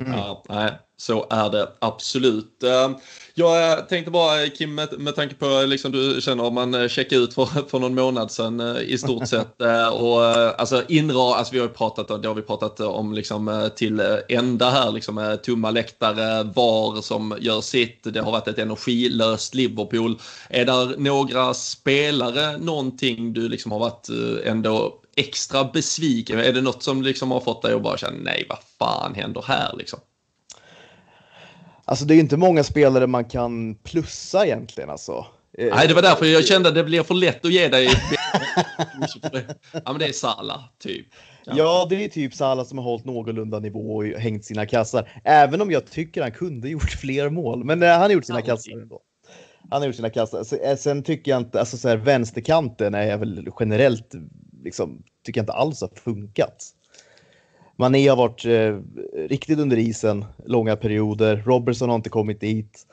Mm. 0.00 0.12
Ja, 0.12 0.44
nej, 0.48 0.72
så 0.96 1.26
är 1.30 1.50
det 1.50 1.68
absolut. 1.78 2.62
Ehm, 2.62 2.94
jag 3.34 3.88
tänkte 3.88 4.10
bara 4.10 4.46
Kim, 4.46 4.74
med, 4.74 5.00
med 5.00 5.14
tanke 5.14 5.34
på 5.34 5.64
liksom 5.66 5.92
du 5.92 6.20
känner 6.20 6.44
om 6.44 6.54
man 6.54 6.74
eh, 6.74 6.88
checkade 6.88 7.22
ut 7.22 7.34
för, 7.34 7.44
för 7.70 7.78
någon 7.78 7.94
månad 7.94 8.30
sedan 8.30 8.60
eh, 8.60 8.82
i 8.82 8.98
stort 8.98 9.28
sett. 9.28 9.60
Eh, 9.60 9.88
och 9.88 10.24
alltså 10.60 10.82
inra, 10.88 11.34
alltså 11.34 11.52
vi 11.52 11.58
har 11.58 11.66
ju 11.66 11.72
pratat, 11.72 12.22
det 12.22 12.28
har 12.28 12.34
vi 12.34 12.42
pratat 12.42 12.80
om 12.80 13.14
liksom 13.14 13.70
till 13.76 14.02
ända 14.28 14.70
här, 14.70 14.92
liksom 14.92 15.38
tomma 15.42 15.70
läktare, 15.70 16.42
VAR 16.42 17.00
som 17.00 17.36
gör 17.40 17.60
sitt. 17.60 18.00
Det 18.02 18.20
har 18.20 18.32
varit 18.32 18.48
ett 18.48 18.58
energilöst 18.58 19.54
Liverpool. 19.54 20.18
Är 20.48 20.64
det 20.64 20.96
några 20.98 21.54
spelare, 21.54 22.58
någonting 22.58 23.32
du 23.32 23.48
liksom 23.48 23.72
har 23.72 23.78
varit 23.78 24.08
ändå 24.44 25.00
extra 25.16 25.64
besviken? 25.64 26.38
Är 26.38 26.52
det 26.52 26.60
något 26.60 26.82
som 26.82 27.02
liksom 27.02 27.30
har 27.30 27.40
fått 27.40 27.62
dig 27.62 27.74
att 27.74 27.82
bara 27.82 27.96
känna 27.96 28.18
nej, 28.22 28.46
vad 28.48 28.58
fan 28.78 29.14
händer 29.14 29.44
här 29.48 29.76
liksom? 29.78 29.98
Alltså 31.84 32.04
det 32.04 32.14
är 32.14 32.16
ju 32.16 32.20
inte 32.20 32.36
många 32.36 32.64
spelare 32.64 33.06
man 33.06 33.24
kan 33.24 33.74
plussa 33.74 34.46
egentligen 34.46 34.90
alltså. 34.90 35.26
Nej, 35.58 35.88
det 35.88 35.94
var 35.94 36.02
därför 36.02 36.26
jag 36.26 36.46
kände 36.46 36.68
att 36.68 36.74
det 36.74 36.84
blev 36.84 37.02
för 37.02 37.14
lätt 37.14 37.44
att 37.44 37.52
ge 37.52 37.68
dig. 37.68 37.88
ja, 39.72 39.92
men 39.92 39.98
det 39.98 40.06
är 40.06 40.12
Sala, 40.12 40.64
typ. 40.78 41.06
Ja. 41.44 41.54
ja, 41.56 41.86
det 41.90 42.04
är 42.04 42.08
typ 42.08 42.34
Sala 42.34 42.64
som 42.64 42.78
har 42.78 42.84
hållit 42.84 43.04
någorlunda 43.04 43.58
nivå 43.58 43.96
och 43.96 44.04
hängt 44.04 44.44
sina 44.44 44.66
kassar. 44.66 45.08
Även 45.24 45.60
om 45.60 45.70
jag 45.70 45.86
tycker 45.90 46.22
han 46.22 46.32
kunde 46.32 46.68
gjort 46.68 46.90
fler 46.90 47.30
mål. 47.30 47.64
Men 47.64 47.82
eh, 47.82 47.88
han 47.88 48.00
har 48.00 48.10
gjort 48.10 48.24
sina 48.24 48.42
kassar 48.42 48.72
ändå. 48.72 49.00
Han 49.70 49.82
har 49.82 49.86
gjort 49.86 49.96
sina 49.96 50.10
kassar. 50.10 50.66
Eh, 50.66 50.76
sen 50.76 51.02
tycker 51.02 51.30
jag 51.30 51.40
inte, 51.40 51.60
alltså 51.60 51.76
så 51.76 51.88
här, 51.88 51.96
vänsterkanten 51.96 52.94
är 52.94 53.16
väl 53.16 53.48
generellt, 53.60 54.14
liksom, 54.64 55.02
tycker 55.24 55.38
jag 55.38 55.42
inte 55.42 55.52
alls 55.52 55.80
har 55.80 55.90
funkat. 55.94 56.64
Mané 57.76 58.08
har 58.08 58.16
varit 58.16 58.44
eh, 58.44 58.80
riktigt 59.28 59.58
under 59.58 59.76
isen 59.76 60.24
långa 60.44 60.76
perioder. 60.76 61.42
Robertson 61.46 61.88
har 61.88 61.96
inte 61.96 62.10
kommit 62.10 62.40
dit. 62.40 62.86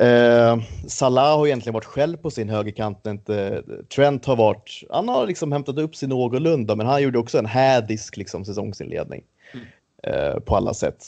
Eh, 0.00 0.58
Salah 0.88 1.38
har 1.38 1.46
egentligen 1.46 1.74
varit 1.74 1.84
själv 1.84 2.16
på 2.16 2.30
sin 2.30 2.48
högerkant. 2.48 3.06
Inte, 3.06 3.62
Trent 3.94 4.24
har 4.24 4.36
varit, 4.36 4.82
han 4.90 5.08
har 5.08 5.26
liksom 5.26 5.52
hämtat 5.52 5.78
upp 5.78 5.96
sig 5.96 6.08
någorlunda, 6.08 6.76
men 6.76 6.86
han 6.86 7.02
gjorde 7.02 7.18
också 7.18 7.38
en 7.38 7.46
hädisk 7.46 8.16
liksom, 8.16 8.44
säsongsinledning 8.44 9.22
mm. 9.54 9.66
eh, 10.02 10.40
på 10.40 10.56
alla 10.56 10.74
sätt. 10.74 11.04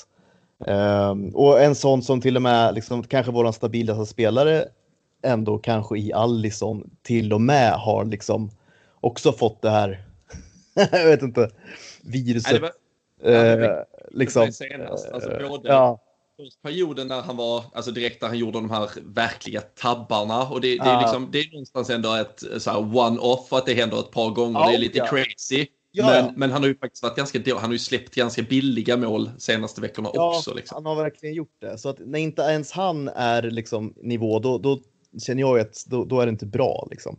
Eh, 0.67 1.15
och 1.35 1.61
en 1.63 1.75
sån 1.75 2.03
som 2.03 2.21
till 2.21 2.37
och 2.37 2.43
med 2.43 2.75
liksom, 2.75 3.03
kanske 3.03 3.33
vår 3.33 3.53
stabilaste 3.53 4.07
spelare 4.07 4.65
ändå 5.23 5.59
kanske 5.59 5.99
i 5.99 6.13
Allison 6.13 6.91
till 7.03 7.33
och 7.33 7.41
med 7.41 7.73
har 7.73 8.05
liksom 8.05 8.51
också 9.01 9.33
fått 9.33 9.63
det 9.63 9.71
här 9.71 10.07
jag 10.93 11.07
vet 11.07 11.23
inte. 11.23 11.51
Viruset. 12.03 12.53
Nej, 12.53 12.61
var, 12.61 12.73
ja, 13.23 13.67
eh, 13.67 13.83
liksom. 14.11 14.53
Senast. 14.53 15.09
Alltså, 15.09 15.31
eh, 15.31 15.49
både 15.49 15.69
ja. 15.69 16.01
perioden 16.63 17.09
när 17.09 17.21
han 17.21 17.37
var, 17.37 17.65
alltså 17.75 17.91
direkt 17.91 18.23
när 18.23 18.29
han 18.29 18.39
gjorde 18.39 18.53
de 18.53 18.71
här 18.71 18.91
verkliga 19.05 19.61
tabbarna. 19.61 20.49
Och 20.49 20.61
det, 20.61 20.69
det 20.69 20.85
är, 20.85 21.01
liksom, 21.01 21.29
det 21.33 21.39
är 21.39 21.53
någonstans 21.53 21.91
ändå 21.91 22.15
ett 22.15 22.43
one-off 22.77 23.53
att 23.53 23.67
det 23.67 23.75
händer 23.75 24.01
ett 24.01 24.11
par 24.11 24.31
gånger. 24.31 24.61
Ja, 24.61 24.69
det 24.69 24.75
är 24.75 24.79
lite 24.79 24.99
ja. 24.99 25.07
crazy. 25.07 25.67
Ja, 25.93 26.07
men, 26.07 26.35
men, 26.37 26.51
han 26.51 26.63
har 26.63 26.69
ju 26.69 26.79
faktiskt 26.79 27.03
varit 27.03 27.17
ganska, 27.17 27.41
han 27.55 27.65
har 27.65 27.73
ju 27.73 27.79
släppt 27.79 28.15
ganska 28.15 28.43
billiga 28.43 28.97
mål 28.97 29.31
senaste 29.39 29.81
veckorna 29.81 30.11
ja, 30.15 30.37
också. 30.37 30.55
Liksom. 30.55 30.75
Han 30.75 30.87
har 30.87 31.03
verkligen 31.03 31.35
gjort 31.35 31.57
det. 31.61 31.79
Så 31.79 31.89
att 31.89 31.99
när 31.99 32.19
inte 32.19 32.43
ens 32.43 32.73
han 32.73 33.09
är 33.09 33.43
liksom 33.43 33.95
nivå, 33.97 34.39
då, 34.39 34.59
då 34.59 34.81
känner 35.27 35.41
jag 35.41 35.61
att 35.61 35.85
då, 35.87 36.05
då 36.05 36.21
är 36.21 36.27
det 36.27 36.31
inte 36.31 36.47
bra. 36.47 36.89
Liksom. 36.91 37.17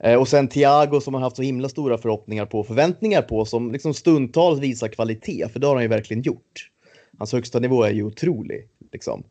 Eh, 0.00 0.14
och 0.14 0.28
sen 0.28 0.48
Thiago 0.48 1.00
som 1.00 1.12
man 1.12 1.22
haft 1.22 1.36
så 1.36 1.42
himla 1.42 1.68
stora 1.68 1.98
förhoppningar 1.98 2.46
på, 2.46 2.64
förväntningar 2.64 3.22
på, 3.22 3.44
som 3.44 3.72
liksom 3.72 3.94
stundtals 3.94 4.60
visar 4.60 4.88
kvalitet, 4.88 5.48
för 5.52 5.60
det 5.60 5.66
har 5.66 5.74
han 5.74 5.84
ju 5.84 5.88
verkligen 5.88 6.22
gjort. 6.22 6.70
Hans 7.18 7.32
högsta 7.32 7.58
nivå 7.58 7.82
är 7.82 7.90
ju 7.90 8.02
otrolig. 8.02 8.68
Liksom. 8.92 9.24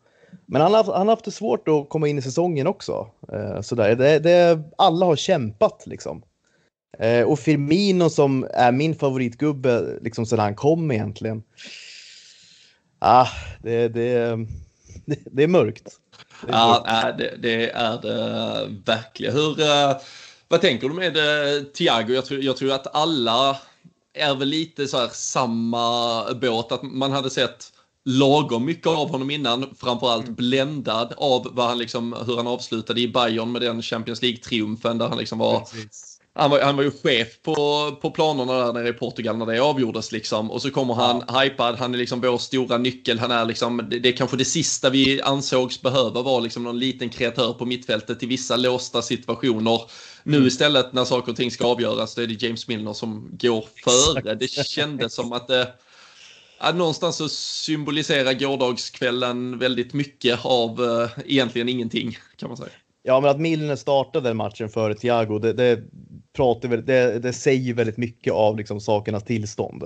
Men 0.46 0.62
han 0.62 0.74
har, 0.74 0.84
han 0.84 1.08
har 1.08 1.16
haft 1.16 1.26
det 1.26 1.32
svårt 1.32 1.68
att 1.68 1.90
komma 1.90 2.08
in 2.08 2.18
i 2.18 2.22
säsongen 2.22 2.68
också. 2.68 3.08
Eh, 3.34 3.62
sådär. 3.62 3.96
Det, 3.96 4.20
det, 4.20 4.60
alla 4.78 5.06
har 5.06 5.16
kämpat 5.16 5.84
liksom. 5.86 6.22
Eh, 7.00 7.24
och 7.24 7.40
Firmino 7.40 8.10
som 8.10 8.48
är 8.54 8.72
min 8.72 8.96
favoritgubbe 8.96 10.00
liksom 10.02 10.26
sedan 10.26 10.40
han 10.40 10.56
kom 10.56 10.92
egentligen. 10.92 11.44
Ah, 13.00 13.28
det, 13.64 13.88
det, 13.88 14.20
det, 15.06 15.20
det 15.32 15.44
är 15.44 15.48
mörkt. 15.48 15.90
Det 16.46 16.52
är 16.52 16.58
ja, 16.58 16.86
mörkt. 17.04 17.18
det, 17.18 17.38
det 17.38 17.72
är 17.72 18.02
det 18.02 18.82
verkligen. 18.86 19.34
Hur, 19.34 19.56
vad 20.48 20.62
tänker 20.62 20.90
du 20.90 20.96
med 20.96 21.18
eh, 21.18 21.64
Thiago? 21.64 22.14
Jag 22.14 22.26
tror, 22.26 22.44
jag 22.44 22.58
tror 22.58 22.72
att 22.72 22.96
alla 22.96 23.58
är 24.14 24.36
väl 24.36 24.48
lite 24.48 24.88
så 24.88 24.98
här 24.98 25.10
samma 25.14 26.34
båt. 26.34 26.72
Att 26.72 26.84
man 26.84 27.12
hade 27.12 27.30
sett 27.30 27.74
lagom 28.06 28.66
mycket 28.66 28.88
av 28.88 29.10
honom 29.10 29.32
innan, 29.32 29.76
framförallt 29.80 30.24
mm. 30.24 30.36
bländad 30.36 31.14
av 31.18 31.48
vad 31.52 31.68
han 31.68 31.78
liksom, 31.78 32.16
hur 32.28 32.38
han 32.38 32.48
avslutade 32.48 33.02
i 33.02 33.08
Bayern 33.08 33.52
med 33.52 33.62
den 33.62 33.82
Champions 33.82 34.22
League-triumfen 34.22 34.98
där 34.98 35.08
han 35.08 35.18
liksom 35.18 35.40
var 35.40 35.60
Precis 35.60 36.17
han 36.38 36.50
var, 36.52 36.62
han 36.62 36.76
var 36.76 36.84
ju 36.84 36.92
chef 36.92 37.42
på, 37.42 37.56
på 38.02 38.12
planerna 38.12 38.54
där 38.54 38.74
nere 38.74 38.90
i 38.90 38.94
Portugal 38.94 39.38
när 39.38 39.46
det 39.46 39.60
avgjordes 39.60 40.12
liksom. 40.12 40.52
Och 40.52 40.62
så 40.62 40.72
kommer 40.72 40.94
han 40.94 41.24
ja. 41.28 41.40
hypad, 41.40 41.76
han 41.76 41.94
är 41.94 41.98
liksom 41.98 42.22
vår 42.22 42.38
stora 42.38 42.78
nyckel. 42.78 43.20
Han 43.20 43.32
är 43.32 43.46
liksom, 43.46 43.88
det, 43.90 44.00
det 44.00 44.10
är 44.10 44.14
kanske 44.14 44.38
det 44.38 44.46
sista 44.46 44.90
vi 44.90 45.22
ansågs 45.22 45.82
behöva 45.82 46.22
var 46.22 46.42
liksom 46.42 46.64
någon 46.64 46.80
liten 46.80 47.10
kreatör 47.10 47.54
på 47.54 47.66
mittfältet 47.66 48.24
i 48.24 48.26
vissa 48.26 48.56
låsta 48.56 49.02
situationer. 49.02 49.82
Nu 50.24 50.38
mm. 50.38 50.48
istället 50.48 50.94
när 50.94 51.06
saker 51.06 51.32
och 51.32 51.38
ting 51.38 51.52
ska 51.52 51.66
avgöras 51.66 52.16
då 52.16 52.22
är 52.22 52.28
det 52.28 52.44
James 52.44 52.68
Milner 52.68 52.94
som 52.94 53.30
går 53.32 53.66
före. 53.84 54.36
Det 54.36 54.48
kändes 54.48 55.14
som 55.14 55.34
att 55.34 55.48
det, 55.48 55.68
Ja, 56.60 56.72
någonstans 56.72 57.16
så 57.16 57.30
symboliserar 57.30 58.34
gårdagskvällen 58.34 59.60
väldigt 59.60 59.94
mycket 59.94 60.40
av 60.46 60.82
uh, 60.82 61.10
egentligen 61.26 61.70
ingenting 61.70 62.18
kan 62.38 62.50
man 62.50 62.58
säga. 62.58 62.70
Ja, 63.08 63.20
men 63.20 63.30
att 63.30 63.40
Milner 63.40 63.76
startade 63.76 64.34
matchen 64.34 64.70
före 64.70 64.96
Thiago, 64.96 65.40
det, 65.40 65.54
det, 65.54 65.84
pratar, 66.38 66.70
det, 66.70 67.20
det 67.20 67.34
säger 67.34 67.74
väldigt 67.74 67.98
mycket 67.98 68.34
av 68.34 68.58
liksom, 68.58 68.80
sakernas 68.82 69.24
tillstånd. 69.24 69.84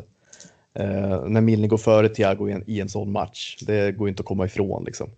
Eh, 0.73 1.25
när 1.25 1.41
Milner 1.41 1.67
går 1.67 1.77
före 1.77 2.09
Thiago 2.09 2.49
i 2.49 2.51
en, 2.51 2.63
i 2.67 2.79
en 2.79 2.89
sån 2.89 3.11
match. 3.11 3.57
Det 3.61 3.91
går 3.91 4.09
inte 4.09 4.21
att 4.21 4.27
komma 4.27 4.45
ifrån 4.45 4.83
liksom. 4.83 5.09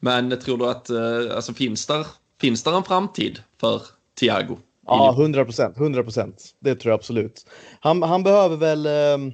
Men 0.00 0.40
tror 0.40 0.58
du 0.58 0.66
att 0.66 0.90
eh, 0.90 1.36
alltså, 1.36 1.54
finns, 1.54 1.86
där, 1.86 2.06
finns 2.40 2.62
där 2.62 2.76
en 2.76 2.82
framtid 2.82 3.38
för 3.60 3.82
Thiago? 4.20 4.58
Ja, 4.86 5.14
100 5.18 5.44
procent. 5.44 5.76
100 5.76 6.02
procent. 6.02 6.54
Det 6.60 6.74
tror 6.74 6.90
jag 6.90 6.98
absolut. 6.98 7.46
Han, 7.80 8.02
han 8.02 8.22
behöver 8.22 8.56
väl... 8.56 8.86
Eh, 8.86 9.32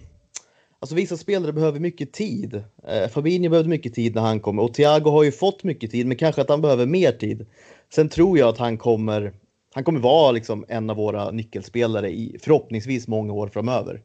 Alltså 0.81 0.95
vissa 0.95 1.17
spelare 1.17 1.53
behöver 1.53 1.81
mycket 1.81 2.13
tid. 2.13 2.65
Eh, 2.89 3.09
Fabinho 3.09 3.51
behövde 3.51 3.71
mycket 3.71 3.95
tid 3.95 4.15
när 4.15 4.23
han 4.23 4.41
kom 4.41 4.59
och 4.59 4.75
Thiago 4.75 5.11
har 5.11 5.23
ju 5.23 5.33
fått 5.33 5.65
mycket 5.65 5.91
tid, 5.91 6.07
men 6.07 6.17
kanske 6.17 6.41
att 6.41 6.49
han 6.49 6.61
behöver 6.61 6.87
mer 6.87 7.13
tid. 7.13 7.47
Sen 7.95 8.09
tror 8.09 8.39
jag 8.39 8.49
att 8.49 8.59
han 8.59 8.79
kommer. 8.79 9.33
Han 9.75 9.85
kommer 9.85 10.01
vara 10.01 10.33
liksom 10.33 10.65
en 10.69 10.91
av 10.91 10.97
våra 10.97 11.31
nyckelspelare 11.31 12.11
i 12.11 12.39
förhoppningsvis 12.43 13.09
många 13.09 13.33
år 13.33 13.49
framöver. 13.49 14.03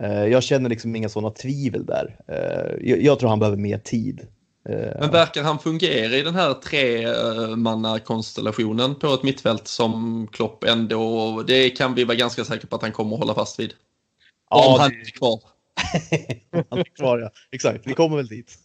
Eh, 0.00 0.24
jag 0.24 0.42
känner 0.42 0.70
liksom 0.70 0.96
inga 0.96 1.08
sådana 1.08 1.30
tvivel 1.30 1.86
där. 1.86 2.16
Eh, 2.28 2.96
jag, 2.96 3.18
tror 3.18 3.28
han 3.28 3.38
behöver 3.38 3.58
mer 3.58 3.78
tid. 3.78 4.26
Eh, 4.68 5.00
men 5.00 5.10
verkar 5.10 5.42
han 5.42 5.58
fungera 5.58 6.16
i 6.16 6.22
den 6.22 6.34
här 6.34 6.54
tremannakonstellationen 6.54 8.94
på 8.94 9.06
ett 9.06 9.22
mittfält 9.22 9.68
som 9.68 10.28
Klopp 10.32 10.64
ändå, 10.64 11.42
det 11.46 11.70
kan 11.70 11.94
vi 11.94 12.04
vara 12.04 12.16
ganska 12.16 12.44
säkra 12.44 12.68
på 12.68 12.76
att 12.76 12.82
han 12.82 12.92
kommer 12.92 13.16
att 13.16 13.20
hålla 13.20 13.34
fast 13.34 13.60
vid? 13.60 13.72
Ja, 14.50 14.74
Om 14.74 14.80
han 14.80 14.90
är 14.90 15.04
kvar. 15.04 15.40
han 16.70 16.78
är 16.78 16.96
kvar, 16.96 17.18
ja. 17.18 17.30
Exakt, 17.52 17.86
vi 17.86 17.94
kommer 17.94 18.16
väl 18.16 18.26
dit. 18.26 18.58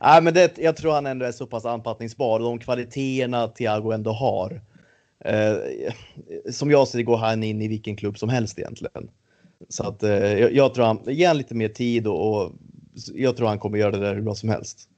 Nej, 0.00 0.22
men 0.22 0.34
det, 0.34 0.58
jag 0.58 0.76
tror 0.76 0.92
han 0.92 1.06
ändå 1.06 1.26
är 1.26 1.32
så 1.32 1.46
pass 1.46 1.64
anpassningsbar 1.64 2.40
och 2.40 2.46
de 2.46 2.58
kvaliteterna 2.58 3.48
Thiago 3.48 3.92
ändå 3.92 4.12
har. 4.12 4.60
Eh, 5.24 5.92
som 6.50 6.70
jag 6.70 6.88
ser 6.88 6.98
det 6.98 7.04
går 7.04 7.16
han 7.16 7.42
in 7.42 7.62
i 7.62 7.68
vilken 7.68 7.96
klubb 7.96 8.18
som 8.18 8.28
helst 8.28 8.58
egentligen. 8.58 9.10
Så 9.68 9.84
att 9.84 10.02
eh, 10.02 10.38
jag, 10.38 10.52
jag, 10.52 10.74
tror 10.74 10.84
han, 10.84 11.00
ge 11.06 11.26
han 11.26 11.38
lite 11.38 11.54
mer 11.54 11.68
tid 11.68 12.06
och, 12.06 12.44
och 12.44 12.52
jag 13.14 13.36
tror 13.36 13.48
han 13.48 13.58
kommer 13.58 13.78
göra 13.78 13.90
det 13.90 13.98
där 13.98 14.14
hur 14.14 14.22
bra 14.22 14.34
som 14.34 14.48
helst. 14.48 14.88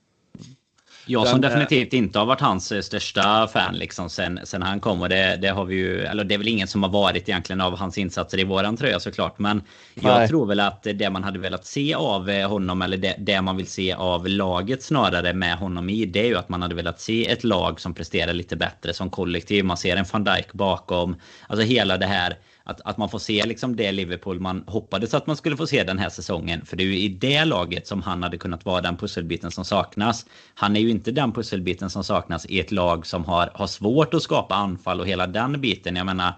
Jag 1.08 1.28
som 1.28 1.40
definitivt 1.40 1.92
inte 1.92 2.18
har 2.18 2.26
varit 2.26 2.40
hans 2.40 2.72
eh, 2.72 2.80
största 2.80 3.48
fan 3.52 3.74
liksom 3.74 4.10
sen, 4.10 4.40
sen 4.44 4.62
han 4.62 4.80
kom. 4.80 5.02
Och 5.02 5.08
det, 5.08 5.38
det 5.42 5.48
har 5.48 5.64
vi 5.64 5.74
ju, 5.74 6.00
eller 6.04 6.24
det 6.24 6.34
är 6.34 6.38
väl 6.38 6.48
ingen 6.48 6.68
som 6.68 6.82
har 6.82 6.90
varit 6.90 7.28
egentligen 7.28 7.60
av 7.60 7.76
hans 7.76 7.98
insatser 7.98 8.38
i 8.38 8.44
våran 8.44 8.76
tröja 8.76 9.00
såklart. 9.00 9.38
Men 9.38 9.62
jag 9.94 10.18
Nej. 10.18 10.28
tror 10.28 10.46
väl 10.46 10.60
att 10.60 10.82
det 10.94 11.10
man 11.10 11.24
hade 11.24 11.38
velat 11.38 11.66
se 11.66 11.94
av 11.94 12.30
eh, 12.30 12.48
honom, 12.48 12.82
eller 12.82 12.96
det, 12.96 13.14
det, 13.18 13.42
man 13.42 13.56
vill 13.56 13.66
se 13.66 13.92
av 13.92 14.28
laget 14.28 14.82
snarare 14.82 15.32
med 15.32 15.56
honom 15.56 15.90
i, 15.90 16.06
det 16.06 16.20
är 16.20 16.26
ju 16.26 16.36
att 16.36 16.48
man 16.48 16.62
hade 16.62 16.74
velat 16.74 17.00
se 17.00 17.30
ett 17.30 17.44
lag 17.44 17.80
som 17.80 17.94
presterar 17.94 18.32
lite 18.32 18.56
bättre 18.56 18.94
som 18.94 19.10
kollektiv. 19.10 19.64
Man 19.64 19.76
ser 19.76 19.96
en 19.96 20.04
van 20.12 20.24
Dijk 20.24 20.52
bakom. 20.52 21.16
Alltså 21.46 21.66
hela 21.66 21.96
det 21.96 22.06
här 22.06 22.36
att, 22.66 22.80
att 22.84 22.98
man 22.98 23.08
får 23.08 23.18
se 23.18 23.46
liksom 23.46 23.76
det 23.76 23.92
Liverpool 23.92 24.40
man 24.40 24.64
hoppades 24.66 25.14
att 25.14 25.26
man 25.26 25.36
skulle 25.36 25.56
få 25.56 25.66
se 25.66 25.84
den 25.84 25.98
här 25.98 26.08
säsongen. 26.08 26.66
För 26.66 26.76
det 26.76 26.82
är 26.82 26.86
ju 26.86 26.98
i 26.98 27.08
det 27.08 27.44
laget 27.44 27.86
som 27.86 28.02
han 28.02 28.22
hade 28.22 28.38
kunnat 28.38 28.64
vara 28.64 28.80
den 28.80 28.96
pusselbiten 28.96 29.50
som 29.50 29.64
saknas. 29.64 30.26
Han 30.54 30.76
är 30.76 30.80
ju 30.80 30.90
inte 30.90 31.10
den 31.10 31.32
pusselbiten 31.32 31.90
som 31.90 32.04
saknas 32.04 32.46
i 32.46 32.60
ett 32.60 32.72
lag 32.72 33.06
som 33.06 33.24
har, 33.24 33.50
har 33.54 33.66
svårt 33.66 34.14
att 34.14 34.22
skapa 34.22 34.54
anfall 34.54 35.00
och 35.00 35.06
hela 35.06 35.26
den 35.26 35.60
biten. 35.60 35.96
Jag 35.96 36.06
menar, 36.06 36.32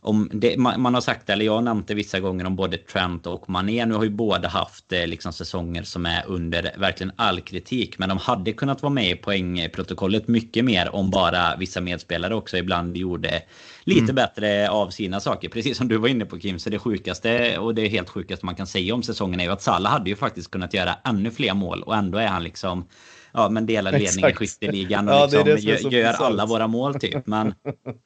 om 0.00 0.30
det, 0.32 0.56
man, 0.56 0.80
man, 0.80 0.94
har 0.94 1.00
sagt, 1.00 1.30
eller 1.30 1.44
jag 1.44 1.54
har 1.54 1.62
nämnt 1.62 1.88
det 1.88 1.94
vissa 1.94 2.20
gånger 2.20 2.46
om 2.46 2.56
både 2.56 2.76
Trent 2.76 3.26
och 3.26 3.50
Mané. 3.50 3.86
Nu 3.86 3.94
har 3.94 4.04
ju 4.04 4.10
båda 4.10 4.48
haft 4.48 4.92
eh, 4.92 5.06
liksom 5.06 5.32
säsonger 5.32 5.82
som 5.82 6.06
är 6.06 6.24
under 6.26 6.74
verkligen 6.78 7.12
all 7.16 7.40
kritik. 7.40 7.98
Men 7.98 8.08
de 8.08 8.18
hade 8.18 8.52
kunnat 8.52 8.82
vara 8.82 8.92
med 8.92 9.10
i 9.10 9.16
poängprotokollet 9.16 10.28
mycket 10.28 10.64
mer 10.64 10.94
om 10.94 11.10
bara 11.10 11.56
vissa 11.56 11.80
medspelare 11.80 12.34
också 12.34 12.56
ibland 12.56 12.96
gjorde 12.96 13.42
lite 13.84 14.02
mm. 14.02 14.14
bättre 14.14 14.70
av 14.70 14.90
sina 14.90 15.20
saker. 15.20 15.48
Precis 15.48 15.78
som 15.78 15.88
du 15.88 15.96
var 15.96 16.08
inne 16.08 16.24
på 16.24 16.38
Kim, 16.38 16.58
så 16.58 16.70
det 16.70 16.78
sjukaste 16.78 17.58
och 17.58 17.74
det 17.74 17.88
helt 17.88 18.08
sjukaste 18.08 18.46
man 18.46 18.54
kan 18.54 18.66
säga 18.66 18.94
om 18.94 19.02
säsongen 19.02 19.40
är 19.40 19.44
ju 19.44 19.50
att 19.50 19.62
Salah 19.62 19.92
hade 19.92 20.10
ju 20.10 20.16
faktiskt 20.16 20.50
kunnat 20.50 20.74
göra 20.74 20.94
ännu 21.04 21.30
fler 21.30 21.54
mål 21.54 21.82
och 21.82 21.96
ändå 21.96 22.18
är 22.18 22.26
han 22.26 22.42
liksom 22.42 22.86
ja, 23.36 23.48
men 23.48 23.66
delar 23.66 23.92
ledningen 23.92 24.30
i 24.30 24.34
skytteligan 24.34 25.08
och 25.08 25.14
ja, 25.14 25.24
liksom 25.24 25.44
det 25.44 25.54
det 25.54 25.60
gör, 25.60 25.90
gör 25.90 26.12
alla 26.12 26.46
våra 26.46 26.66
mål 26.66 26.94
typ. 26.94 27.26
Men 27.26 27.54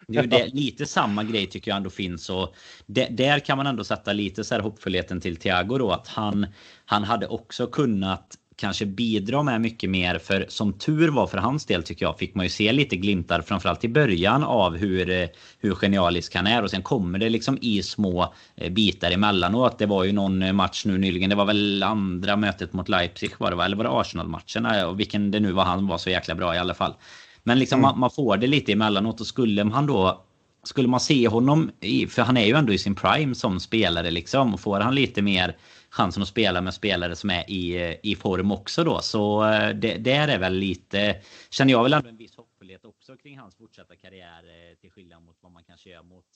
det, 0.09 0.23
det, 0.23 0.47
lite 0.53 0.87
samma 0.87 1.25
grej 1.25 1.47
tycker 1.47 1.71
jag 1.71 1.77
ändå 1.77 1.91
finns 1.91 2.31
och 2.31 2.55
där 2.87 3.39
kan 3.39 3.57
man 3.57 3.67
ändå 3.67 3.85
sätta 3.85 4.13
lite 4.13 4.45
så 4.45 4.55
här 4.55 4.63
hoppfullheten 4.63 5.21
till 5.21 5.37
Thiago 5.37 5.79
då 5.79 5.91
att 5.93 6.09
han, 6.09 6.47
han 6.85 7.05
hade 7.05 7.27
också 7.27 7.67
kunnat 7.67 8.35
kanske 8.61 8.87
bidra 8.87 9.43
med 9.43 9.61
mycket 9.61 9.91
mer. 9.91 10.19
För 10.19 10.47
som 10.49 10.73
tur 10.73 11.09
var 11.09 11.27
för 11.27 11.39
hans 11.39 11.67
del 11.67 11.83
tycker 11.83 12.07
jag 12.07 12.19
fick 12.19 12.35
man 12.35 12.47
ju 12.47 12.51
se 12.51 12.73
lite 12.73 12.97
glimtar 12.97 13.41
framförallt 13.41 13.85
i 13.85 13.89
början 13.89 14.45
av 14.45 14.77
hur, 14.77 15.11
eh, 15.11 15.29
hur 15.59 15.75
genialisk 15.75 16.35
han 16.35 16.47
är. 16.47 16.63
Och 16.63 16.71
sen 16.71 16.83
kommer 16.83 17.19
det 17.19 17.29
liksom 17.29 17.59
i 17.61 17.83
små 17.83 18.35
eh, 18.57 18.73
bitar 18.73 19.11
emellanåt. 19.11 19.79
Det 19.79 19.87
var 19.87 20.05
ju 20.05 20.13
någon 20.13 20.43
eh, 20.43 20.53
match 20.53 20.85
nu 20.85 20.99
nyligen. 20.99 21.31
Det 21.31 21.37
var 21.37 21.45
väl 21.45 21.83
andra 21.83 22.37
mötet 22.37 22.73
mot 22.73 22.89
Leipzig 22.89 23.31
var 23.39 23.51
det 23.51 23.57
va? 23.57 23.65
Eller 23.65 23.77
var 23.77 23.85
det 23.85 24.01
Arsenal-matchen? 24.01 24.67
Och 24.67 25.01
vilken 25.01 25.31
det 25.31 25.41
nu 25.41 25.53
var 25.53 25.65
han 25.65 25.87
var 25.87 25.99
så 25.99 26.11
jäkla 26.11 26.35
bra 26.35 26.55
i 26.55 26.59
alla 26.59 26.75
fall. 26.75 26.95
Men 27.43 27.59
liksom 27.59 27.79
mm. 27.79 27.91
man, 27.91 28.01
man, 28.01 28.11
får 28.11 28.37
det 28.37 28.47
lite 28.47 28.73
emellanåt 28.73 29.21
och 29.21 29.27
skulle 29.27 29.65
man 29.65 29.87
då 29.87 30.25
skulle 30.63 30.89
man 30.89 31.01
se 31.01 31.29
honom, 31.29 31.71
i, 31.81 32.07
för 32.07 32.23
han 32.23 32.37
är 32.37 32.47
ju 32.47 32.55
ändå 32.55 32.73
i 32.73 32.79
sin 32.79 32.95
prime 32.95 33.35
som 33.35 33.61
spelare 33.61 34.11
liksom. 34.11 34.55
Och 34.55 34.61
får 34.61 34.81
han 34.81 34.95
lite 34.95 35.23
mer 35.23 35.57
chansen 35.91 36.23
att 36.23 36.29
spela 36.29 36.61
med 36.61 36.75
spelare 36.75 37.17
som 37.17 37.31
är 37.31 37.51
i, 37.51 37.99
i 38.03 38.17
form 38.17 38.53
också 38.53 38.85
då. 38.85 39.01
Så 39.01 39.45
eh, 39.45 39.75
det, 39.75 39.99
där 39.99 40.29
är 40.29 40.39
väl 40.39 40.55
lite, 40.55 41.23
känner 41.51 41.73
jag 41.73 41.83
väl 41.83 41.93
ändå 41.93 42.09
en 42.09 42.17
viss 42.17 42.37
hoppfullhet 42.37 42.85
också 42.85 43.17
kring 43.17 43.39
hans 43.39 43.57
fortsatta 43.57 43.97
karriär 43.97 44.45
eh, 44.45 44.77
till 44.77 44.91
skillnad 44.91 45.23
mot 45.23 45.37
vad 45.41 45.53
man 45.53 45.65
kanske 45.65 45.91
gör 45.91 46.03
mot 46.03 46.27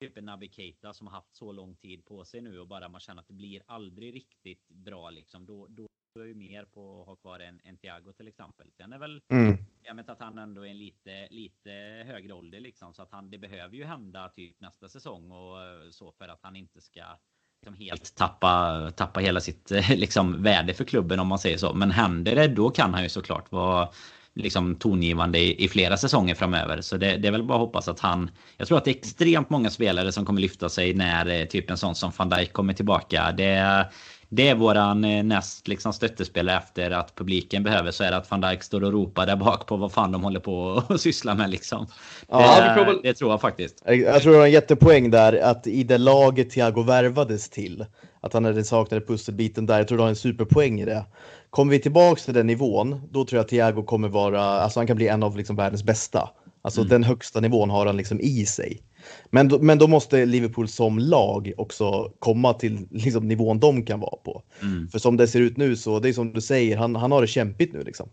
typ 0.00 0.16
en 0.16 0.24
Naby 0.24 0.48
Keita 0.48 0.92
som 0.92 1.06
har 1.06 1.14
haft 1.14 1.34
så 1.34 1.52
lång 1.52 1.76
tid 1.76 2.04
på 2.04 2.24
sig 2.24 2.40
nu 2.40 2.58
och 2.58 2.68
bara 2.68 2.88
man 2.88 3.00
känner 3.00 3.20
att 3.20 3.28
det 3.28 3.34
blir 3.34 3.62
aldrig 3.66 4.14
riktigt 4.14 4.68
bra 4.68 5.10
liksom. 5.10 5.46
Då, 5.46 5.66
då 5.68 5.86
är 6.20 6.24
ju 6.24 6.34
mer 6.34 6.64
på 6.64 7.00
att 7.00 7.06
ha 7.06 7.16
kvar 7.16 7.40
en, 7.40 7.60
en 7.64 7.76
Thiago 7.76 8.12
till 8.12 8.28
exempel. 8.28 8.72
Sen 8.72 8.92
är 8.92 8.98
väl, 8.98 9.20
mm. 9.28 9.56
jag 9.82 9.94
vet 9.94 10.08
att 10.08 10.20
han 10.20 10.38
ändå 10.38 10.66
är 10.66 10.70
en 10.70 10.78
lite, 10.78 11.28
lite 11.30 11.70
högre 12.06 12.32
ålder 12.32 12.60
liksom 12.60 12.94
så 12.94 13.02
att 13.02 13.12
han, 13.12 13.30
det 13.30 13.38
behöver 13.38 13.76
ju 13.76 13.84
hända 13.84 14.28
typ 14.28 14.60
nästa 14.60 14.88
säsong 14.88 15.30
och 15.30 15.62
eh, 15.62 15.90
så 15.90 16.12
för 16.12 16.28
att 16.28 16.42
han 16.42 16.56
inte 16.56 16.80
ska 16.80 17.18
liksom 17.66 17.86
helt 17.86 18.14
tappa, 18.14 18.90
tappa 18.96 19.20
hela 19.20 19.40
sitt 19.40 19.72
eh, 19.72 19.90
liksom, 19.90 20.42
värde 20.42 20.74
för 20.74 20.84
klubben 20.84 21.20
om 21.20 21.28
man 21.28 21.38
säger 21.38 21.58
så. 21.58 21.72
Men 21.72 21.90
händer 21.90 22.34
det 22.34 22.48
då 22.48 22.70
kan 22.70 22.94
han 22.94 23.02
ju 23.02 23.08
såklart 23.08 23.52
vara 23.52 23.88
liksom 24.34 24.74
tongivande 24.74 25.38
i, 25.38 25.64
i 25.64 25.68
flera 25.68 25.96
säsonger 25.96 26.34
framöver. 26.34 26.80
Så 26.80 26.96
det, 26.96 27.16
det, 27.16 27.28
är 27.28 27.32
väl 27.32 27.42
bara 27.42 27.54
att 27.54 27.60
hoppas 27.60 27.88
att 27.88 28.00
han... 28.00 28.30
Jag 28.56 28.68
tror 28.68 28.78
att 28.78 28.84
det 28.84 28.90
är 28.90 28.96
extremt 28.96 29.50
många 29.50 29.70
spelare 29.70 30.12
som 30.12 30.26
kommer 30.26 30.40
lyfta 30.40 30.68
sig 30.68 30.94
när 30.94 31.40
eh, 31.40 31.44
typ 31.44 31.70
en 31.70 31.76
sån 31.76 31.94
som 31.94 32.12
van 32.16 32.28
Dijk 32.28 32.52
kommer 32.52 32.72
tillbaka. 32.72 33.32
Det, 33.32 33.86
det 34.28 34.48
är 34.48 34.54
våran 34.54 35.04
eh, 35.04 35.24
näst 35.24 35.68
liksom 35.68 35.92
stöttespelare 35.92 36.56
efter 36.56 36.90
att 36.90 37.14
publiken 37.14 37.62
behöver 37.62 37.90
så 37.90 38.04
är 38.04 38.10
det 38.10 38.16
att 38.16 38.30
van 38.30 38.40
Dijk 38.40 38.62
står 38.62 38.84
och 38.84 38.92
ropar 38.92 39.26
där 39.26 39.36
bak 39.36 39.66
på 39.66 39.76
vad 39.76 39.92
fan 39.92 40.12
de 40.12 40.24
håller 40.24 40.40
på 40.40 40.82
att 40.88 41.00
syssla 41.00 41.34
med 41.34 41.50
liksom. 41.50 41.86
Ja, 42.28 42.74
det, 42.76 42.84
det, 42.84 43.00
det, 43.02 43.14
tror 43.14 43.30
jag 43.30 43.40
faktiskt. 43.40 43.82
Jag 43.86 44.22
tror 44.22 44.32
det 44.32 44.38
var 44.38 44.46
en 44.46 44.52
jättepoäng 44.52 45.10
där 45.10 45.42
att 45.42 45.66
i 45.66 45.84
det 45.84 45.98
laget 45.98 46.50
Thiago 46.50 46.82
värvades 46.82 47.50
till 47.50 47.86
att 48.20 48.32
han 48.32 48.44
hade 48.44 48.64
saknat 48.64 49.06
pusselbiten 49.06 49.66
där. 49.66 49.78
Jag 49.78 49.88
tror 49.88 49.98
du 49.98 50.02
har 50.02 50.08
en 50.08 50.16
superpoäng 50.16 50.80
i 50.80 50.84
det. 50.84 51.04
Kommer 51.50 51.72
vi 51.72 51.78
tillbaks 51.78 52.24
till 52.24 52.34
den 52.34 52.46
nivån, 52.46 53.00
då 53.10 53.24
tror 53.24 53.38
jag 53.38 53.44
att 53.44 53.48
Thiago 53.48 53.82
kommer 53.82 54.08
vara, 54.08 54.42
alltså 54.42 54.80
han 54.80 54.86
kan 54.86 54.96
bli 54.96 55.08
en 55.08 55.22
av 55.22 55.36
liksom 55.36 55.56
världens 55.56 55.84
bästa. 55.84 56.30
Alltså 56.62 56.80
mm. 56.80 56.88
den 56.88 57.04
högsta 57.04 57.40
nivån 57.40 57.70
har 57.70 57.86
han 57.86 57.96
liksom 57.96 58.20
i 58.20 58.46
sig. 58.46 58.82
Men 59.30 59.48
men 59.60 59.78
då 59.78 59.86
måste 59.86 60.26
Liverpool 60.26 60.68
som 60.68 60.98
lag 60.98 61.52
också 61.56 62.12
komma 62.18 62.54
till 62.54 62.86
liksom, 62.90 63.28
nivån 63.28 63.60
de 63.60 63.86
kan 63.86 64.00
vara 64.00 64.16
på. 64.16 64.42
Mm. 64.62 64.88
För 64.88 64.98
som 64.98 65.16
det 65.16 65.28
ser 65.28 65.40
ut 65.40 65.56
nu 65.56 65.76
så, 65.76 65.98
det 65.98 66.08
är 66.08 66.12
som 66.12 66.32
du 66.32 66.40
säger, 66.40 66.76
han, 66.76 66.96
han 66.96 67.12
har 67.12 67.20
det 67.20 67.26
kämpigt 67.26 67.72
nu 67.72 67.82
liksom. 67.82 68.08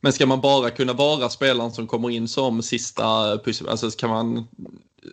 Men 0.00 0.12
ska 0.12 0.26
man 0.26 0.40
bara 0.40 0.70
kunna 0.70 0.92
vara 0.92 1.28
spelaren 1.28 1.70
som 1.70 1.86
kommer 1.86 2.10
in 2.10 2.28
som 2.28 2.62
sista 2.62 3.38
pussel, 3.44 3.68
alltså 3.68 3.90
kan 3.90 4.10
man 4.10 4.46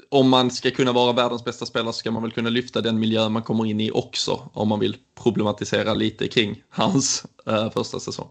om 0.10 0.30
man 0.30 0.52
ska 0.52 0.72
kunna 0.72 0.92
vara 0.92 1.14
världens 1.14 1.46
bästa 1.46 1.66
spelare 1.66 1.94
så 1.94 2.00
ska 2.00 2.12
man 2.12 2.22
väl 2.22 2.32
kunna 2.32 2.50
lyfta 2.50 2.82
den 2.82 3.00
miljö 3.00 3.30
man 3.30 3.44
kommer 3.44 3.66
in 3.66 3.82
i 3.82 3.92
också 3.92 4.50
om 4.54 4.68
man 4.68 4.80
vill 4.80 4.98
problematisera 5.24 5.94
lite 5.94 6.28
kring 6.28 6.64
hans 6.70 7.26
uh, 7.50 7.70
första 7.70 8.00
säsong. 8.00 8.28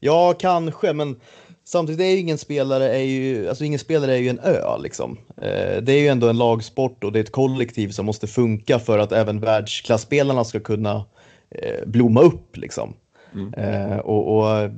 Ja, 0.00 0.34
kanske, 0.38 0.92
men 0.92 1.20
samtidigt 1.64 2.00
är 2.00 2.10
ju 2.10 2.18
ingen 2.18 2.38
spelare 2.38 2.88
är 2.96 3.02
ju, 3.02 3.48
alltså 3.48 3.64
ingen 3.64 3.78
spelare 3.78 4.12
är 4.14 4.18
ju 4.18 4.28
en 4.28 4.38
ö 4.38 4.78
liksom. 4.78 5.18
Eh, 5.36 5.82
det 5.82 5.92
är 5.92 6.00
ju 6.00 6.08
ändå 6.08 6.28
en 6.28 6.38
lagsport 6.38 7.04
och 7.04 7.12
det 7.12 7.18
är 7.18 7.22
ett 7.22 7.32
kollektiv 7.32 7.88
som 7.88 8.06
måste 8.06 8.26
funka 8.26 8.78
för 8.78 8.98
att 8.98 9.12
även 9.12 9.40
världsklassspelarna 9.40 10.44
ska 10.44 10.60
kunna 10.60 11.04
eh, 11.50 11.86
blomma 11.86 12.20
upp 12.20 12.56
liksom. 12.56 12.94
Mm. 13.34 13.54
Eh, 13.54 13.98
och, 13.98 14.36
och, 14.36 14.70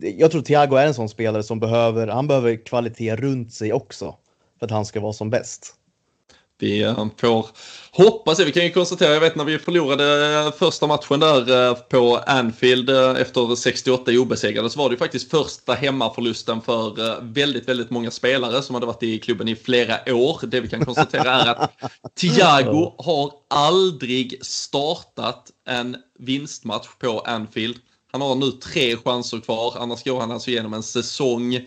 jag 0.00 0.30
tror 0.30 0.42
Thiago 0.42 0.76
är 0.76 0.86
en 0.86 0.94
sån 0.94 1.08
spelare 1.08 1.42
som 1.42 1.60
behöver, 1.60 2.06
han 2.06 2.28
behöver 2.28 2.56
kvalitet 2.56 3.16
runt 3.16 3.52
sig 3.52 3.72
också 3.72 4.14
för 4.58 4.66
att 4.66 4.70
han 4.70 4.84
ska 4.84 5.00
vara 5.00 5.12
som 5.12 5.30
bäst. 5.30 5.74
Vi 6.62 6.82
eh, 6.82 7.06
får 7.16 7.46
hoppas 7.90 8.38
det. 8.38 8.44
Vi 8.44 8.52
kan 8.52 8.64
ju 8.64 8.70
konstatera, 8.70 9.14
jag 9.14 9.20
vet 9.20 9.36
när 9.36 9.44
vi 9.44 9.58
förlorade 9.58 10.38
eh, 10.38 10.52
första 10.52 10.86
matchen 10.86 11.20
där 11.20 11.68
eh, 11.68 11.74
på 11.74 12.16
Anfield 12.26 12.90
efter 12.90 13.54
68 13.54 14.10
obesegrade 14.10 14.70
så 14.70 14.78
var 14.78 14.88
det 14.88 14.92
ju 14.92 14.98
faktiskt 14.98 15.30
första 15.30 15.74
hemmaförlusten 15.74 16.60
för 16.60 17.20
väldigt, 17.20 17.68
väldigt 17.68 17.90
många 17.90 18.10
spelare 18.10 18.62
som 18.62 18.74
hade 18.74 18.86
varit 18.86 19.02
i 19.02 19.18
klubben 19.18 19.48
i 19.48 19.56
flera 19.56 20.14
år. 20.14 20.40
Det 20.42 20.60
vi 20.60 20.68
kan 20.68 20.84
konstatera 20.84 21.32
är 21.32 21.46
att 21.46 21.70
Thiago 22.20 22.94
har 22.98 23.32
aldrig 23.50 24.46
startat 24.46 25.50
en 25.68 25.96
vinstmatch 26.18 26.88
på 26.98 27.20
Anfield. 27.20 27.76
Han 28.12 28.20
har 28.20 28.34
nu 28.34 28.50
tre 28.50 28.96
chanser 28.96 29.40
kvar, 29.40 29.74
annars 29.78 30.04
går 30.04 30.20
han 30.20 30.30
alltså 30.30 30.50
igenom 30.50 30.74
en 30.74 30.82
säsong 30.82 31.60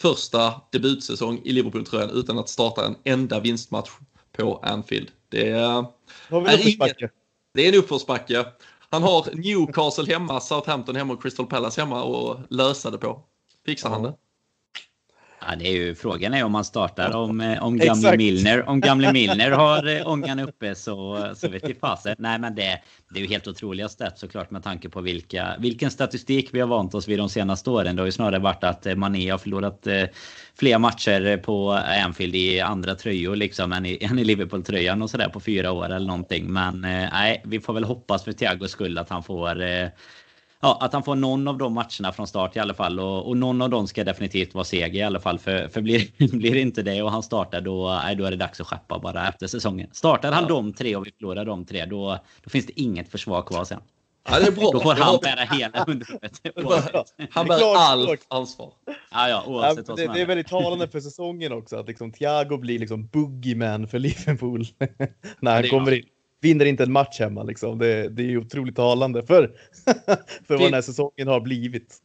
första 0.00 0.54
debutsäsong 0.72 1.40
i 1.44 1.52
Liverpool-tröjan 1.52 2.10
utan 2.10 2.38
att 2.38 2.48
starta 2.48 2.86
en 2.86 2.96
enda 3.04 3.40
vinstmatch 3.40 3.90
på 4.36 4.60
Anfield. 4.62 5.10
Det 5.28 5.50
är, 5.50 5.78
är 6.30 7.10
det 7.54 7.62
är 7.62 7.68
en 7.68 7.78
uppförsbacke. 7.78 8.46
Han 8.90 9.02
har 9.02 9.26
Newcastle 9.32 10.12
hemma, 10.12 10.40
Southampton 10.40 10.96
hemma 10.96 11.12
och 11.12 11.22
Crystal 11.22 11.46
Palace 11.46 11.80
hemma 11.80 12.02
och 12.02 12.38
lösa 12.50 12.90
det 12.90 12.98
på. 12.98 13.22
Fixar 13.66 13.90
han 13.90 14.02
det? 14.02 14.14
Ja, 15.48 15.56
det 15.56 15.68
är 15.68 15.72
ju, 15.72 15.94
frågan 15.94 16.34
är 16.34 16.44
om 16.44 16.52
man 16.52 16.64
startar 16.64 17.16
om, 17.16 17.40
eh, 17.40 17.62
om 17.62 17.78
gamle 17.78 18.16
Milner. 18.16 18.68
Om 18.68 18.80
gamle 18.80 19.12
Milner 19.12 19.50
har 19.50 19.96
eh, 19.96 20.08
ångan 20.08 20.38
uppe 20.38 20.74
så, 20.74 21.28
så 21.36 21.48
vet 21.48 21.68
vi 21.68 21.74
fasen. 21.74 22.16
Nej, 22.18 22.38
men 22.38 22.54
det, 22.54 22.80
det 23.10 23.18
är 23.18 23.22
ju 23.22 23.28
helt 23.28 23.48
otroliga 23.48 23.88
stats 23.88 24.20
såklart 24.20 24.50
med 24.50 24.62
tanke 24.62 24.88
på 24.88 25.00
vilka, 25.00 25.54
vilken 25.58 25.90
statistik 25.90 26.48
vi 26.52 26.60
har 26.60 26.68
vant 26.68 26.94
oss 26.94 27.08
vid 27.08 27.18
de 27.18 27.28
senaste 27.28 27.70
åren. 27.70 27.96
Det 27.96 28.02
har 28.02 28.06
ju 28.06 28.12
snarare 28.12 28.38
varit 28.38 28.64
att 28.64 28.86
eh, 28.86 28.94
Mané 28.94 29.30
har 29.30 29.38
förlorat 29.38 29.86
fler 30.58 30.78
matcher 30.78 31.36
på 31.36 31.72
Anfield 32.04 32.34
i 32.34 32.60
andra 32.60 32.94
tröjor 32.94 33.36
liksom 33.36 33.72
än 33.72 33.86
i, 33.86 33.98
än 34.04 34.18
i 34.18 34.24
Liverpool-tröjan 34.24 35.02
och 35.02 35.10
sådär 35.10 35.28
på 35.28 35.40
fyra 35.40 35.72
år 35.72 35.84
eller 35.84 36.06
någonting. 36.06 36.52
Men 36.52 36.80
nej, 36.80 37.42
vi 37.44 37.60
får 37.60 37.72
väl 37.72 37.84
hoppas 37.84 38.24
för 38.24 38.32
Thiagos 38.32 38.70
skull 38.70 38.98
att 38.98 39.08
han 39.08 39.22
får 39.22 39.62
ja, 40.64 40.78
att 40.80 40.92
han 40.92 41.02
får 41.02 41.14
någon 41.14 41.48
av 41.48 41.58
de 41.58 41.72
matcherna 41.74 42.12
från 42.12 42.26
start 42.26 42.56
i 42.56 42.58
alla 42.58 42.74
fall. 42.74 43.00
Och, 43.00 43.28
och 43.28 43.36
någon 43.36 43.62
av 43.62 43.70
dem 43.70 43.86
ska 43.86 44.04
definitivt 44.04 44.54
vara 44.54 44.64
seger 44.64 45.00
i 45.00 45.02
alla 45.02 45.20
fall. 45.20 45.38
För, 45.38 45.68
för 45.68 45.80
blir, 45.80 46.08
blir 46.38 46.56
inte 46.56 46.82
det 46.82 47.02
och 47.02 47.10
han 47.10 47.22
startar 47.22 47.60
då, 47.60 48.00
nej, 48.04 48.16
då 48.16 48.24
är 48.24 48.30
det 48.30 48.36
dags 48.36 48.60
att 48.60 48.66
skeppa 48.66 48.98
bara 48.98 49.28
efter 49.28 49.46
säsongen. 49.46 49.88
Startar 49.92 50.32
han 50.32 50.42
ja. 50.42 50.48
de 50.48 50.72
tre 50.72 50.96
och 50.96 51.06
vi 51.06 51.12
förlorar 51.18 51.44
de 51.44 51.64
tre 51.64 51.84
då, 51.84 52.18
då 52.44 52.50
finns 52.50 52.66
det 52.66 52.80
inget 52.80 53.08
försvar 53.08 53.42
kvar 53.42 53.64
sen. 53.64 53.80
Ja, 54.28 54.40
det 54.40 54.46
är 54.46 54.52
bra. 54.52 54.70
Då 54.72 54.80
får 54.80 54.94
han 54.94 55.18
bära 55.22 55.40
hela 55.40 55.84
hundhuvudet. 55.86 56.42
Han 57.30 57.46
bär 57.46 57.76
allt 57.76 58.26
ansvar. 58.28 58.72
Ja, 59.10 59.28
ja, 59.28 59.44
oavsett 59.46 59.88
ja, 59.88 59.94
det, 59.94 60.06
det 60.06 60.20
är 60.20 60.26
väldigt 60.26 60.48
talande 60.48 60.88
för 60.88 61.00
säsongen 61.00 61.52
också 61.52 61.76
att 61.76 61.88
liksom 61.88 62.12
Thiago 62.12 62.56
blir 62.56 62.78
liksom 62.78 63.06
boogieman 63.06 63.88
för 63.88 63.98
Liverpool 63.98 64.64
när 65.40 65.54
han 65.54 65.68
kommer 65.68 65.92
in 65.92 66.04
vinner 66.44 66.64
inte 66.64 66.82
en 66.82 66.92
match 66.92 67.20
hemma. 67.20 67.42
Liksom. 67.42 67.78
Det, 67.78 68.08
det 68.08 68.22
är 68.22 68.36
otroligt 68.36 68.76
talande 68.76 69.22
för, 69.22 69.50
för 70.46 70.54
vad 70.56 70.60
den 70.60 70.74
här 70.74 70.82
säsongen 70.82 71.28
har 71.28 71.40
blivit. 71.40 72.00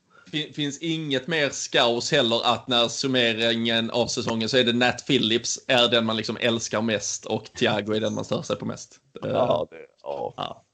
Finns 0.56 0.80
inget 0.80 1.28
mer 1.28 1.50
skaus 1.50 2.12
heller 2.12 2.54
att 2.54 2.68
när 2.68 2.88
summeringen 2.88 3.92
av 3.92 4.08
säsongen 4.08 4.50
så 4.50 4.58
är 4.58 4.64
det 4.64 4.74
Nat 4.74 5.08
Phillips 5.08 5.60
är 5.68 5.88
den 5.88 6.06
man 6.06 6.18
liksom 6.18 6.38
älskar 6.40 6.82
mest 6.82 7.26
och 7.26 7.44
Thiago 7.44 7.94
är 7.94 8.00
den 8.00 8.14
man 8.14 8.26
stör 8.26 8.42
sig 8.42 8.56
på 8.56 8.66
mest. 8.66 9.00
Ja, 9.22 9.68
det, 9.72 9.78
ja. 10.04 10.34
ja. 10.38 10.66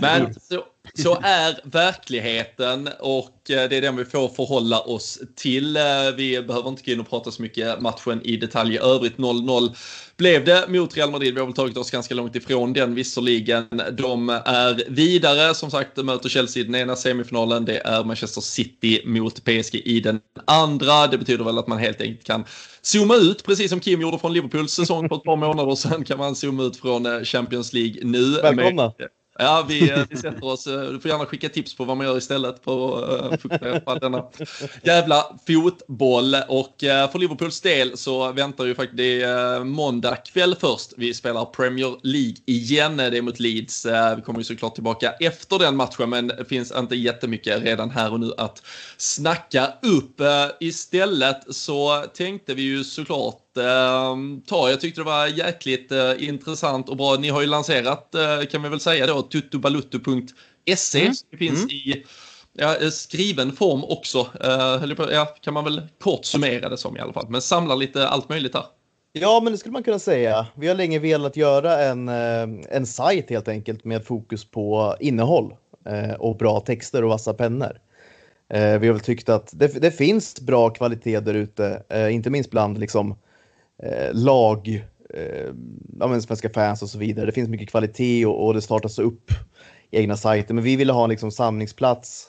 Men 0.00 0.34
så, 0.34 0.64
så 0.94 1.20
är 1.22 1.60
verkligheten 1.64 2.88
och 3.00 3.50
eh, 3.50 3.68
det 3.68 3.76
är 3.76 3.80
den 3.80 3.96
vi 3.96 4.04
får 4.04 4.28
förhålla 4.28 4.80
oss 4.80 5.18
till. 5.36 5.76
Eh, 5.76 5.82
vi 6.16 6.42
behöver 6.42 6.68
inte 6.68 6.82
gå 6.82 6.92
in 6.92 7.00
och 7.00 7.10
prata 7.10 7.30
så 7.30 7.42
mycket 7.42 7.80
matchen 7.80 8.20
i 8.24 8.36
detalj 8.36 8.74
i 8.74 8.78
övrigt. 8.78 9.16
0-0 9.16 9.76
blev 10.16 10.44
det 10.44 10.64
mot 10.68 10.96
Real 10.96 11.10
Madrid. 11.10 11.34
Vi 11.34 11.40
har 11.40 11.46
väl 11.46 11.54
tagit 11.54 11.76
oss 11.76 11.90
ganska 11.90 12.14
långt 12.14 12.36
ifrån 12.36 12.72
den 12.72 12.94
visserligen. 12.94 13.66
De 13.92 14.28
är 14.28 14.90
vidare, 14.90 15.54
som 15.54 15.70
sagt, 15.70 15.96
möter 15.96 16.28
Chelsea 16.28 16.60
i 16.60 16.64
den 16.64 16.74
ena 16.74 16.96
semifinalen. 16.96 17.64
Det 17.64 17.78
är 17.78 18.04
Manchester 18.04 18.40
City 18.40 19.02
mot 19.04 19.44
PSG 19.44 19.74
i 19.74 20.00
den 20.00 20.20
andra. 20.44 21.06
Det 21.06 21.18
betyder 21.18 21.44
väl 21.44 21.58
att 21.58 21.66
man 21.66 21.78
helt 21.78 22.00
enkelt 22.00 22.24
kan 22.26 22.44
zooma 22.82 23.16
ut, 23.16 23.44
precis 23.44 23.70
som 23.70 23.80
Kim 23.80 24.00
gjorde 24.00 24.18
från 24.18 24.32
Liverpools 24.32 24.72
säsong 24.72 25.08
för 25.08 25.16
ett 25.16 25.24
par 25.24 25.36
månader 25.36 25.74
sedan, 25.74 26.04
kan 26.04 26.18
man 26.18 26.36
zooma 26.36 26.62
ut 26.62 26.76
från 26.76 27.06
eh, 27.06 27.22
Champions 27.22 27.72
League 27.72 28.04
nu. 28.04 28.30
Välkomna! 28.30 28.92
Med, 28.98 29.08
Ja, 29.38 29.66
vi, 29.68 29.90
eh, 29.90 30.04
vi 30.10 30.16
sätter 30.16 30.44
oss. 30.44 30.66
Eh, 30.66 30.82
du 30.82 31.00
får 31.00 31.10
gärna 31.10 31.26
skicka 31.26 31.48
tips 31.48 31.76
på 31.76 31.84
vad 31.84 31.96
man 31.96 32.06
gör 32.06 32.18
istället 32.18 32.54
eh, 32.56 32.62
för 32.64 33.32
att 33.32 33.42
fokusera 33.42 33.80
på 33.80 33.94
denna 33.94 34.24
jävla 34.82 35.38
fotboll. 35.46 36.36
Och 36.48 36.74
för 36.80 37.18
Liverpools 37.18 37.60
del 37.60 37.96
så 37.98 38.32
väntar 38.32 38.64
ju 38.64 38.74
faktiskt 38.74 38.96
det 38.96 39.64
måndag 39.64 40.16
kväll 40.16 40.54
först. 40.60 40.92
Vi 40.96 41.14
spelar 41.14 41.44
Premier 41.44 41.96
League 42.02 42.36
igen. 42.46 42.96
Det 42.96 43.18
är 43.18 43.22
mot 43.22 43.40
Leeds. 43.40 43.86
Vi 44.16 44.22
kommer 44.22 44.40
ju 44.40 44.44
såklart 44.44 44.74
tillbaka 44.74 45.12
efter 45.12 45.58
den 45.58 45.76
matchen, 45.76 46.10
men 46.10 46.26
det 46.26 46.44
finns 46.44 46.72
inte 46.72 46.96
jättemycket 46.96 47.62
redan 47.62 47.90
här 47.90 48.12
och 48.12 48.20
nu 48.20 48.32
att 48.36 48.62
snacka 48.96 49.72
upp. 49.82 50.20
Istället 50.60 51.54
så 51.54 52.04
tänkte 52.14 52.54
vi 52.54 52.62
ju 52.62 52.84
såklart 52.84 53.51
ta. 54.46 54.70
Jag 54.70 54.80
tyckte 54.80 55.00
det 55.00 55.04
var 55.04 55.26
jäkligt 55.26 55.92
eh, 55.92 56.28
intressant 56.28 56.88
och 56.88 56.96
bra. 56.96 57.16
Ni 57.16 57.28
har 57.28 57.40
ju 57.40 57.46
lanserat, 57.46 58.14
eh, 58.14 58.46
kan 58.50 58.62
vi 58.62 58.68
väl 58.68 58.80
säga 58.80 59.06
då, 59.06 59.22
tutubaluttu.se. 59.22 61.00
Mm. 61.00 61.12
Det 61.30 61.36
finns 61.36 61.58
mm. 61.58 61.70
i 61.70 62.04
ja, 62.52 62.76
eh, 62.76 62.88
skriven 62.90 63.52
form 63.52 63.84
också. 63.84 64.26
Ja, 65.10 65.34
kan 65.40 65.54
man 65.54 65.64
väl 65.64 65.82
kort 66.00 66.24
summera 66.24 66.68
det 66.68 66.78
som 66.78 66.96
i 66.96 67.00
alla 67.00 67.12
fall. 67.12 67.26
Men 67.28 67.42
samlar 67.42 67.76
lite 67.76 68.08
allt 68.08 68.28
möjligt 68.28 68.54
här. 68.54 68.64
Ja, 69.12 69.40
men 69.42 69.52
det 69.52 69.58
skulle 69.58 69.72
man 69.72 69.82
kunna 69.82 69.98
säga. 69.98 70.46
Vi 70.54 70.68
har 70.68 70.74
länge 70.74 70.98
velat 70.98 71.36
göra 71.36 71.84
en, 71.84 72.08
en 72.08 72.86
sajt 72.86 73.30
helt 73.30 73.48
enkelt 73.48 73.84
med 73.84 74.04
fokus 74.06 74.44
på 74.44 74.96
innehåll 75.00 75.54
eh, 75.86 76.12
och 76.12 76.36
bra 76.36 76.60
texter 76.60 77.04
och 77.04 77.10
vassa 77.10 77.34
pennor. 77.34 77.78
Vi 78.54 78.86
har 78.86 78.92
väl 78.92 79.00
tyckt 79.00 79.28
att 79.28 79.50
det, 79.52 79.80
det 79.82 79.90
finns 79.90 80.40
bra 80.40 80.70
kvalitet 80.70 81.20
där 81.20 81.34
ute, 81.34 81.82
inte 82.10 82.30
minst 82.30 82.50
bland 82.50 82.78
liksom 82.78 83.16
eh, 83.82 84.14
lag, 84.14 84.88
eh, 85.14 85.52
ja, 86.00 86.20
svenska 86.20 86.50
fans 86.50 86.82
och 86.82 86.88
så 86.88 86.98
vidare. 86.98 87.26
Det 87.26 87.32
finns 87.32 87.48
mycket 87.48 87.70
kvalitet 87.70 88.26
och, 88.26 88.46
och 88.46 88.54
det 88.54 88.62
startas 88.62 88.98
upp 88.98 89.30
egna 89.90 90.16
sajter, 90.16 90.54
men 90.54 90.64
vi 90.64 90.76
ville 90.76 90.92
ha 90.92 91.04
en 91.04 91.10
liksom, 91.10 91.30
samlingsplats 91.30 92.28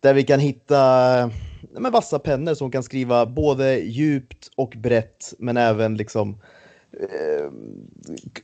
där 0.00 0.14
vi 0.14 0.22
kan 0.22 0.40
hitta 0.40 1.30
med 1.70 1.92
vassa 1.92 2.18
pennor 2.18 2.54
som 2.54 2.70
kan 2.70 2.82
skriva 2.82 3.26
både 3.26 3.78
djupt 3.78 4.50
och 4.56 4.74
brett, 4.76 5.34
men 5.38 5.56
även 5.56 5.96
liksom 5.96 6.40
eh, 7.00 7.50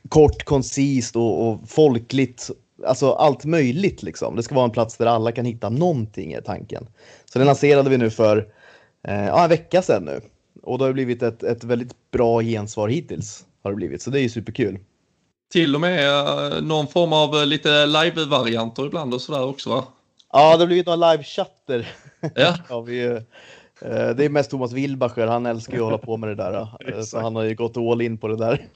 kort, 0.09 0.43
koncist 0.43 1.15
och, 1.15 1.47
och, 1.47 1.69
folkligt. 1.69 2.49
Alltså 2.85 3.11
allt 3.11 3.45
möjligt 3.45 4.03
liksom. 4.03 4.35
Det 4.35 4.43
ska 4.43 4.55
vara 4.55 4.65
en 4.65 4.71
plats 4.71 4.97
där 4.97 5.05
alla 5.05 5.31
kan 5.31 5.45
hitta 5.45 5.69
någonting 5.69 6.33
är 6.33 6.41
tanken. 6.41 6.87
Så 7.25 7.39
den 7.39 7.45
lanserade 7.45 7.89
vi 7.89 7.97
nu 7.97 8.09
för 8.09 8.37
eh, 9.07 9.25
ja, 9.25 9.43
en 9.43 9.49
vecka 9.49 9.81
sedan 9.81 10.05
nu. 10.05 10.21
Och 10.63 10.77
det 10.77 10.83
har 10.85 10.93
blivit 10.93 11.23
ett, 11.23 11.43
ett 11.43 11.63
väldigt 11.63 12.11
bra 12.11 12.41
gensvar 12.41 12.87
hittills. 12.87 13.45
Har 13.63 13.71
det 13.71 13.75
blivit, 13.75 14.01
så 14.01 14.09
det 14.09 14.19
är 14.19 14.21
ju 14.21 14.29
superkul. 14.29 14.79
Till 15.51 15.75
och 15.75 15.81
med 15.81 16.09
eh, 16.09 16.61
någon 16.61 16.87
form 16.87 17.13
av 17.13 17.35
eh, 17.35 17.45
lite 17.45 17.85
live-varianter 17.85 18.85
ibland 18.85 19.13
och 19.13 19.21
sådär 19.21 19.43
också 19.43 19.69
va? 19.69 19.83
Ja, 20.31 20.57
det 20.57 20.59
har 20.59 20.67
blivit 20.67 20.85
några 20.85 21.11
live-chatter. 21.11 21.91
Ja. 22.35 22.55
ja 22.69 22.81
vi, 22.81 23.05
eh, 23.05 23.19
det 24.15 24.25
är 24.25 24.29
mest 24.29 24.51
Thomas 24.51 24.71
Wilbacher, 24.71 25.27
han 25.27 25.45
älskar 25.45 25.73
ju 25.73 25.79
att 25.79 25.85
hålla 25.85 25.97
på 25.97 26.17
med 26.17 26.29
det 26.29 26.35
där. 26.35 27.03
så 27.03 27.19
han 27.19 27.35
har 27.35 27.43
ju 27.43 27.55
gått 27.55 27.77
all 27.77 28.01
in 28.01 28.17
på 28.17 28.27
det 28.27 28.37
där 28.37 28.67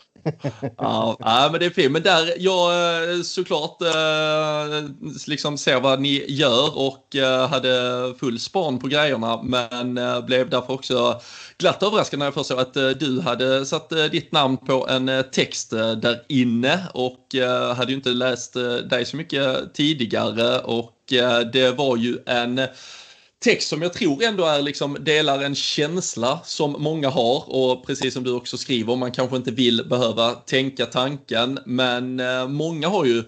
ja, 0.77 1.49
men 1.51 1.59
det 1.59 1.65
är 1.65 1.69
fint. 1.69 1.91
Men 1.91 2.01
där, 2.01 2.34
jag 2.38 3.25
såklart 3.25 3.77
liksom 5.27 5.57
ser 5.57 5.79
vad 5.79 6.01
ni 6.01 6.25
gör 6.27 6.77
och 6.77 7.15
hade 7.49 8.13
full 8.19 8.39
span 8.39 8.79
på 8.79 8.88
grejerna. 8.88 9.41
Men 9.43 9.99
blev 10.25 10.49
därför 10.49 10.73
också 10.73 11.21
glatt 11.58 11.84
överraskad 11.84 12.20
när 12.20 12.26
jag 12.26 12.34
förstod 12.34 12.60
att 12.60 12.78
eh, 12.78 12.89
du 12.89 13.22
hade 13.22 13.66
satt 13.66 13.91
eh, 13.91 14.06
ditt 14.06 14.32
namn 14.32 14.58
på 14.58 14.88
en 14.88 15.10
eh, 15.10 15.22
text 15.22 15.70
där 15.70 16.24
inne 16.28 16.84
och 16.93 17.36
hade 17.76 17.91
ju 17.91 17.95
inte 17.95 18.10
läst 18.10 18.54
dig 18.89 19.06
så 19.06 19.18
mycket 19.18 19.74
tidigare 19.74 20.60
och 20.60 20.93
det 21.54 21.78
var 21.78 21.97
ju 21.97 22.18
en 22.26 22.62
text 23.43 23.70
som 23.70 23.82
jag 23.82 23.93
tror 23.93 24.24
ändå 24.24 24.45
är 24.45 24.62
liksom 24.62 24.97
delar 24.99 25.43
en 25.43 25.56
känsla 25.56 26.39
som 26.45 26.76
många 26.80 27.10
har 27.10 27.43
och 27.47 27.86
precis 27.86 28.14
som 28.14 28.24
du 28.24 28.32
också 28.32 28.58
skriver, 28.58 28.95
man 28.95 29.12
kanske 29.12 29.36
inte 29.36 29.51
vill 29.51 29.86
behöva 29.89 30.32
tänka 30.32 30.86
tanken, 30.86 31.60
men 31.66 32.22
många 32.51 32.88
har 32.88 33.06
ju 33.06 33.24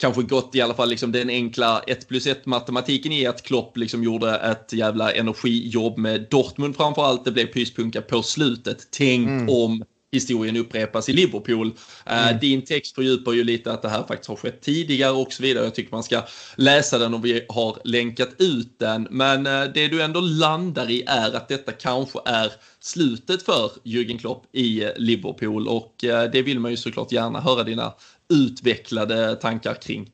kanske 0.00 0.22
gått 0.22 0.54
i 0.54 0.60
alla 0.60 0.74
fall 0.74 0.88
liksom 0.88 1.12
den 1.12 1.30
enkla 1.30 1.82
1 1.86 2.08
plus 2.08 2.26
1 2.26 2.46
matematiken 2.46 3.12
i 3.12 3.26
att 3.26 3.42
Klopp 3.42 3.76
liksom 3.76 4.02
gjorde 4.04 4.36
ett 4.36 4.72
jävla 4.72 5.12
energijobb 5.12 5.98
med 5.98 6.26
Dortmund 6.30 6.76
framförallt. 6.76 7.24
Det 7.24 7.32
blev 7.32 7.46
pyspunka 7.46 8.02
på 8.02 8.22
slutet. 8.22 8.88
Tänk 8.90 9.28
mm. 9.28 9.48
om 9.48 9.84
historien 10.12 10.56
upprepas 10.56 11.08
i 11.08 11.12
Liverpool. 11.12 11.72
Eh, 12.06 12.28
mm. 12.28 12.40
Din 12.40 12.64
text 12.64 12.94
fördjupar 12.94 13.32
ju 13.32 13.44
lite 13.44 13.72
att 13.72 13.82
det 13.82 13.88
här 13.88 14.02
faktiskt 14.02 14.28
har 14.28 14.36
skett 14.36 14.62
tidigare 14.62 15.12
och 15.12 15.32
så 15.32 15.42
vidare. 15.42 15.64
Jag 15.64 15.74
tycker 15.74 15.92
man 15.92 16.02
ska 16.02 16.22
läsa 16.56 16.98
den 16.98 17.14
och 17.14 17.24
vi 17.24 17.46
har 17.48 17.78
länkat 17.84 18.28
ut 18.38 18.78
den. 18.78 19.08
Men 19.10 19.46
eh, 19.46 19.64
det 19.74 19.88
du 19.88 20.02
ändå 20.02 20.20
landar 20.20 20.90
i 20.90 21.02
är 21.06 21.36
att 21.36 21.48
detta 21.48 21.72
kanske 21.72 22.18
är 22.24 22.52
slutet 22.80 23.42
för 23.42 23.70
Jürgen 23.84 24.18
Klopp 24.18 24.46
i 24.52 24.88
Liverpool 24.96 25.68
och 25.68 26.04
eh, 26.04 26.30
det 26.30 26.42
vill 26.42 26.60
man 26.60 26.70
ju 26.70 26.76
såklart 26.76 27.12
gärna 27.12 27.40
höra 27.40 27.62
dina 27.62 27.94
utvecklade 28.28 29.36
tankar 29.36 29.74
kring. 29.74 30.10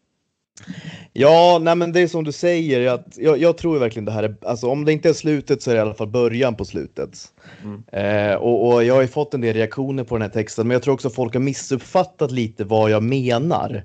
Ja, 1.12 1.58
nej 1.62 1.74
men 1.74 1.92
det 1.92 2.00
är 2.00 2.06
som 2.06 2.24
du 2.24 2.32
säger. 2.32 2.92
Att 2.92 3.06
jag, 3.16 3.38
jag 3.38 3.58
tror 3.58 3.78
verkligen 3.78 4.04
det 4.04 4.12
här 4.12 4.22
är, 4.22 4.36
alltså 4.42 4.66
om 4.66 4.84
det 4.84 4.92
inte 4.92 5.08
är 5.08 5.12
slutet 5.12 5.62
så 5.62 5.70
är 5.70 5.74
det 5.74 5.78
i 5.78 5.82
alla 5.82 5.94
fall 5.94 6.08
början 6.08 6.54
på 6.54 6.64
slutet. 6.64 7.18
Mm. 7.62 7.82
Eh, 7.92 8.34
och, 8.34 8.68
och, 8.68 8.84
jag 8.84 8.94
har 8.94 9.02
ju 9.02 9.08
fått 9.08 9.34
en 9.34 9.40
del 9.40 9.54
reaktioner 9.54 10.04
på 10.04 10.14
den 10.14 10.22
här 10.22 10.28
texten, 10.28 10.68
men 10.68 10.74
jag 10.74 10.82
tror 10.82 10.94
också 10.94 11.10
folk 11.10 11.34
har 11.34 11.40
missuppfattat 11.40 12.30
lite 12.30 12.64
vad 12.64 12.90
jag 12.90 13.02
menar. 13.02 13.82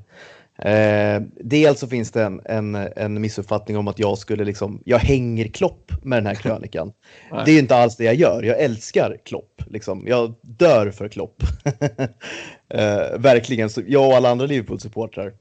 Eh, 0.58 1.22
dels 1.40 1.80
så 1.80 1.88
finns 1.88 2.12
det 2.12 2.24
en, 2.24 2.42
en, 2.46 2.76
en, 2.76 3.22
missuppfattning 3.22 3.78
om 3.78 3.88
att 3.88 4.00
jag 4.00 4.18
skulle 4.18 4.46
liksom, 4.46 4.82
jag 4.86 5.00
hänger 5.00 5.48
Klopp 5.48 5.92
med 6.04 6.18
den 6.18 6.26
här 6.26 6.36
krönikan. 6.36 6.94
det 7.46 7.52
är 7.52 7.60
inte 7.60 7.76
alls 7.76 7.96
det 7.96 8.04
jag 8.04 8.16
gör. 8.16 8.44
Jag 8.44 8.60
älskar 8.60 9.18
Klopp. 9.26 9.62
Liksom. 9.68 10.04
Jag 10.08 10.34
dör 10.42 10.92
för 10.92 11.08
Klopp. 11.08 11.44
eh, 12.70 13.18
verkligen. 13.18 13.70
Så 13.70 13.82
jag 13.88 14.08
och 14.08 14.16
alla 14.16 14.30
andra 14.30 14.46
Liverpool-supportrar. 14.46 15.34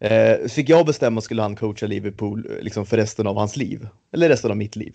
Eh, 0.00 0.48
fick 0.48 0.68
jag 0.68 0.86
bestämma 0.86 1.20
skulle 1.20 1.42
han 1.42 1.56
coacha 1.56 1.86
Liverpool 1.86 2.48
liksom, 2.60 2.86
för 2.86 2.96
resten 2.96 3.26
av 3.26 3.36
hans 3.36 3.56
liv. 3.56 3.88
Eller 4.12 4.28
resten 4.28 4.50
av 4.50 4.56
mitt 4.56 4.76
liv. 4.76 4.92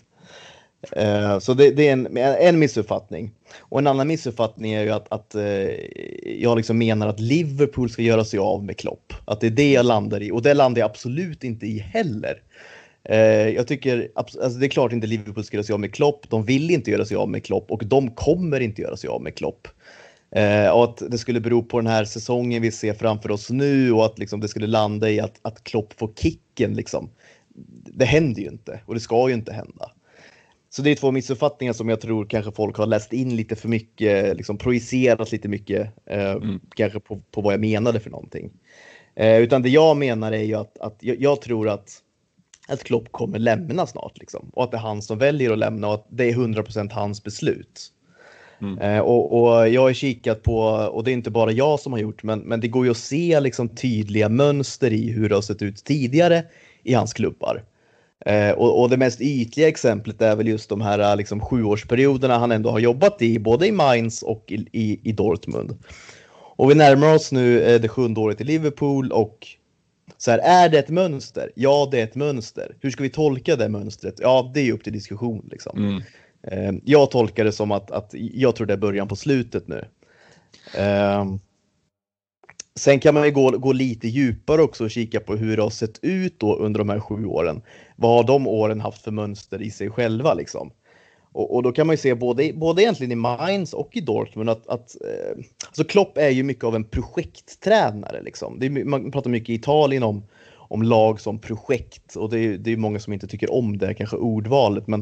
Eh, 0.92 1.38
så 1.38 1.54
det, 1.54 1.70
det, 1.70 1.88
är 1.88 1.92
en, 1.92 2.16
en 2.16 2.58
missuppfattning. 2.58 3.30
Och 3.58 3.78
en 3.78 3.86
annan 3.86 4.08
missuppfattning 4.08 4.72
är 4.72 4.82
ju 4.82 4.90
att, 4.90 5.12
att 5.12 5.34
eh, 5.34 5.42
jag 6.40 6.56
liksom 6.56 6.78
menar 6.78 7.08
att 7.08 7.20
Liverpool 7.20 7.90
ska 7.90 8.02
göra 8.02 8.24
sig 8.24 8.38
av 8.38 8.64
med 8.64 8.76
Klopp. 8.76 9.12
Att 9.24 9.40
det 9.40 9.46
är 9.46 9.50
det 9.50 9.72
jag 9.72 9.86
landar 9.86 10.22
i 10.22 10.30
och 10.30 10.42
det 10.42 10.54
landar 10.54 10.80
jag 10.80 10.90
absolut 10.90 11.44
inte 11.44 11.66
i 11.66 11.78
heller. 11.78 12.42
Eh, 13.04 13.48
jag 13.48 13.66
tycker, 13.66 14.10
alltså 14.14 14.48
det 14.48 14.66
är 14.66 14.70
klart 14.70 14.92
inte 14.92 15.06
Liverpool 15.06 15.44
ska 15.44 15.56
göra 15.56 15.64
sig 15.64 15.72
av 15.72 15.80
med 15.80 15.94
Klopp. 15.94 16.30
De 16.30 16.44
vill 16.44 16.70
inte 16.70 16.90
göra 16.90 17.04
sig 17.04 17.16
av 17.16 17.28
med 17.28 17.44
Klopp 17.44 17.70
och 17.70 17.82
de 17.86 18.10
kommer 18.10 18.60
inte 18.60 18.82
göra 18.82 18.96
sig 18.96 19.08
av 19.08 19.22
med 19.22 19.34
Klopp. 19.34 19.68
Eh, 20.30 20.68
och 20.68 20.84
att 20.84 21.02
det 21.10 21.18
skulle 21.18 21.40
bero 21.40 21.62
på 21.62 21.78
den 21.78 21.86
här 21.86 22.04
säsongen 22.04 22.62
vi 22.62 22.70
ser 22.70 22.94
framför 22.94 23.30
oss 23.30 23.50
nu 23.50 23.92
och 23.92 24.04
att 24.04 24.18
liksom 24.18 24.40
det 24.40 24.48
skulle 24.48 24.66
landa 24.66 25.10
i 25.10 25.20
att, 25.20 25.38
att 25.42 25.64
Klopp 25.64 25.92
får 25.98 26.10
kicken. 26.16 26.74
Liksom. 26.74 27.10
Det 27.84 28.04
händer 28.04 28.42
ju 28.42 28.48
inte 28.48 28.80
och 28.86 28.94
det 28.94 29.00
ska 29.00 29.28
ju 29.28 29.34
inte 29.34 29.52
hända. 29.52 29.90
Så 30.70 30.82
det 30.82 30.90
är 30.90 30.94
två 30.94 31.10
missuppfattningar 31.10 31.72
som 31.72 31.88
jag 31.88 32.00
tror 32.00 32.24
kanske 32.24 32.52
folk 32.52 32.76
har 32.76 32.86
läst 32.86 33.12
in 33.12 33.36
lite 33.36 33.56
för 33.56 33.68
mycket, 33.68 34.36
liksom 34.36 34.58
projicerat 34.58 35.32
lite 35.32 35.48
mycket, 35.48 35.92
eh, 36.06 36.30
mm. 36.30 36.60
kanske 36.76 37.00
på, 37.00 37.20
på 37.30 37.40
vad 37.40 37.52
jag 37.52 37.60
menade 37.60 38.00
för 38.00 38.10
någonting. 38.10 38.50
Eh, 39.14 39.38
utan 39.38 39.62
det 39.62 39.68
jag 39.68 39.96
menar 39.96 40.32
är 40.32 40.42
ju 40.42 40.54
att, 40.54 40.78
att 40.78 40.96
jag, 41.00 41.20
jag, 41.20 41.40
tror 41.40 41.68
att, 41.68 41.90
att 42.68 42.84
Klopp 42.84 43.12
kommer 43.12 43.38
lämna 43.38 43.86
snart 43.86 44.18
liksom, 44.18 44.50
och 44.54 44.64
att 44.64 44.70
det 44.70 44.76
är 44.76 44.80
han 44.80 45.02
som 45.02 45.18
väljer 45.18 45.50
att 45.50 45.58
lämna 45.58 45.88
och 45.88 45.94
att 45.94 46.06
det 46.08 46.30
är 46.30 46.32
100% 46.32 46.92
hans 46.92 47.22
beslut. 47.22 47.92
Mm. 48.60 48.78
Eh, 48.78 49.00
och, 49.00 49.42
och, 49.42 49.68
jag 49.68 49.80
har 49.80 49.92
kikat 49.92 50.42
på, 50.42 50.58
och 50.92 51.04
det 51.04 51.10
är 51.10 51.12
inte 51.12 51.30
bara 51.30 51.52
jag 51.52 51.80
som 51.80 51.92
har 51.92 52.00
gjort, 52.00 52.22
men, 52.22 52.38
men 52.38 52.60
det 52.60 52.68
går 52.68 52.84
ju 52.84 52.90
att 52.90 52.96
se 52.96 53.40
liksom 53.40 53.68
tydliga 53.68 54.28
mönster 54.28 54.92
i 54.92 55.10
hur 55.10 55.28
det 55.28 55.34
har 55.34 55.42
sett 55.42 55.62
ut 55.62 55.84
tidigare 55.84 56.44
i 56.82 56.94
hans 56.94 57.12
klubbar. 57.12 57.64
Eh, 58.28 58.50
och, 58.50 58.80
och, 58.80 58.90
det 58.90 58.96
mest 58.96 59.20
ytliga 59.20 59.68
exemplet 59.68 60.22
är 60.22 60.36
väl 60.36 60.48
just 60.48 60.68
de 60.68 60.80
här 60.80 61.16
liksom, 61.16 61.40
sjuårsperioderna 61.40 62.38
han 62.38 62.52
ändå 62.52 62.70
har 62.70 62.78
jobbat 62.78 63.22
i, 63.22 63.38
både 63.38 63.66
i 63.66 63.72
Mainz 63.72 64.22
och 64.22 64.44
i, 64.48 64.54
i, 64.72 65.00
i 65.02 65.12
Dortmund. 65.12 65.78
Och 66.30 66.70
vi 66.70 66.74
närmar 66.74 67.14
oss 67.14 67.32
nu 67.32 67.62
eh, 67.62 67.80
det 67.80 67.88
sjunde 67.88 68.20
året 68.20 68.40
i 68.40 68.44
Liverpool 68.44 69.12
och 69.12 69.46
så 70.18 70.30
här, 70.30 70.38
är 70.38 70.68
det 70.68 70.78
ett 70.78 70.88
mönster? 70.88 71.50
Ja, 71.54 71.88
det 71.90 72.00
är 72.00 72.04
ett 72.04 72.14
mönster. 72.14 72.76
Hur 72.80 72.90
ska 72.90 73.02
vi 73.02 73.10
tolka 73.10 73.56
det 73.56 73.68
mönstret? 73.68 74.14
Ja, 74.18 74.50
det 74.54 74.60
är 74.60 74.72
upp 74.72 74.84
till 74.84 74.92
diskussion. 74.92 75.48
Liksom. 75.50 75.78
Mm. 75.78 76.02
Eh, 76.42 76.80
jag 76.84 77.10
tolkar 77.10 77.44
det 77.44 77.52
som 77.52 77.70
att, 77.70 77.90
att 77.90 78.10
jag 78.14 78.56
tror 78.56 78.66
det 78.66 78.72
är 78.72 78.78
början 78.78 79.08
på 79.08 79.16
slutet 79.16 79.68
nu. 79.68 79.84
Eh, 80.76 81.24
Sen 82.78 83.00
kan 83.00 83.14
man 83.14 83.24
ju 83.24 83.30
gå, 83.30 83.50
gå 83.50 83.72
lite 83.72 84.08
djupare 84.08 84.62
också 84.62 84.84
och 84.84 84.90
kika 84.90 85.20
på 85.20 85.36
hur 85.36 85.56
det 85.56 85.62
har 85.62 85.70
sett 85.70 85.98
ut 86.02 86.40
då 86.40 86.56
under 86.56 86.78
de 86.78 86.88
här 86.88 87.00
sju 87.00 87.24
åren. 87.24 87.62
Vad 87.96 88.16
har 88.16 88.24
de 88.24 88.46
åren 88.46 88.80
haft 88.80 89.02
för 89.02 89.10
mönster 89.10 89.62
i 89.62 89.70
sig 89.70 89.90
själva 89.90 90.34
liksom? 90.34 90.70
Och, 91.32 91.54
och 91.54 91.62
då 91.62 91.72
kan 91.72 91.86
man 91.86 91.94
ju 91.94 91.98
se 91.98 92.14
både, 92.14 92.52
både 92.52 92.82
egentligen 92.82 93.12
i 93.12 93.14
Mainz 93.14 93.74
och 93.74 93.96
i 93.96 94.00
Dortmund 94.00 94.50
att, 94.50 94.68
att 94.68 94.96
eh, 95.04 95.44
alltså 95.66 95.84
Klopp 95.84 96.18
är 96.18 96.28
ju 96.28 96.42
mycket 96.42 96.64
av 96.64 96.76
en 96.76 96.84
projekttränare 96.84 98.22
liksom. 98.22 98.58
Det 98.58 98.66
är, 98.66 98.84
man 98.84 99.10
pratar 99.10 99.30
mycket 99.30 99.48
i 99.48 99.54
Italien 99.54 100.02
om, 100.02 100.22
om 100.54 100.82
lag 100.82 101.20
som 101.20 101.38
projekt 101.38 102.16
och 102.16 102.30
det 102.30 102.38
är, 102.38 102.58
det 102.58 102.72
är 102.72 102.76
många 102.76 102.98
som 102.98 103.12
inte 103.12 103.26
tycker 103.26 103.52
om 103.52 103.78
det, 103.78 103.94
kanske 103.94 104.16
ordvalet, 104.16 104.86
men, 104.86 105.00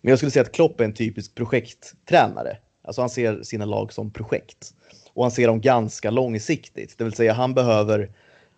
men 0.00 0.10
jag 0.10 0.18
skulle 0.18 0.30
säga 0.30 0.42
att 0.42 0.52
Klopp 0.52 0.80
är 0.80 0.84
en 0.84 0.94
typisk 0.94 1.34
projekttränare. 1.34 2.56
Alltså 2.82 3.02
han 3.02 3.10
ser 3.10 3.42
sina 3.42 3.64
lag 3.64 3.92
som 3.92 4.10
projekt 4.10 4.74
och 5.18 5.24
han 5.24 5.30
ser 5.30 5.46
dem 5.46 5.60
ganska 5.60 6.10
långsiktigt. 6.10 6.98
Det 6.98 7.04
vill 7.04 7.12
säga 7.12 7.32
han 7.32 7.54
behöver, 7.54 8.10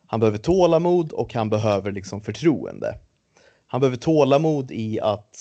han 0.06 0.20
behöver 0.20 0.38
tålamod 0.38 1.12
och 1.12 1.34
han 1.34 1.50
behöver 1.50 1.92
liksom 1.92 2.20
förtroende. 2.20 2.94
Han 3.66 3.80
behöver 3.80 3.96
tålamod 3.96 4.70
i 4.70 5.00
att 5.00 5.36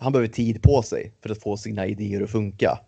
han 0.00 0.12
behöver 0.12 0.28
tid 0.28 0.62
på 0.62 0.82
sig 0.82 1.12
för 1.22 1.30
att 1.30 1.42
få 1.42 1.56
sina 1.56 1.86
idéer 1.86 2.22
att 2.22 2.30
funka. 2.30 2.78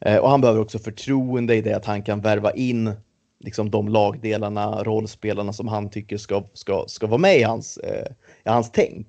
Eh, 0.00 0.16
och 0.16 0.30
han 0.30 0.40
behöver 0.40 0.60
också 0.60 0.78
förtroende 0.78 1.54
i 1.54 1.60
det 1.60 1.72
att 1.72 1.84
han 1.84 2.02
kan 2.02 2.20
värva 2.20 2.52
in 2.52 2.92
liksom 3.40 3.70
de 3.70 3.88
lagdelarna, 3.88 4.82
rollspelarna 4.82 5.52
som 5.52 5.68
han 5.68 5.90
tycker 5.90 6.16
ska, 6.16 6.42
ska, 6.52 6.84
ska 6.88 7.06
vara 7.06 7.18
med 7.18 7.38
i 7.38 7.42
hans, 7.42 7.76
eh, 7.76 8.12
i 8.44 8.48
hans 8.48 8.70
tänk. 8.72 9.08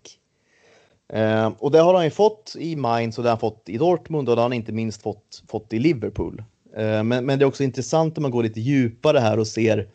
Eh, 1.14 1.52
och 1.60 1.72
det 1.72 1.80
har 1.80 1.94
han 1.94 2.04
ju 2.04 2.12
fått 2.12 2.56
i 2.60 2.76
Mainz 2.76 3.18
och 3.18 3.24
det 3.24 3.30
har 3.30 3.36
han 3.36 3.40
fått 3.40 3.70
i 3.70 3.78
Dortmund 3.78 4.30
och 4.30 4.36
det 4.36 4.42
har 4.42 4.50
han 4.50 4.54
inte 4.54 4.72
minst 4.72 5.02
fått, 5.02 5.44
fått 5.48 5.74
i 5.74 5.80
Liverpool. 5.80 6.44
Eh, 6.78 7.04
men, 7.04 7.26
men 7.26 7.40
det 7.40 7.44
är 7.44 7.48
också 7.48 7.64
intressant 7.64 8.18
om 8.18 8.22
man 8.22 8.32
går 8.32 8.44
lite 8.44 8.60
djupare 8.60 9.20
här 9.20 9.40
och 9.40 9.48
ser 9.48 9.88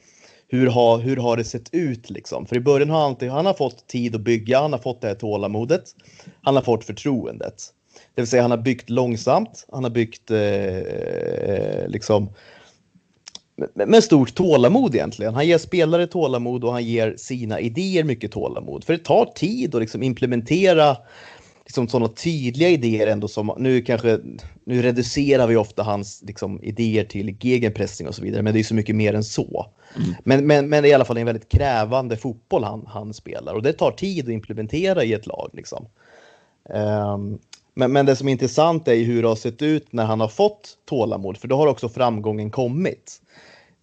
hur 0.48 0.66
har, 0.66 0.98
hur 0.98 1.16
har 1.16 1.36
det 1.36 1.44
sett 1.44 1.74
ut 1.74 2.10
liksom? 2.10 2.46
För 2.46 2.56
i 2.56 2.60
början 2.60 2.90
har 2.90 3.02
han, 3.02 3.30
han 3.30 3.46
har 3.46 3.54
fått 3.54 3.86
tid 3.86 4.14
att 4.14 4.20
bygga, 4.20 4.60
han 4.60 4.72
har 4.72 4.78
fått 4.78 5.00
det 5.00 5.08
här 5.08 5.14
tålamodet, 5.14 5.84
han 6.42 6.54
har 6.54 6.62
fått 6.62 6.84
förtroendet. 6.84 7.54
Det 8.14 8.22
vill 8.22 8.28
säga 8.28 8.42
han 8.42 8.50
har 8.50 8.58
byggt 8.58 8.90
långsamt, 8.90 9.66
han 9.72 9.84
har 9.84 9.90
byggt 9.90 10.30
eh, 10.30 10.38
eh 10.38 11.88
liksom 11.88 12.28
med, 13.74 13.88
med 13.88 14.04
stort 14.04 14.34
tålamod 14.34 14.94
egentligen. 14.94 15.34
Han 15.34 15.46
ger 15.46 15.58
spelare 15.58 16.06
tålamod 16.06 16.64
och 16.64 16.72
han 16.72 16.84
ger 16.84 17.14
sina 17.16 17.60
idéer 17.60 18.04
mycket 18.04 18.32
tålamod. 18.32 18.84
För 18.84 18.92
det 18.92 19.04
tar 19.04 19.24
tid 19.24 19.74
att 19.74 19.80
liksom 19.80 20.02
implementera 20.02 20.96
liksom 21.72 21.88
sådana 21.88 22.08
tydliga 22.08 22.68
idéer 22.68 23.06
ändå 23.06 23.28
som, 23.28 23.54
nu 23.58 23.82
kanske, 23.82 24.18
nu 24.64 24.82
reducerar 24.82 25.46
vi 25.46 25.56
ofta 25.56 25.82
hans 25.82 26.22
liksom, 26.26 26.62
idéer 26.62 27.04
till 27.04 27.36
gegenpressing 27.40 28.08
och 28.08 28.14
så 28.14 28.22
vidare, 28.22 28.42
men 28.42 28.54
det 28.54 28.60
är 28.60 28.64
så 28.64 28.74
mycket 28.74 28.96
mer 28.96 29.14
än 29.14 29.24
så. 29.24 29.66
Mm. 29.96 30.14
Men, 30.24 30.46
men, 30.46 30.68
men 30.68 30.82
det 30.82 30.88
är 30.88 30.90
i 30.90 30.94
alla 30.94 31.04
fall 31.04 31.16
en 31.16 31.26
väldigt 31.26 31.48
krävande 31.48 32.16
fotboll 32.16 32.64
han, 32.64 32.84
han 32.86 33.14
spelar 33.14 33.54
och 33.54 33.62
det 33.62 33.72
tar 33.72 33.90
tid 33.90 34.24
att 34.24 34.32
implementera 34.32 35.04
i 35.04 35.12
ett 35.12 35.26
lag. 35.26 35.50
Liksom. 35.52 35.86
Um, 36.68 37.38
men, 37.74 37.92
men 37.92 38.06
det 38.06 38.16
som 38.16 38.28
är 38.28 38.32
intressant 38.32 38.88
är 38.88 39.04
hur 39.04 39.22
det 39.22 39.28
har 39.28 39.36
sett 39.36 39.62
ut 39.62 39.92
när 39.92 40.04
han 40.04 40.20
har 40.20 40.28
fått 40.28 40.78
tålamod, 40.84 41.36
för 41.36 41.48
då 41.48 41.56
har 41.56 41.66
också 41.66 41.88
framgången 41.88 42.50
kommit. 42.50 43.22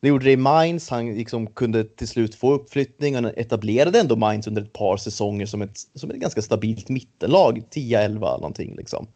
Det 0.02 0.08
gjorde 0.08 0.26
det 0.26 0.32
i 0.32 0.38
Mainz. 0.38 0.89
Han 0.89 1.14
liksom 1.14 1.47
kunde 1.47 1.84
till 1.84 2.08
slut 2.08 2.36
få 2.36 2.54
uppflyttning. 2.54 3.16
Han 3.16 3.26
etablerade 3.26 4.00
ändå 4.00 4.16
Mainz 4.16 4.47
under 4.47 4.62
ett 4.62 4.74
par 4.74 4.97
säsonger 4.97 5.45
som 5.45 5.62
ett, 5.62 5.78
som 5.95 6.12
ett 6.12 6.18
ganska 6.18 6.41
stabilt 6.41 6.89
mittenlag. 6.89 7.64
10-11 7.72 8.20
någonting 8.20 8.76
liksom. 8.76 9.08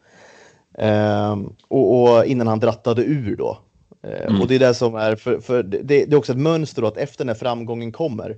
Ehm, 0.78 1.52
och, 1.68 2.02
och, 2.02 2.26
innan 2.26 2.46
han 2.46 2.60
drattade 2.60 3.02
ur 3.02 3.36
då. 3.36 3.58
Ehm, 4.02 4.28
mm. 4.28 4.40
Och 4.40 4.48
det 4.48 4.54
är 4.54 4.58
det 4.58 4.74
som 4.74 4.94
är, 4.94 5.16
för, 5.16 5.40
för 5.40 5.62
det, 5.62 5.78
det, 5.82 6.02
är 6.02 6.16
också 6.16 6.32
ett 6.32 6.38
mönster 6.38 6.82
då 6.82 6.88
att 6.88 6.96
efter 6.96 7.24
när 7.24 7.34
framgången 7.34 7.92
kommer 7.92 8.36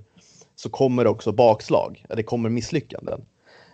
så 0.55 0.69
kommer 0.69 1.07
också 1.07 1.31
bakslag. 1.31 2.05
Det 2.15 2.23
kommer 2.23 2.49
misslyckanden. 2.49 3.21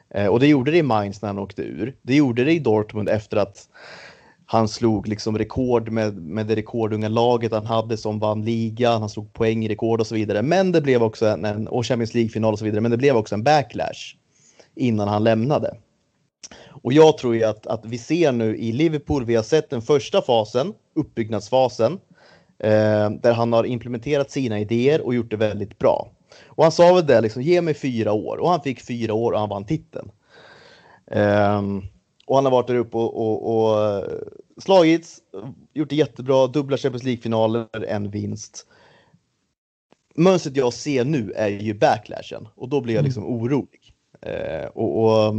Ehm, 0.10 0.30
och 0.30 0.40
det 0.40 0.48
gjorde 0.48 0.72
det 0.72 0.78
i 0.78 0.84
Mainz 0.84 1.22
när 1.22 1.30
han 1.30 1.40
åkte 1.40 1.62
ur. 1.62 1.96
Det 2.02 2.16
gjorde 2.16 2.44
det 2.44 2.52
i 2.52 2.60
Dortmund 2.60 3.10
efter 3.10 3.38
att 3.38 3.70
han 4.54 4.68
slog 4.68 5.08
liksom 5.08 5.38
rekord 5.38 5.90
med, 5.90 6.18
med 6.18 6.48
det 6.48 6.56
rekordunga 6.56 7.10
laget 7.10 7.52
han 7.52 7.66
hade 7.66 7.98
som 7.98 8.20
vann 8.20 8.46
ligan. 8.46 9.02
Han 9.02 9.10
slog 9.10 9.34
poängrekord 9.34 10.00
och 10.00 10.08
så 10.08 10.16
vidare. 10.16 10.42
Men 10.42 10.72
det 10.72 10.82
blev 10.82 11.04
också 11.04 11.26
en, 11.26 11.46
en 11.46 11.68
och 11.68 11.86
Champions 11.86 12.14
League-final 12.14 12.54
och 12.54 12.60
så 12.60 12.66
vidare. 12.66 12.82
Men 12.82 12.92
det 12.92 12.98
blev 12.98 13.16
också 13.16 13.36
en 13.36 13.44
backlash 13.44 14.16
innan 14.76 15.08
han 15.08 15.24
lämnade. 15.24 15.78
Och 16.84 16.94
jag 16.94 17.18
tror 17.18 17.36
ju 17.36 17.44
att, 17.44 17.68
att 17.68 17.86
vi 17.86 17.98
ser 17.98 18.32
nu 18.32 18.58
i 18.58 18.72
Liverpool, 18.72 19.26
vi 19.26 19.36
har 19.36 19.44
sett 19.44 19.70
den 19.70 19.82
första 19.82 20.22
fasen, 20.22 20.74
uppbyggnadsfasen, 20.96 22.00
eh, 22.60 23.10
där 23.10 23.34
han 23.34 23.54
har 23.54 23.64
implementerat 23.64 24.32
sina 24.32 24.60
idéer 24.60 25.02
och 25.02 25.16
gjort 25.16 25.30
det 25.30 25.38
väldigt 25.38 25.80
bra. 25.80 26.12
Och 26.46 26.64
han 26.64 26.72
sa 26.72 26.94
väl 26.94 27.06
det, 27.06 27.22
liksom, 27.22 27.42
ge 27.42 27.62
mig 27.62 27.74
fyra 27.74 28.12
år. 28.12 28.38
Och 28.38 28.50
han 28.50 28.62
fick 28.62 28.82
fyra 28.82 29.14
år 29.14 29.32
och 29.32 29.40
han 29.40 29.50
vann 29.50 29.66
titeln. 29.66 30.12
Um, 31.12 31.84
och 32.26 32.36
han 32.36 32.46
har 32.46 32.52
varit 32.52 32.68
där 32.68 32.76
uppe 32.76 32.98
och, 32.98 33.18
och, 33.18 33.74
och, 33.76 34.04
slagits, 34.58 35.20
gjort 35.74 35.90
det 35.90 35.96
jättebra, 35.96 36.48
dubbla 36.48 36.78
Champions 36.78 37.04
League-finaler, 37.04 37.86
en 37.88 38.10
vinst. 38.10 38.68
Mönstret 40.16 40.58
jag 40.58 40.74
ser 40.74 41.06
nu 41.06 41.32
är 41.32 41.50
ju 41.50 41.74
backlashen 41.74 42.48
och 42.56 42.70
då 42.70 42.82
blir 42.82 42.94
jag 42.94 43.00
mm. 43.00 43.06
liksom 43.06 43.24
mm. 43.24 43.36
orolig. 43.36 43.94
Uh, 44.26 44.66
och, 44.66 45.04
och 45.04 45.36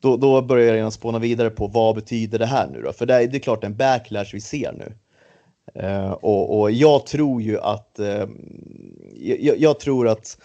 då, 0.00 0.16
då, 0.16 0.42
börjar 0.42 0.66
jag 0.66 0.76
redan 0.76 0.92
spåna 0.92 1.18
vidare 1.18 1.50
på 1.50 1.66
vad 1.66 1.94
betyder 1.94 2.38
det 2.38 2.46
här 2.46 2.68
nu 2.72 2.82
då? 2.82 2.92
För 2.92 3.06
det 3.06 3.14
är, 3.14 3.26
det 3.26 3.36
är 3.36 3.40
klart 3.40 3.64
en 3.64 3.76
backlash 3.76 4.30
vi 4.32 4.40
ser 4.40 4.72
nu. 4.72 4.94
Uh, 5.82 6.10
och, 6.10 6.60
och, 6.60 6.70
jag 6.70 7.06
tror 7.06 7.42
ju 7.42 7.60
att 7.60 7.96
uh, 8.00 8.28
jag, 9.16 9.58
jag, 9.58 9.80
tror 9.80 10.08
att 10.08 10.38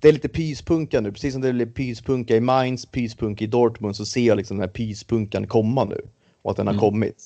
det 0.00 0.08
är 0.08 0.12
lite 0.12 0.28
pyspunka 0.28 1.00
nu, 1.00 1.12
precis 1.12 1.32
som 1.32 1.42
det 1.42 1.52
blev 1.52 1.72
pyspunka 1.72 2.36
i 2.36 2.40
Mainz, 2.40 2.86
pyspunka 2.86 3.44
i 3.44 3.46
Dortmund, 3.46 3.96
så 3.96 4.06
ser 4.06 4.26
jag 4.26 4.36
liksom 4.36 4.56
den 4.56 4.68
här 4.68 4.74
pyspunkan 4.74 5.46
komma 5.46 5.84
nu 5.84 6.00
och 6.42 6.50
att 6.50 6.56
den 6.56 6.66
har 6.66 6.74
mm. 6.74 6.80
kommit. 6.80 7.24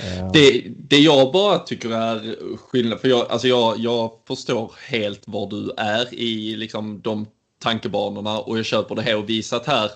Uh. 0.00 0.32
Det, 0.32 0.64
det 0.78 0.98
jag 0.98 1.32
bara 1.32 1.58
tycker 1.58 1.90
är 1.90 2.36
skillnad, 2.56 3.00
för 3.00 3.08
jag, 3.08 3.30
alltså 3.30 3.48
jag, 3.48 3.78
jag 3.78 4.10
förstår 4.26 4.72
helt 4.88 5.22
var 5.26 5.50
du 5.50 5.72
är 5.76 6.14
i 6.14 6.56
liksom 6.56 7.00
de 7.00 7.26
tankebanorna 7.62 8.38
och 8.38 8.58
jag 8.58 8.64
köper 8.64 8.94
det 8.94 9.02
här 9.02 9.16
och 9.16 9.28
visat 9.28 9.66
här 9.66 9.90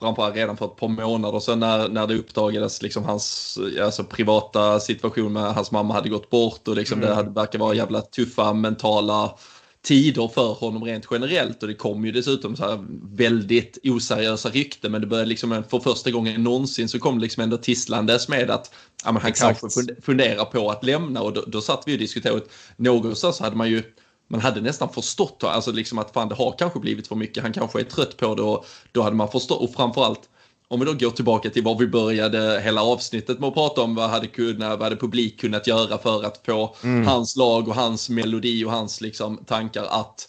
framförallt 0.00 0.36
redan 0.36 0.56
för 0.56 0.66
ett 0.66 0.76
par 0.76 0.88
månader 0.88 1.40
sedan 1.40 1.60
när, 1.60 1.88
när 1.88 2.06
det 2.06 2.14
uppdagades 2.14 2.82
liksom 2.82 3.04
hans 3.04 3.58
alltså, 3.82 4.04
privata 4.04 4.80
situation 4.80 5.32
med 5.32 5.54
hans 5.54 5.70
mamma 5.70 5.94
hade 5.94 6.08
gått 6.08 6.30
bort 6.30 6.68
och 6.68 6.76
liksom 6.76 6.98
mm. 6.98 7.08
det 7.08 7.14
hade, 7.14 7.30
verkar 7.30 7.58
vara 7.58 7.74
jävla 7.74 8.00
tuffa 8.00 8.52
mentala 8.52 9.34
tider 9.82 10.28
för 10.28 10.52
honom 10.52 10.84
rent 10.84 11.06
generellt. 11.10 11.62
Och 11.62 11.68
det 11.68 11.74
kom 11.74 12.04
ju 12.04 12.12
dessutom 12.12 12.56
så 12.56 12.70
här 12.70 12.84
väldigt 13.16 13.78
oseriösa 13.84 14.48
rykten. 14.48 14.92
Men 14.92 15.00
det 15.00 15.06
började 15.06 15.28
liksom 15.28 15.64
för 15.68 15.78
första 15.78 16.10
gången 16.10 16.42
någonsin 16.42 16.88
så 16.88 16.98
kom 16.98 17.18
det 17.18 17.22
liksom 17.22 17.42
ändå 17.42 17.56
tisslandes 17.56 18.28
med 18.28 18.50
att 18.50 18.74
ja, 19.04 19.12
men 19.12 19.22
han 19.22 19.30
Exakt. 19.30 19.60
kanske 19.60 19.94
funderar 20.02 20.44
på 20.44 20.70
att 20.70 20.84
lämna. 20.84 21.22
Och 21.22 21.32
då, 21.32 21.44
då 21.46 21.60
satt 21.60 21.82
vi 21.86 21.94
och 21.94 21.98
diskuterade. 21.98 22.42
Någonstans 22.76 23.36
så 23.36 23.44
hade 23.44 23.56
man 23.56 23.70
ju 23.70 23.82
man 24.30 24.40
hade 24.40 24.60
nästan 24.60 24.88
förstått 24.88 25.44
alltså 25.44 25.72
liksom 25.72 25.98
att 25.98 26.12
fan 26.12 26.28
det 26.28 26.34
har 26.34 26.54
kanske 26.58 26.80
blivit 26.80 27.08
för 27.08 27.16
mycket, 27.16 27.42
han 27.42 27.52
kanske 27.52 27.80
är 27.80 27.84
trött 27.84 28.16
på 28.16 28.34
det 28.34 28.42
och 28.42 28.66
då 28.92 29.02
hade 29.02 29.16
man 29.16 29.28
förstått. 29.28 29.60
Och 29.60 29.74
framförallt 29.74 30.29
om 30.70 30.80
vi 30.80 30.86
då 30.86 30.92
går 30.92 31.10
tillbaka 31.10 31.50
till 31.50 31.62
var 31.62 31.78
vi 31.78 31.86
började 31.86 32.60
hela 32.64 32.82
avsnittet 32.82 33.38
med 33.38 33.48
att 33.48 33.54
prata 33.54 33.80
om 33.80 33.94
vad 33.94 34.10
hade, 34.10 34.26
kunnat, 34.26 34.70
vad 34.70 34.82
hade 34.82 34.96
publik 34.96 35.40
kunnat 35.40 35.66
göra 35.66 35.98
för 35.98 36.24
att 36.24 36.40
få 36.46 36.76
mm. 36.82 37.06
hans 37.06 37.36
lag 37.36 37.68
och 37.68 37.74
hans 37.74 38.08
melodi 38.08 38.64
och 38.64 38.70
hans 38.70 39.00
liksom, 39.00 39.36
tankar 39.36 39.84
att 39.84 40.28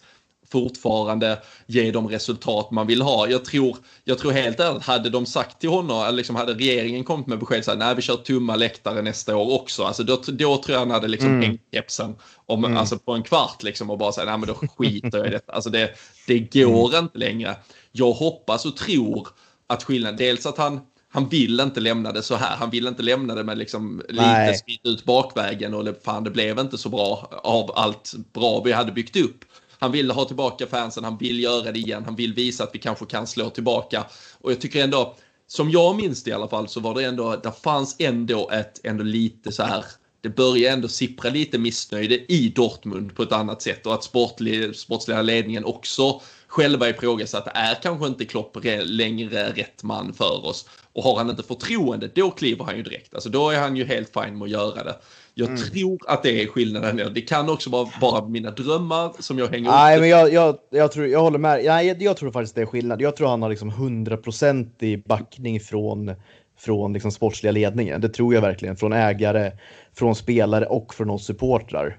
fortfarande 0.52 1.42
ge 1.66 1.92
de 1.92 2.08
resultat 2.08 2.72
man 2.72 2.88
vill 2.88 3.02
ha. 3.02 3.28
Jag 3.28 3.46
tror, 3.46 3.78
jag 4.04 4.18
tror 4.18 4.32
helt 4.32 4.60
ärligt, 4.60 4.84
hade 4.84 5.10
de 5.10 5.26
sagt 5.26 5.60
till 5.60 5.70
honom, 5.70 6.04
eller 6.04 6.18
liksom 6.18 6.36
hade 6.36 6.54
regeringen 6.54 7.04
kommit 7.04 7.28
med 7.28 7.40
besked 7.40 7.66
så 7.66 7.72
här, 7.72 7.78
nej 7.78 7.96
vi 7.96 8.02
kör 8.02 8.16
tomma 8.16 8.56
läktare 8.56 9.02
nästa 9.02 9.36
år 9.36 9.62
också, 9.62 9.84
alltså 9.84 10.04
då, 10.04 10.22
då 10.26 10.58
tror 10.58 10.74
jag 10.74 10.80
han 10.80 10.92
hade 10.92 11.08
liksom 11.08 11.30
mm. 11.30 11.42
hängt 11.42 11.62
kepsen 11.72 12.16
om, 12.46 12.66
mm. 12.66 12.78
alltså 12.78 12.98
på 12.98 13.12
en 13.12 13.24
kvart 13.24 13.64
liksom 13.64 13.90
och 13.90 13.98
bara 13.98 14.12
säga, 14.12 14.26
nej 14.26 14.38
men 14.38 14.48
då 14.48 14.68
skiter 14.78 15.18
jag 15.18 15.28
i 15.28 15.30
detta. 15.30 15.54
Alltså 15.54 15.70
det, 15.70 15.90
det 16.28 16.40
går 16.40 16.90
mm. 16.90 17.04
inte 17.04 17.18
längre. 17.18 17.56
Jag 17.92 18.12
hoppas 18.12 18.66
och 18.66 18.78
tror 18.78 19.28
att 19.74 19.84
skillnaden, 19.84 20.18
dels 20.18 20.46
att 20.46 20.58
han 20.58 20.80
han 21.14 21.30
vill 21.30 21.60
inte 21.60 21.80
lämna 21.80 22.12
det 22.12 22.24
så 22.24 22.36
här. 22.36 22.56
Han 22.56 22.70
vill 22.70 22.88
inte 22.88 23.04
lämna 23.04 23.36
det 23.36 23.44
med 23.44 23.58
liksom 23.58 24.02
lite 24.10 24.54
skit 24.66 24.82
ut 24.84 25.06
bakvägen 25.06 25.74
och 25.74 25.88
fan 26.04 26.24
det 26.24 26.30
blev 26.30 26.60
inte 26.60 26.78
så 26.78 26.90
bra 26.90 27.30
av 27.44 27.72
allt 27.76 28.14
bra 28.34 28.62
vi 28.66 28.72
hade 28.72 28.92
byggt 28.92 29.16
upp. 29.16 29.46
Han 29.80 29.92
vill 29.92 30.12
ha 30.12 30.26
tillbaka 30.26 30.68
fansen, 30.68 31.04
han 31.04 31.18
vill 31.18 31.44
göra 31.44 31.72
det 31.72 31.80
igen, 31.80 32.04
han 32.06 32.16
vill 32.16 32.34
visa 32.34 32.64
att 32.64 32.70
vi 32.74 32.80
kanske 32.80 33.06
kan 33.06 33.28
slå 33.28 33.50
tillbaka. 33.50 34.06
Och 34.42 34.52
jag 34.52 34.62
tycker 34.62 34.84
ändå, 34.84 35.16
som 35.48 35.72
jag 35.72 35.96
minns 35.96 36.24
det 36.24 36.30
i 36.30 36.34
alla 36.34 36.48
fall, 36.48 36.68
så 36.68 36.80
var 36.80 36.96
det 36.96 37.04
ändå, 37.04 37.36
där 37.36 37.52
fanns 37.52 37.96
ändå 38.00 38.50
ett, 38.50 38.80
ändå 38.84 39.04
lite 39.04 39.52
så 39.52 39.64
här, 39.64 39.86
det 40.22 40.30
börjar 40.30 40.74
ändå 40.74 40.88
sippra 40.88 41.30
lite 41.30 41.58
missnöje 41.58 42.26
i 42.28 42.50
Dortmund 42.56 43.16
på 43.16 43.24
ett 43.24 43.32
annat 43.32 43.62
sätt 43.62 43.86
och 43.86 43.94
att 43.94 44.04
sportlig, 44.04 44.76
sportsliga 44.76 45.22
ledningen 45.22 45.66
också 45.66 46.22
själva 46.52 46.90
ifrågasatt, 46.90 47.48
är 47.54 47.76
kanske 47.82 48.08
inte 48.08 48.26
Klopp 48.26 48.58
längre 48.84 49.50
rätt 49.50 49.84
man 49.84 50.14
för 50.14 50.46
oss. 50.46 50.70
Och 50.94 51.04
har 51.04 51.18
han 51.18 51.30
inte 51.30 51.44
förtroende, 51.44 52.10
då 52.16 52.32
kliver 52.32 52.66
han 52.66 52.78
ju 52.78 52.84
direkt. 52.84 53.14
Alltså 53.14 53.30
då 53.30 53.50
är 53.50 53.60
han 53.60 53.76
ju 53.76 53.86
helt 53.86 54.14
fin 54.14 54.38
med 54.38 54.46
att 54.46 54.52
göra 54.52 54.84
det. 54.84 54.96
Jag 55.34 55.48
mm. 55.48 55.62
tror 55.62 56.00
att 56.08 56.24
det 56.24 56.44
är 56.44 56.48
skillnaden. 56.48 57.14
Det 57.14 57.22
kan 57.22 57.50
också 57.50 57.70
vara 57.70 57.90
bara 58.02 58.28
mina 58.28 58.52
drömmar 58.52 59.12
som 59.20 59.40
jag 59.40 59.48
hänger 59.48 59.72
Nej, 59.72 59.96
upp. 59.96 60.02
men 60.02 60.10
jag, 60.10 60.34
jag, 60.34 60.58
jag, 60.70 60.92
tror, 60.92 61.08
jag 61.08 61.22
håller 61.22 61.40
med. 61.40 61.66
Nej, 61.66 61.88
jag, 61.88 62.02
jag 62.02 62.18
tror 62.18 62.32
faktiskt 62.32 62.56
det 62.56 62.62
är 62.62 62.66
skillnad. 62.66 63.02
Jag 63.02 63.16
tror 63.16 63.28
han 63.28 63.42
har 63.42 63.50
liksom 63.50 63.72
100% 63.72 64.84
i 64.84 64.98
backning 64.98 65.60
från, 65.60 66.16
från 66.60 66.94
liksom 66.94 67.12
sportsliga 67.12 67.52
ledningen. 67.52 68.02
Det 68.02 68.10
tror 68.10 68.34
jag 68.34 68.42
verkligen. 68.42 68.76
Från 68.76 68.94
ägare, 68.94 69.52
från 69.94 70.16
spelare 70.16 70.66
och 70.66 70.94
från 70.94 71.10
oss 71.10 71.26
supportrar. 71.26 71.98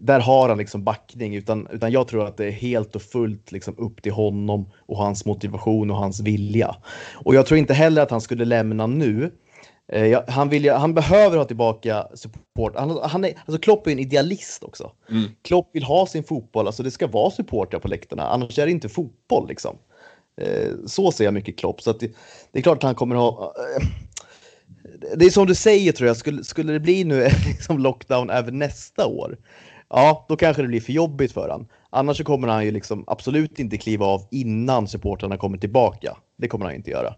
Där 0.00 0.20
har 0.20 0.48
han 0.48 0.58
liksom 0.58 0.84
backning, 0.84 1.36
utan, 1.36 1.66
utan 1.72 1.92
jag 1.92 2.08
tror 2.08 2.26
att 2.26 2.36
det 2.36 2.46
är 2.46 2.50
helt 2.50 2.96
och 2.96 3.02
fullt 3.02 3.52
liksom 3.52 3.74
upp 3.78 4.02
till 4.02 4.12
honom 4.12 4.70
och 4.86 4.96
hans 4.96 5.24
motivation 5.24 5.90
och 5.90 5.96
hans 5.96 6.20
vilja. 6.20 6.76
Och 7.14 7.34
jag 7.34 7.46
tror 7.46 7.58
inte 7.58 7.74
heller 7.74 8.02
att 8.02 8.10
han 8.10 8.20
skulle 8.20 8.44
lämna 8.44 8.86
nu. 8.86 9.30
Eh, 9.92 10.22
han, 10.28 10.48
vill, 10.48 10.70
han 10.70 10.94
behöver 10.94 11.36
ha 11.36 11.44
tillbaka 11.44 12.06
support. 12.14 12.72
Han, 12.76 12.98
han 13.02 13.24
är, 13.24 13.32
alltså 13.44 13.58
Klopp 13.58 13.86
är 13.86 13.90
en 13.90 13.98
idealist 13.98 14.64
också. 14.64 14.92
Mm. 15.10 15.30
Klopp 15.42 15.70
vill 15.72 15.84
ha 15.84 16.06
sin 16.06 16.24
fotboll, 16.24 16.66
alltså 16.66 16.82
det 16.82 16.90
ska 16.90 17.06
vara 17.06 17.30
supportrar 17.30 17.80
på 17.80 17.88
läktarna, 17.88 18.28
annars 18.28 18.58
är 18.58 18.66
det 18.66 18.72
inte 18.72 18.88
fotboll. 18.88 19.48
Liksom. 19.48 19.76
Eh, 20.40 20.72
så 20.86 21.12
ser 21.12 21.24
jag 21.24 21.34
mycket 21.34 21.58
Klopp. 21.58 21.82
Så 21.82 21.92
det, 21.92 22.12
det, 22.52 22.58
är 22.58 22.62
klart 22.62 22.76
att 22.76 22.82
han 22.82 22.94
kommer 22.94 23.16
ha... 23.16 23.54
Eh, 23.76 23.86
det 25.16 25.24
är 25.24 25.30
som 25.30 25.46
du 25.46 25.54
säger 25.54 25.92
tror 25.92 26.06
jag, 26.06 26.16
skulle, 26.16 26.44
skulle 26.44 26.72
det 26.72 26.80
bli 26.80 27.04
nu 27.04 27.28
liksom 27.46 27.78
lockdown 27.78 28.30
även 28.30 28.58
nästa 28.58 29.06
år, 29.06 29.38
ja, 29.90 30.26
då 30.28 30.36
kanske 30.36 30.62
det 30.62 30.68
blir 30.68 30.80
för 30.80 30.92
jobbigt 30.92 31.32
för 31.32 31.48
han. 31.48 31.68
Annars 31.90 32.16
så 32.16 32.24
kommer 32.24 32.48
han 32.48 32.64
ju 32.64 32.70
liksom 32.70 33.04
absolut 33.06 33.58
inte 33.58 33.78
kliva 33.78 34.06
av 34.06 34.28
innan 34.30 34.88
supportrarna 34.88 35.36
kommer 35.36 35.58
tillbaka. 35.58 36.16
Det 36.36 36.48
kommer 36.48 36.64
han 36.64 36.74
inte 36.74 36.90
göra. 36.90 37.14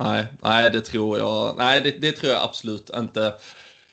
Nej, 0.00 0.26
nej, 0.42 0.70
det 0.70 0.80
tror 0.80 1.18
jag. 1.18 1.54
Nej, 1.58 1.80
det, 1.80 1.90
det 1.90 2.12
tror 2.12 2.32
jag 2.32 2.42
absolut 2.42 2.90
inte 2.96 3.34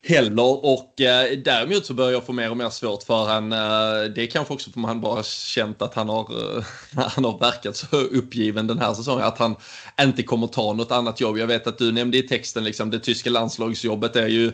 heller. 0.08 0.66
Och 0.66 1.02
eh, 1.02 1.38
däremot 1.38 1.86
så 1.86 1.94
börjar 1.94 2.12
jag 2.12 2.26
få 2.26 2.34
mer 2.34 2.50
och 2.50 2.58
mer 2.58 2.70
svårt 2.70 3.04
för 3.04 3.26
han. 3.26 3.52
Eh, 3.52 4.12
det 4.16 4.24
är 4.24 4.28
kanske 4.28 4.54
också 4.54 4.72
för 4.72 4.80
att 4.80 4.86
han 4.86 5.02
bara 5.02 5.24
känt 5.24 5.82
att 5.82 5.94
han 5.94 6.10
har, 6.10 6.58
eh, 6.58 6.64
han 6.96 7.26
har 7.26 7.40
verkat 7.40 7.76
så 7.76 7.98
uppgiven 7.98 8.68
den 8.68 8.80
här 8.80 8.94
säsongen. 8.94 9.26
Att 9.26 9.38
han 9.38 9.56
inte 10.02 10.24
kommer 10.24 10.48
ta 10.48 10.74
något 10.74 10.92
annat 10.92 11.22
jobb. 11.22 11.38
Jag 11.38 11.48
vet 11.48 11.68
att 11.68 11.78
du 11.78 11.92
nämnde 11.92 12.18
i 12.18 12.24
texten 12.24 12.64
liksom 12.64 12.90
det 12.90 13.00
tyska 13.00 13.30
landslagsjobbet 13.30 14.16
är 14.16 14.28
ju 14.28 14.52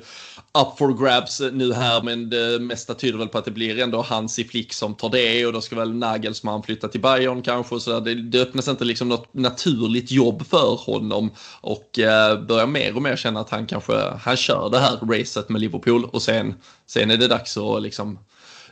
up 0.53 0.77
for 0.77 1.03
grabs 1.03 1.41
nu 1.51 1.73
här 1.73 2.01
men 2.01 2.29
det 2.29 2.59
mesta 2.59 2.93
tyder 2.93 3.17
väl 3.17 3.27
på 3.27 3.37
att 3.37 3.45
det 3.45 3.51
blir 3.51 3.79
ändå 3.79 4.01
hans 4.01 4.39
i 4.39 4.43
Flick 4.43 4.73
som 4.73 4.95
tar 4.95 5.09
det 5.09 5.45
och 5.45 5.53
då 5.53 5.61
ska 5.61 5.75
väl 5.75 5.93
Nagelsmann 5.93 6.63
flytta 6.63 6.87
till 6.87 7.01
Bayern 7.01 7.41
kanske 7.41 7.79
så 7.79 7.99
det, 7.99 8.13
det 8.13 8.41
öppnas 8.41 8.67
inte 8.67 8.85
liksom 8.85 9.09
något 9.09 9.33
naturligt 9.33 10.11
jobb 10.11 10.47
för 10.47 10.75
honom 10.75 11.31
och 11.61 11.99
eh, 11.99 12.41
börjar 12.41 12.67
mer 12.67 12.95
och 12.95 13.01
mer 13.01 13.15
känna 13.15 13.39
att 13.39 13.49
han 13.49 13.65
kanske 13.65 13.93
han 14.21 14.37
kör 14.37 14.69
det 14.69 14.79
här 14.79 14.97
racet 14.97 15.40
med 15.49 15.61
Liverpool 15.61 16.05
och 16.05 16.21
sen, 16.21 16.53
sen 16.85 17.11
är 17.11 17.17
det 17.17 17.27
dags 17.27 17.57
att 17.57 17.81
liksom 17.81 18.19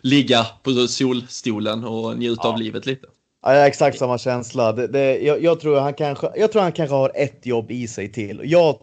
ligga 0.01 0.45
på 0.63 0.72
solstolen 0.88 1.84
och 1.84 2.17
njuta 2.17 2.41
ja. 2.43 2.49
av 2.49 2.57
livet 2.57 2.86
lite. 2.86 3.07
Ja, 3.41 3.53
jag 3.53 3.59
har 3.59 3.67
exakt 3.67 3.97
samma 3.97 4.17
känsla. 4.17 4.74
Det, 4.74 4.88
det, 4.88 5.20
jag, 5.20 5.43
jag, 5.43 5.59
tror 5.59 5.80
han 5.80 5.93
kanske, 5.93 6.32
jag 6.36 6.51
tror 6.51 6.61
han 6.61 6.72
kanske 6.72 6.95
har 6.95 7.11
ett 7.15 7.45
jobb 7.45 7.72
i 7.72 7.88
sig 7.88 8.11
till. 8.11 8.41
Jag 8.43 8.80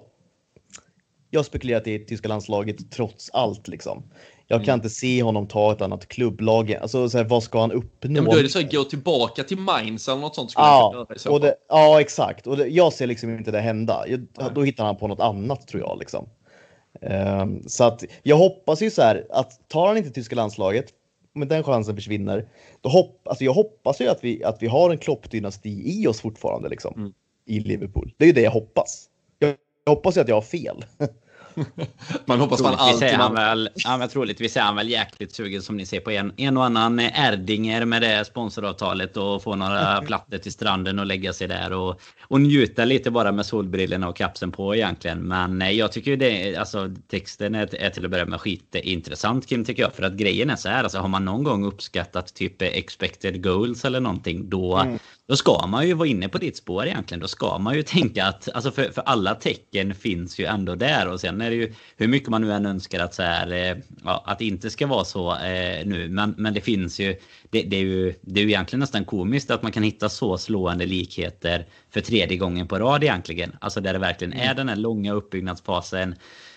jag 1.31 1.45
spekulerar 1.45 1.89
i 1.89 2.05
tyska 2.05 2.29
landslaget 2.29 2.91
trots 2.91 3.31
allt 3.31 3.69
liksom. 3.69 4.03
Jag 4.49 4.61
kan 4.61 4.69
mm. 4.69 4.75
inte 4.75 4.91
se 4.91 5.23
honom 5.23 5.47
ta 5.49 5.73
ett 5.73 5.81
annat 5.81 6.09
klubblag. 6.09 6.75
Alltså, 6.75 7.09
så 7.09 7.19
här, 7.19 7.25
vad 7.25 7.43
ska 7.43 7.61
han 7.61 7.73
uppnå? 7.73 8.17
Ja, 8.17 8.23
men 8.23 8.25
då 8.25 8.39
är 8.39 8.43
det 8.43 8.49
så 8.49 8.59
att 8.59 8.73
gå 8.73 8.85
tillbaka 8.85 9.43
till 9.43 9.59
Mainz 9.59 10.09
eller 10.09 10.21
något 10.21 10.35
sånt. 10.35 10.53
Ja, 10.55 11.07
och 11.29 11.41
det, 11.41 11.55
ja, 11.69 12.01
exakt. 12.01 12.47
Och 12.47 12.57
det, 12.57 12.67
jag 12.67 12.93
ser 12.93 13.07
liksom 13.07 13.39
inte 13.39 13.51
det 13.51 13.61
hända. 13.61 14.05
Jag, 14.09 14.27
då 14.55 14.63
hittar 14.63 14.85
han 14.85 14.97
på 14.97 15.09
något 15.09 15.21
annat 15.21 15.69
tror 15.69 15.83
jag. 15.83 15.99
Liksom. 15.99 16.29
Um, 17.01 17.63
så 17.67 17.85
att 17.85 18.05
jag 18.23 18.37
hoppas 18.37 18.83
ju 18.83 18.91
så 18.91 19.03
här 19.03 19.27
att 19.31 19.69
tar 19.69 19.89
han 19.89 19.97
inte 19.97 20.11
tyska 20.11 20.37
landslaget, 20.37 20.93
men 21.33 21.49
den 21.49 21.63
chansen 21.63 21.97
försvinner, 21.97 22.49
då 22.81 22.89
hopp, 22.89 23.29
alltså 23.29 23.45
jag 23.45 23.53
hoppas 23.53 24.01
ju 24.01 24.09
att 24.09 24.25
vi, 24.25 24.45
att 24.45 24.63
vi 24.63 24.67
har 24.67 24.91
en 24.91 24.99
Klopp-dynasti 24.99 25.83
i 25.85 26.07
oss 26.07 26.21
fortfarande 26.21 26.69
liksom, 26.69 26.95
mm. 26.97 27.13
i 27.47 27.61
Liverpool. 27.61 28.15
Det 28.17 28.25
är 28.25 28.27
ju 28.27 28.33
det 28.33 28.41
jag 28.41 28.51
hoppas. 28.51 29.09
Jag, 29.39 29.55
jag 29.85 29.95
hoppas 29.95 30.17
ju 30.17 30.21
att 30.21 30.29
jag 30.29 30.37
har 30.37 30.43
fel. 30.43 30.85
man 32.25 32.41
hoppas 32.41 32.61
man 32.61 32.75
alltid... 32.75 33.09
Han 33.09 33.35
väl, 33.35 33.69
ja, 33.75 33.97
men 33.97 34.09
troligtvis 34.09 34.57
är 34.57 34.61
han 34.61 34.77
väl 34.77 34.91
jäkligt 34.91 35.33
sugen 35.33 35.63
som 35.63 35.77
ni 35.77 35.87
ser 35.87 36.01
på 36.01 36.11
en, 36.11 36.33
en 36.37 36.57
och 36.57 36.65
annan 36.65 37.01
Erdinger 37.01 37.85
med 37.85 38.03
det 38.03 38.25
sponsoravtalet 38.25 39.17
och 39.17 39.43
få 39.43 39.57
några 39.57 40.03
plattor 40.03 40.39
till 40.39 40.53
stranden 40.53 40.99
och 40.99 41.07
lägga 41.07 41.33
sig 41.33 41.49
där 41.49 41.73
och, 41.73 42.01
och 42.21 42.41
njuta 42.41 42.85
lite 42.85 43.11
bara 43.11 43.33
med 43.33 43.47
solbrillorna 43.47 44.09
och 44.09 44.17
kapsen 44.17 44.53
på 44.53 44.75
egentligen. 44.75 45.19
Men 45.19 45.63
eh, 45.63 45.71
jag 45.71 45.93
tycker 45.93 46.11
ju 46.11 46.17
det, 46.17 46.57
alltså 46.57 46.91
texten 47.11 47.55
är, 47.55 47.75
är 47.75 47.91
till 47.91 48.05
att 48.05 48.11
börja 48.11 48.27
med 48.27 48.41
skitintressant 48.41 49.47
Kim 49.47 49.65
tycker 49.65 49.83
jag. 49.83 49.95
För 49.95 50.03
att 50.03 50.13
grejen 50.13 50.51
är 50.51 50.57
så 50.57 50.69
här, 50.69 50.83
alltså 50.83 50.99
har 50.99 51.09
man 51.09 51.25
någon 51.25 51.45
gång 51.45 51.65
uppskattat 51.65 52.35
typ 52.35 52.63
expected 52.63 53.43
goals 53.43 53.85
eller 53.85 54.01
någonting 54.01 54.51
då, 54.51 54.77
mm. 54.77 54.99
då 55.29 55.37
ska 55.37 55.67
man 55.67 55.87
ju 55.89 55.95
vara 55.95 56.09
inne 56.09 56.29
på 56.29 56.39
ditt 56.39 56.57
spår 56.57 56.87
egentligen. 56.87 57.21
Då 57.21 57.29
ska 57.29 57.59
man 57.59 57.75
ju 57.75 57.83
tänka 57.83 58.27
att, 58.27 58.49
alltså 58.55 58.71
för, 58.71 58.91
för 58.91 59.03
alla 59.07 59.35
tecken 59.35 59.95
finns 59.95 60.39
ju 60.39 60.45
ändå 60.45 60.75
där 60.75 61.09
och 61.09 61.21
sen 61.21 61.39
är 61.47 61.51
det 61.51 61.57
ju 61.57 61.73
hur 61.97 62.09
mycket 62.09 62.29
man 62.29 62.43
nu 62.43 62.53
än 62.53 62.67
önskar 62.67 63.01
att 63.01 63.15
så 63.15 63.23
här, 63.23 63.53
eh, 63.53 63.77
ja, 64.05 64.25
att 64.27 64.39
det 64.39 64.45
inte 64.45 64.71
ska 64.71 64.87
vara 64.87 65.05
så 65.05 65.33
eh, 65.37 65.87
nu. 65.87 66.09
Men, 66.09 66.35
men 66.39 66.55
det 66.55 66.61
finns 66.61 67.01
ju, 67.01 67.17
det, 67.51 67.63
det, 67.63 67.77
är 67.77 67.81
ju, 67.81 68.15
det 68.21 68.41
är 68.41 68.45
ju 68.45 68.51
egentligen 68.51 68.81
nästan 68.81 69.05
komiskt 69.05 69.51
att 69.51 69.63
man 69.63 69.73
kan 69.73 69.83
hitta 69.83 70.09
så 70.09 70.39
slående 70.39 70.87
likheter 70.87 71.67
för 71.91 72.01
tredje 72.01 72.37
gången 72.37 72.69
på 72.69 72.79
rad 72.79 73.05
egentligen. 73.05 73.57
Alltså 73.61 73.81
där 73.81 73.93
det 73.93 73.99
verkligen 73.99 74.33
är 74.33 74.45
mm. 74.45 74.57
den 74.57 74.69
här 74.69 74.77
långa 74.77 75.13
uppbyggnadsfasen 75.13 76.15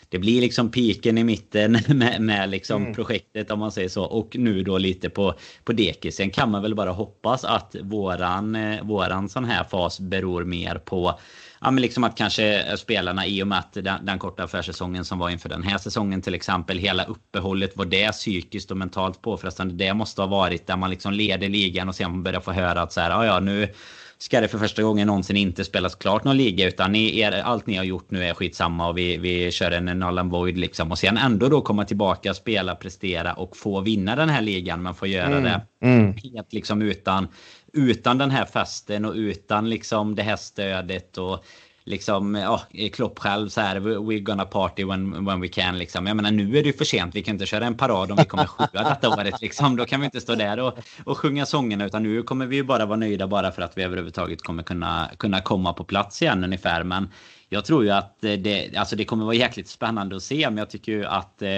det 0.10 0.20
blir 0.20 0.42
liksom 0.42 0.72
piken 0.72 1.18
i 1.18 1.24
mitten 1.24 1.72
med, 1.88 2.22
med 2.22 2.50
liksom 2.50 2.82
mm. 2.82 2.96
projektet 2.96 3.52
om 3.52 3.60
man 3.60 3.72
säger 3.72 3.90
så. 3.90 4.04
Och 4.04 4.36
nu 4.38 4.64
då 4.64 4.78
lite 4.78 5.10
på, 5.10 5.34
på 5.64 5.74
dekisen 5.74 6.30
kan 6.30 6.52
man 6.52 6.62
väl 6.62 6.76
bara 6.76 6.92
hoppas 6.92 7.44
att 7.44 7.76
våran, 7.82 8.56
eh, 8.56 8.84
våran 8.84 9.30
sån 9.30 9.46
här 9.46 9.64
fas 9.64 10.00
beror 10.00 10.44
mer 10.44 10.76
på 10.76 11.20
ja, 11.62 11.72
men 11.72 11.82
liksom 11.82 12.04
att 12.04 12.18
kanske 12.18 12.78
spelarna 12.78 13.28
i 13.28 13.44
och 13.44 13.48
med 13.48 13.60
att 13.60 13.74
den, 13.74 14.06
den 14.06 14.20
korta 14.20 14.48
försäsongen 14.48 15.06
som 15.06 15.20
var 15.20 15.30
inför 15.30 15.50
den 15.50 15.64
här 15.64 15.78
säsongen 15.78 16.22
till 16.22 16.34
exempel. 16.34 16.78
Hela 16.78 17.04
uppehållet 17.04 17.78
var 17.78 17.86
det 17.86 18.12
psykiskt 18.12 18.72
och 18.72 18.78
mentalt 18.78 19.22
påfrestande. 19.22 19.86
Det 19.86 19.94
måste 19.94 20.22
ha 20.22 20.28
varit 20.28 20.68
där 20.68 20.78
man 20.78 20.90
liksom 20.90 21.14
leder 21.14 21.50
ligan 21.50 21.90
och 21.90 21.96
sen 21.96 22.24
börjar 22.24 22.42
få 22.42 22.52
höra 22.52 22.82
att 22.82 22.94
så 22.94 23.02
här, 23.02 23.10
ja, 23.10 23.26
ja 23.26 23.40
nu 23.40 23.74
ska 24.22 24.42
det 24.42 24.48
för 24.48 24.58
första 24.58 24.84
gången 24.84 25.08
någonsin 25.08 25.38
inte 25.38 25.64
spelas 25.64 25.96
klart 25.96 26.24
någon 26.24 26.38
liga 26.38 26.68
utan 26.68 26.92
ni, 26.92 27.20
er, 27.20 27.32
allt 27.32 27.68
ni 27.68 27.76
har 27.76 27.84
gjort 27.84 28.12
nu 28.12 28.24
är 28.24 28.34
skitsamma 28.34 28.88
och 28.88 28.98
vi, 28.98 29.18
vi 29.18 29.52
kör 29.52 29.72
en 29.72 29.86
null 29.86 30.20
and 30.20 30.32
void 30.32 30.58
liksom. 30.58 30.92
Och 30.92 30.98
sen 30.98 31.18
ändå 31.18 31.50
då 31.50 31.62
komma 31.62 31.86
tillbaka, 31.86 32.34
spela, 32.34 32.76
prestera 32.76 33.34
och 33.34 33.58
få 33.58 33.82
vinna 33.82 34.16
den 34.16 34.30
här 34.30 34.42
ligan 34.42 34.84
men 34.84 34.96
få 34.96 35.08
göra 35.08 35.38
mm. 35.38 35.44
det 35.44 35.62
mm. 35.82 36.14
helt 36.34 36.54
liksom 36.54 36.82
utan, 36.82 37.28
utan 37.74 38.18
den 38.18 38.32
här 38.32 38.46
festen 38.46 39.06
och 39.06 39.14
utan 39.14 39.70
liksom 39.70 40.16
det 40.16 40.24
här 40.24 40.36
stödet 40.36 41.18
och 41.18 41.46
liksom, 41.90 42.36
ja, 42.36 42.62
Klopp 42.94 43.20
själv 43.20 43.50
så 43.50 43.62
här, 43.62 43.80
we're 43.80 44.20
gonna 44.20 44.46
party 44.46 44.84
when, 44.84 45.26
when 45.26 45.42
we 45.42 45.48
can 45.48 45.78
liksom. 45.78 46.08
Jag 46.08 46.16
menar 46.16 46.32
nu 46.32 46.58
är 46.58 46.64
det 46.64 46.68
ju 46.68 46.74
för 46.74 46.86
sent, 46.86 47.16
vi 47.16 47.24
kan 47.24 47.36
inte 47.36 47.46
köra 47.46 47.66
en 47.66 47.78
parad 47.78 48.12
om 48.12 48.18
vi 48.18 48.26
kommer 48.26 48.46
sjua 48.46 48.68
detta 48.72 49.10
året 49.20 49.42
liksom. 49.42 49.76
Då 49.76 49.86
kan 49.86 50.00
vi 50.00 50.06
inte 50.06 50.22
stå 50.22 50.36
där 50.36 50.60
och, 50.60 50.78
och 51.04 51.18
sjunga 51.18 51.46
sångerna 51.46 51.86
utan 51.86 52.04
nu 52.04 52.24
kommer 52.24 52.46
vi 52.46 52.56
ju 52.56 52.64
bara 52.64 52.86
vara 52.86 52.98
nöjda 52.98 53.28
bara 53.28 53.52
för 53.52 53.62
att 53.62 53.78
vi 53.78 53.84
överhuvudtaget 53.84 54.42
kommer 54.42 54.64
kunna, 54.64 55.10
kunna 55.18 55.42
komma 55.42 55.74
på 55.74 55.84
plats 55.84 56.22
igen 56.22 56.44
ungefär. 56.44 56.84
Men 56.84 57.10
jag 57.50 57.66
tror 57.66 57.84
ju 57.84 57.90
att 57.90 58.18
det, 58.20 58.76
alltså 58.76 58.96
det 58.96 59.06
kommer 59.06 59.26
vara 59.26 59.36
jäkligt 59.36 59.68
spännande 59.68 60.16
att 60.16 60.24
se. 60.24 60.50
Men 60.50 60.58
jag 60.58 60.70
tycker 60.70 60.92
ju 60.92 61.06
att 61.06 61.42
eh, 61.42 61.50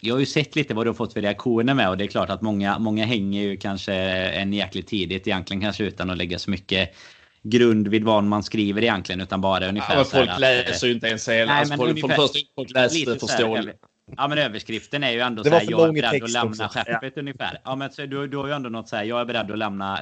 jag 0.00 0.14
har 0.14 0.20
ju 0.20 0.26
sett 0.26 0.56
lite 0.56 0.74
vad 0.74 0.86
du 0.86 0.90
har 0.90 0.94
fått 0.94 1.12
för 1.12 1.20
reaktioner 1.20 1.74
med 1.74 1.88
och 1.88 1.98
det 1.98 2.04
är 2.04 2.08
klart 2.08 2.30
att 2.30 2.42
många, 2.42 2.78
många 2.78 3.04
hänger 3.04 3.42
ju 3.42 3.56
kanske 3.56 3.94
en 3.94 4.52
jäkligt 4.52 4.86
tidigt 4.86 5.26
egentligen 5.26 5.60
kanske 5.60 5.84
utan 5.84 6.10
att 6.10 6.18
lägga 6.18 6.38
så 6.38 6.50
mycket 6.50 6.94
grund 7.42 7.88
vid 7.88 8.04
vad 8.04 8.24
man 8.24 8.42
skriver 8.42 8.82
egentligen 8.82 9.20
utan 9.20 9.40
bara 9.40 9.68
ungefär. 9.68 9.96
Ja, 9.96 10.04
folk 10.04 10.38
läser 10.38 10.86
ju 10.86 10.92
inte 10.92 11.06
ens 11.06 11.28
hela. 11.28 11.52
Alltså, 11.52 11.76
folk, 11.76 11.90
ungefär, 11.90 12.16
folk, 12.54 12.70
läste 12.74 13.18
förståeligt. 13.18 13.78
Ja 14.16 14.28
men 14.28 14.38
överskriften 14.38 15.04
är 15.04 15.10
ju 15.10 15.20
ändå 15.20 15.44
så 15.44 15.50
här, 15.50 15.66
jag 15.70 15.88
är 15.88 15.92
beredd 15.92 16.22
att 16.22 16.30
lämna 16.30 16.66
också. 16.66 16.78
skeppet 16.78 17.12
ja. 17.16 17.20
ungefär. 17.20 17.60
Ja 17.64 17.76
men 17.76 17.90
så, 17.92 18.06
du, 18.06 18.28
du 18.28 18.36
har 18.36 18.46
ju 18.46 18.52
ändå 18.52 18.68
något 18.68 18.88
så 18.88 18.96
här, 18.96 19.04
jag 19.04 19.20
är 19.20 19.24
beredd 19.24 19.50
att 19.50 19.58
lämna, 19.58 20.00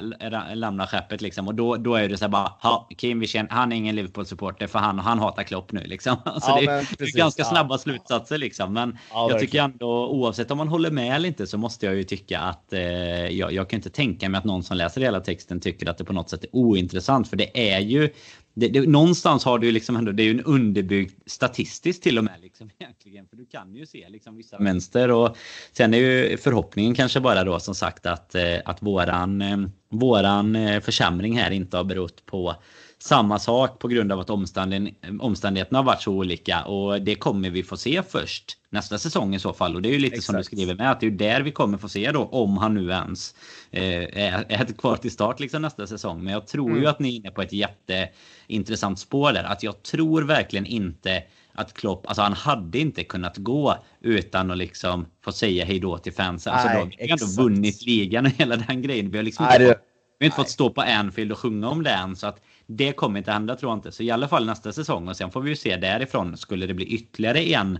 lämna 0.53 0.87
skeppet 0.87 1.21
liksom. 1.21 1.47
Och 1.47 1.55
då, 1.55 1.75
då 1.75 1.95
är 1.95 2.09
det 2.09 2.17
så 2.17 2.25
här 2.25 2.29
bara, 2.29 2.53
ha, 2.61 2.89
Kim 2.97 3.25
känner, 3.25 3.49
han 3.49 3.71
är 3.71 3.75
ingen 3.75 3.95
Liverpool-supporter 3.95 4.67
för 4.67 4.79
han, 4.79 4.99
han 4.99 5.19
hatar 5.19 5.43
Klopp 5.43 5.71
nu 5.71 5.83
liksom. 5.83 6.15
Så 6.25 6.31
ja, 6.47 6.55
det, 6.61 6.87
det, 6.97 7.03
är 7.03 7.17
ganska 7.17 7.43
snabba 7.43 7.77
slutsatser 7.77 8.37
liksom. 8.37 8.73
Men 8.73 8.97
jag 9.11 9.39
tycker 9.39 9.61
ändå 9.61 10.07
oavsett 10.09 10.51
om 10.51 10.57
man 10.57 10.67
håller 10.67 10.91
med 10.91 11.15
eller 11.15 11.27
inte 11.27 11.47
så 11.47 11.57
måste 11.57 11.85
jag 11.85 11.95
ju 11.95 12.03
tycka 12.03 12.39
att 12.39 12.73
eh, 12.73 12.81
jag, 13.27 13.53
jag 13.53 13.69
kan 13.69 13.77
inte 13.77 13.89
tänka 13.89 14.29
mig 14.29 14.37
att 14.37 14.45
någon 14.45 14.63
som 14.63 14.77
läser 14.77 15.01
hela 15.01 15.19
texten 15.19 15.59
tycker 15.59 15.89
att 15.89 15.97
det 15.97 16.03
på 16.03 16.13
något 16.13 16.29
sätt 16.29 16.43
är 16.43 16.49
ointressant. 16.55 17.27
För 17.27 17.37
det 17.37 17.73
är 17.73 17.79
ju 17.79 18.09
det, 18.53 18.67
det, 18.67 18.89
någonstans 18.89 19.43
har 19.45 19.59
du 19.59 19.67
ju 19.67 19.73
liksom 19.73 19.95
ändå, 19.95 20.11
det 20.11 20.23
är 20.23 20.25
ju 20.25 20.31
en 20.31 20.43
underbyggd 20.43 21.11
statistiskt 21.25 22.03
till 22.03 22.17
och 22.17 22.23
med 22.23 22.41
liksom 22.41 22.69
egentligen. 22.79 23.27
För 23.27 23.35
du 23.35 23.45
kan 23.45 23.75
ju 23.75 23.85
se 23.85 24.09
liksom 24.09 24.37
vissa 24.37 24.59
mönster 24.59 25.11
och 25.11 25.37
sen 25.71 25.93
är 25.93 25.97
ju 25.97 26.37
förhoppningen 26.37 26.95
kanske 26.95 27.19
bara 27.19 27.43
då 27.43 27.59
som 27.59 27.75
sagt 27.75 28.05
att, 28.05 28.35
eh, 28.35 28.57
att 28.65 28.81
våran, 28.81 29.41
eh, 29.41 29.57
våran 29.89 30.55
eh, 30.55 30.81
försämring 30.81 31.37
här 31.37 31.51
inte 31.51 31.77
har 31.77 31.83
berott 31.83 32.25
på 32.25 32.55
samma 32.99 33.39
sak 33.39 33.79
på 33.79 33.87
grund 33.87 34.11
av 34.11 34.19
att 34.19 34.29
omständigheterna 34.29 35.79
har 35.79 35.83
varit 35.83 36.01
så 36.01 36.13
olika 36.13 36.63
och 36.63 37.01
det 37.01 37.15
kommer 37.15 37.49
vi 37.49 37.63
få 37.63 37.77
se 37.77 38.03
först 38.03 38.57
nästa 38.69 38.97
säsong 38.97 39.35
i 39.35 39.39
så 39.39 39.53
fall. 39.53 39.75
Och 39.75 39.81
det 39.81 39.89
är 39.89 39.93
ju 39.93 39.99
lite 39.99 40.15
Exakt. 40.15 40.25
som 40.25 40.35
du 40.35 40.43
skriver 40.43 40.75
med 40.75 40.91
att 40.91 40.99
det 40.99 41.07
är 41.07 41.11
där 41.11 41.41
vi 41.41 41.51
kommer 41.51 41.77
få 41.77 41.89
se 41.89 42.11
då 42.11 42.23
om 42.23 42.57
han 42.57 42.73
nu 42.73 42.89
ens 42.89 43.35
eh, 43.71 44.23
är, 44.23 44.45
är 44.49 44.65
kvar 44.77 44.95
till 44.95 45.11
start 45.11 45.39
liksom 45.39 45.61
nästa 45.61 45.87
säsong. 45.87 46.23
Men 46.23 46.33
jag 46.33 46.47
tror 46.47 46.69
mm. 46.69 46.81
ju 46.81 46.87
att 46.87 46.99
ni 46.99 47.09
är 47.09 47.15
inne 47.19 47.31
på 47.31 47.41
ett 47.41 47.53
jätteintressant 47.53 48.99
spår 48.99 49.31
där. 49.33 49.43
Att 49.43 49.63
jag 49.63 49.83
tror 49.83 50.21
verkligen 50.21 50.65
inte 50.65 51.23
att 51.53 51.73
Klopp, 51.73 52.07
alltså 52.07 52.21
han 52.21 52.33
hade 52.33 52.79
inte 52.79 53.03
kunnat 53.03 53.37
gå 53.37 53.75
utan 54.01 54.51
att 54.51 54.57
liksom 54.57 55.05
få 55.23 55.31
säga 55.31 55.65
hej 55.65 55.79
då 55.79 55.97
till 55.97 56.13
fansen. 56.13 56.53
Alltså 56.53 56.67
då 56.67 56.79
har 56.79 56.85
vi 56.85 57.11
ändå 57.11 57.43
vunnit 57.43 57.85
ligan 57.85 58.25
och 58.25 58.31
hela 58.31 58.55
den 58.55 58.81
grejen. 58.81 59.11
Vi 59.11 59.17
har 59.17 59.23
liksom 59.23 59.45
inte, 59.45 59.67
fått, 59.67 59.88
vi 60.19 60.25
har 60.25 60.27
inte 60.27 60.35
fått 60.35 60.49
stå 60.49 60.69
på 60.69 60.81
Anfield 60.81 61.31
och 61.31 61.39
sjunga 61.39 61.69
om 61.69 61.83
det 61.83 61.91
än. 61.91 62.15
Så 62.15 62.27
att 62.27 62.41
det 62.67 62.91
kommer 62.93 63.19
inte 63.19 63.31
hända 63.31 63.55
tror 63.55 63.71
jag 63.71 63.77
inte. 63.77 63.91
Så 63.91 64.03
i 64.03 64.11
alla 64.11 64.27
fall 64.27 64.45
nästa 64.45 64.73
säsong 64.73 65.07
och 65.07 65.17
sen 65.17 65.31
får 65.31 65.41
vi 65.41 65.49
ju 65.49 65.55
se 65.55 65.77
därifrån. 65.77 66.37
Skulle 66.37 66.65
det 66.67 66.73
bli 66.73 66.85
ytterligare 66.85 67.39
en 67.49 67.79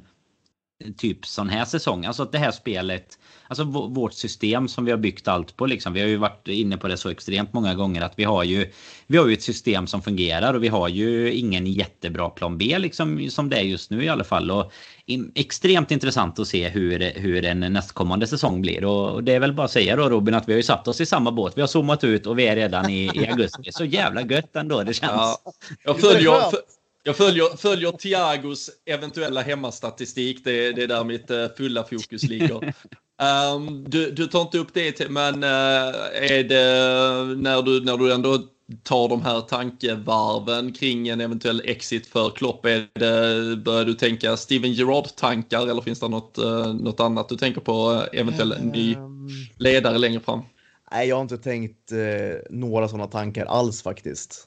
typ 0.98 1.26
sån 1.26 1.50
här 1.50 1.66
säsong. 1.66 2.06
Alltså 2.06 2.24
att 2.24 2.32
det 2.32 2.38
här 2.38 2.52
spelet, 2.52 3.20
alltså 3.48 3.64
vårt 3.64 4.14
system 4.14 4.68
som 4.68 4.86
vi 4.86 4.92
har 4.92 4.98
byggt 4.98 5.28
allt 5.28 5.56
på 5.56 5.66
liksom. 5.66 5.94
Vi 5.94 6.02
har 6.02 6.08
ju 6.08 6.18
varit 6.18 6.48
inne 6.48 6.78
på 6.78 6.88
det 6.88 6.98
så 6.98 7.10
extremt 7.10 7.54
många 7.54 7.76
gånger 7.76 8.02
att 8.02 8.14
vi 8.16 8.24
har 8.24 8.44
ju, 8.44 8.72
vi 9.08 9.18
har 9.18 9.28
ju 9.28 9.34
ett 9.34 9.42
system 9.42 9.88
som 9.88 10.02
fungerar 10.02 10.54
och 10.54 10.64
vi 10.64 10.68
har 10.68 10.88
ju 10.88 11.34
ingen 11.34 11.68
jättebra 11.68 12.30
plan 12.30 12.58
B 12.58 12.80
liksom 12.80 13.30
som 13.30 13.50
det 13.50 13.58
är 13.58 13.62
just 13.62 13.92
nu 13.92 14.04
i 14.04 14.10
alla 14.10 14.24
fall. 14.24 14.52
Och 14.52 14.72
extremt 15.36 15.92
intressant 15.92 16.40
att 16.40 16.48
se 16.48 16.70
hur, 16.70 17.20
hur 17.20 17.46
en 17.46 17.60
nästkommande 17.60 18.28
säsong 18.28 18.62
blir. 18.62 18.86
Och 18.86 19.24
det 19.24 19.34
är 19.34 19.40
väl 19.40 19.54
bara 19.54 19.66
att 19.66 19.72
säga 19.72 19.96
då 19.96 20.10
Robin 20.10 20.34
att 20.34 20.50
vi 20.50 20.54
har 20.54 20.58
ju 20.58 20.64
satt 20.64 20.88
oss 20.88 21.02
i 21.02 21.06
samma 21.06 21.32
båt. 21.32 21.58
Vi 21.58 21.62
har 21.62 21.68
zoomat 21.68 22.04
ut 22.04 22.28
och 22.28 22.40
vi 22.40 22.48
är 22.48 22.56
redan 22.56 22.90
i, 22.90 23.12
i 23.14 23.28
augusti. 23.28 23.72
Så 23.72 23.86
jävla 23.86 24.22
gött 24.22 24.56
ändå 24.56 24.84
det 24.84 24.94
känns. 24.94 25.12
Ja, 25.12 25.38
jag 25.84 26.00
följer, 26.00 26.32
jag 27.04 27.16
följer, 27.16 27.58
följer 27.58 27.92
Thiagos 27.92 28.70
eventuella 28.86 29.42
hemmastatistik. 29.42 30.44
Det, 30.44 30.72
det 30.72 30.84
är 30.84 30.88
där 30.88 31.04
mitt 31.04 31.32
uh, 31.32 31.48
fulla 31.58 31.84
fokus 31.84 32.24
ligger. 32.24 32.74
Um, 33.56 33.86
du, 33.88 34.12
du 34.12 34.28
tar 34.28 34.42
inte 34.42 34.58
upp 34.58 34.74
det, 34.74 35.10
men 35.10 35.44
uh, 35.44 35.50
är 36.14 36.44
det 36.44 37.42
när 37.42 37.62
du, 37.62 37.82
när 37.86 37.98
du 37.98 38.14
ändå 38.14 38.40
tar 38.84 39.10
de 39.10 39.22
här 39.22 39.42
tankevarven 39.42 40.74
kring 40.74 41.08
en 41.08 41.22
eventuell 41.22 41.62
exit 41.66 42.08
för 42.08 42.30
Klopp? 42.30 42.66
Är 42.66 42.88
det, 42.94 43.56
börjar 43.56 43.86
du 43.86 43.94
tänka 43.94 44.38
Steven 44.38 44.74
Gerrard-tankar 44.74 45.68
eller 45.68 45.82
finns 45.82 46.00
det 46.00 46.08
något, 46.08 46.40
uh, 46.40 46.74
något 46.74 47.00
annat 47.00 47.30
du 47.30 47.36
tänker 47.36 47.62
på 47.62 48.04
eventuell 48.14 48.54
um, 48.54 48.68
ny 48.68 48.98
ledare 49.58 49.98
längre 49.98 50.20
fram? 50.20 50.42
Nej, 50.92 51.08
jag 51.08 51.16
har 51.16 51.22
inte 51.22 51.38
tänkt 51.38 51.92
uh, 51.92 52.36
några 52.50 52.88
sådana 52.88 53.08
tankar 53.08 53.46
alls 53.46 53.84
faktiskt. 53.84 54.46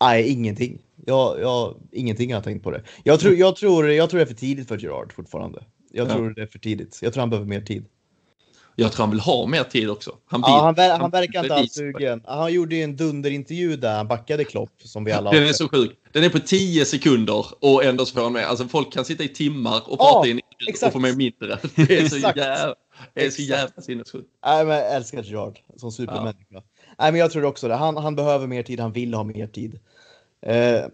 Nej, 0.00 0.28
ingenting. 0.28 0.78
Jag, 1.06 1.40
jag, 1.40 1.74
ingenting 1.92 2.32
har 2.32 2.36
jag 2.36 2.44
tänkt 2.44 2.62
på 2.62 2.70
det. 2.70 2.82
Jag 3.02 3.20
tror, 3.20 3.34
jag, 3.34 3.56
tror, 3.56 3.90
jag 3.90 4.10
tror 4.10 4.18
det 4.18 4.24
är 4.24 4.26
för 4.26 4.34
tidigt 4.34 4.68
för 4.68 4.78
Gerard 4.78 5.12
fortfarande. 5.12 5.64
Jag 5.92 6.10
tror 6.10 6.26
ja. 6.26 6.32
det 6.36 6.42
är 6.42 6.46
för 6.46 6.58
tidigt. 6.58 6.98
Jag 7.02 7.12
tror 7.12 7.20
han 7.20 7.30
behöver 7.30 7.48
mer 7.48 7.60
tid. 7.60 7.84
Jag 8.78 8.92
tror 8.92 9.02
han 9.02 9.10
vill 9.10 9.20
ha 9.20 9.46
mer 9.46 9.62
tid 9.62 9.90
också. 9.90 10.16
Han, 10.26 10.40
ja, 10.40 10.60
han, 10.64 10.74
ver 10.74 10.98
han 10.98 11.10
verkar 11.10 11.42
inte 11.42 11.54
alls 11.54 11.72
sugen. 11.72 12.22
Han 12.26 12.52
gjorde 12.52 12.76
ju 12.76 12.82
en 12.82 12.96
dunderintervju 12.96 13.76
där 13.76 13.96
han 13.96 14.08
backade 14.08 14.44
Klopp 14.44 14.70
som 14.78 15.04
vi 15.04 15.12
alla 15.12 15.30
Den 15.30 15.48
är 15.48 15.52
så 15.52 15.68
sjuk. 15.68 15.90
Den 16.12 16.24
är 16.24 16.28
på 16.28 16.38
10 16.38 16.84
sekunder 16.84 17.46
och 17.60 17.84
ändå 17.84 18.06
så 18.06 18.14
får 18.14 18.22
han 18.22 18.32
med. 18.32 18.46
Alltså 18.46 18.68
folk 18.68 18.92
kan 18.92 19.04
sitta 19.04 19.24
i 19.24 19.28
timmar 19.28 19.82
och 19.90 19.98
prata 19.98 20.28
ja, 20.28 20.32
in 20.32 20.40
och 20.84 20.92
få 20.92 20.98
med 20.98 21.16
mindre. 21.16 21.58
Det 21.74 21.98
är 21.98 22.08
så 22.08 22.16
jävla, 22.36 22.74
det 23.14 23.26
är 23.26 23.30
så 23.30 23.42
jävla 23.42 23.82
sinnessjukt. 23.82 24.28
Nej, 24.46 24.64
men 24.64 24.76
jag 24.76 24.94
älskar 24.94 25.22
Gerard 25.22 25.58
som 25.76 25.92
supermänniska. 25.92 26.44
Ja. 26.48 26.62
Nej, 26.98 27.12
men 27.12 27.20
jag 27.20 27.30
tror 27.30 27.44
också 27.44 27.68
det. 27.68 27.74
Han, 27.74 27.96
han 27.96 28.16
behöver 28.16 28.46
mer 28.46 28.62
tid. 28.62 28.80
Han 28.80 28.92
vill 28.92 29.14
ha 29.14 29.24
mer 29.24 29.46
tid. 29.46 29.78
Eh, 30.42 30.84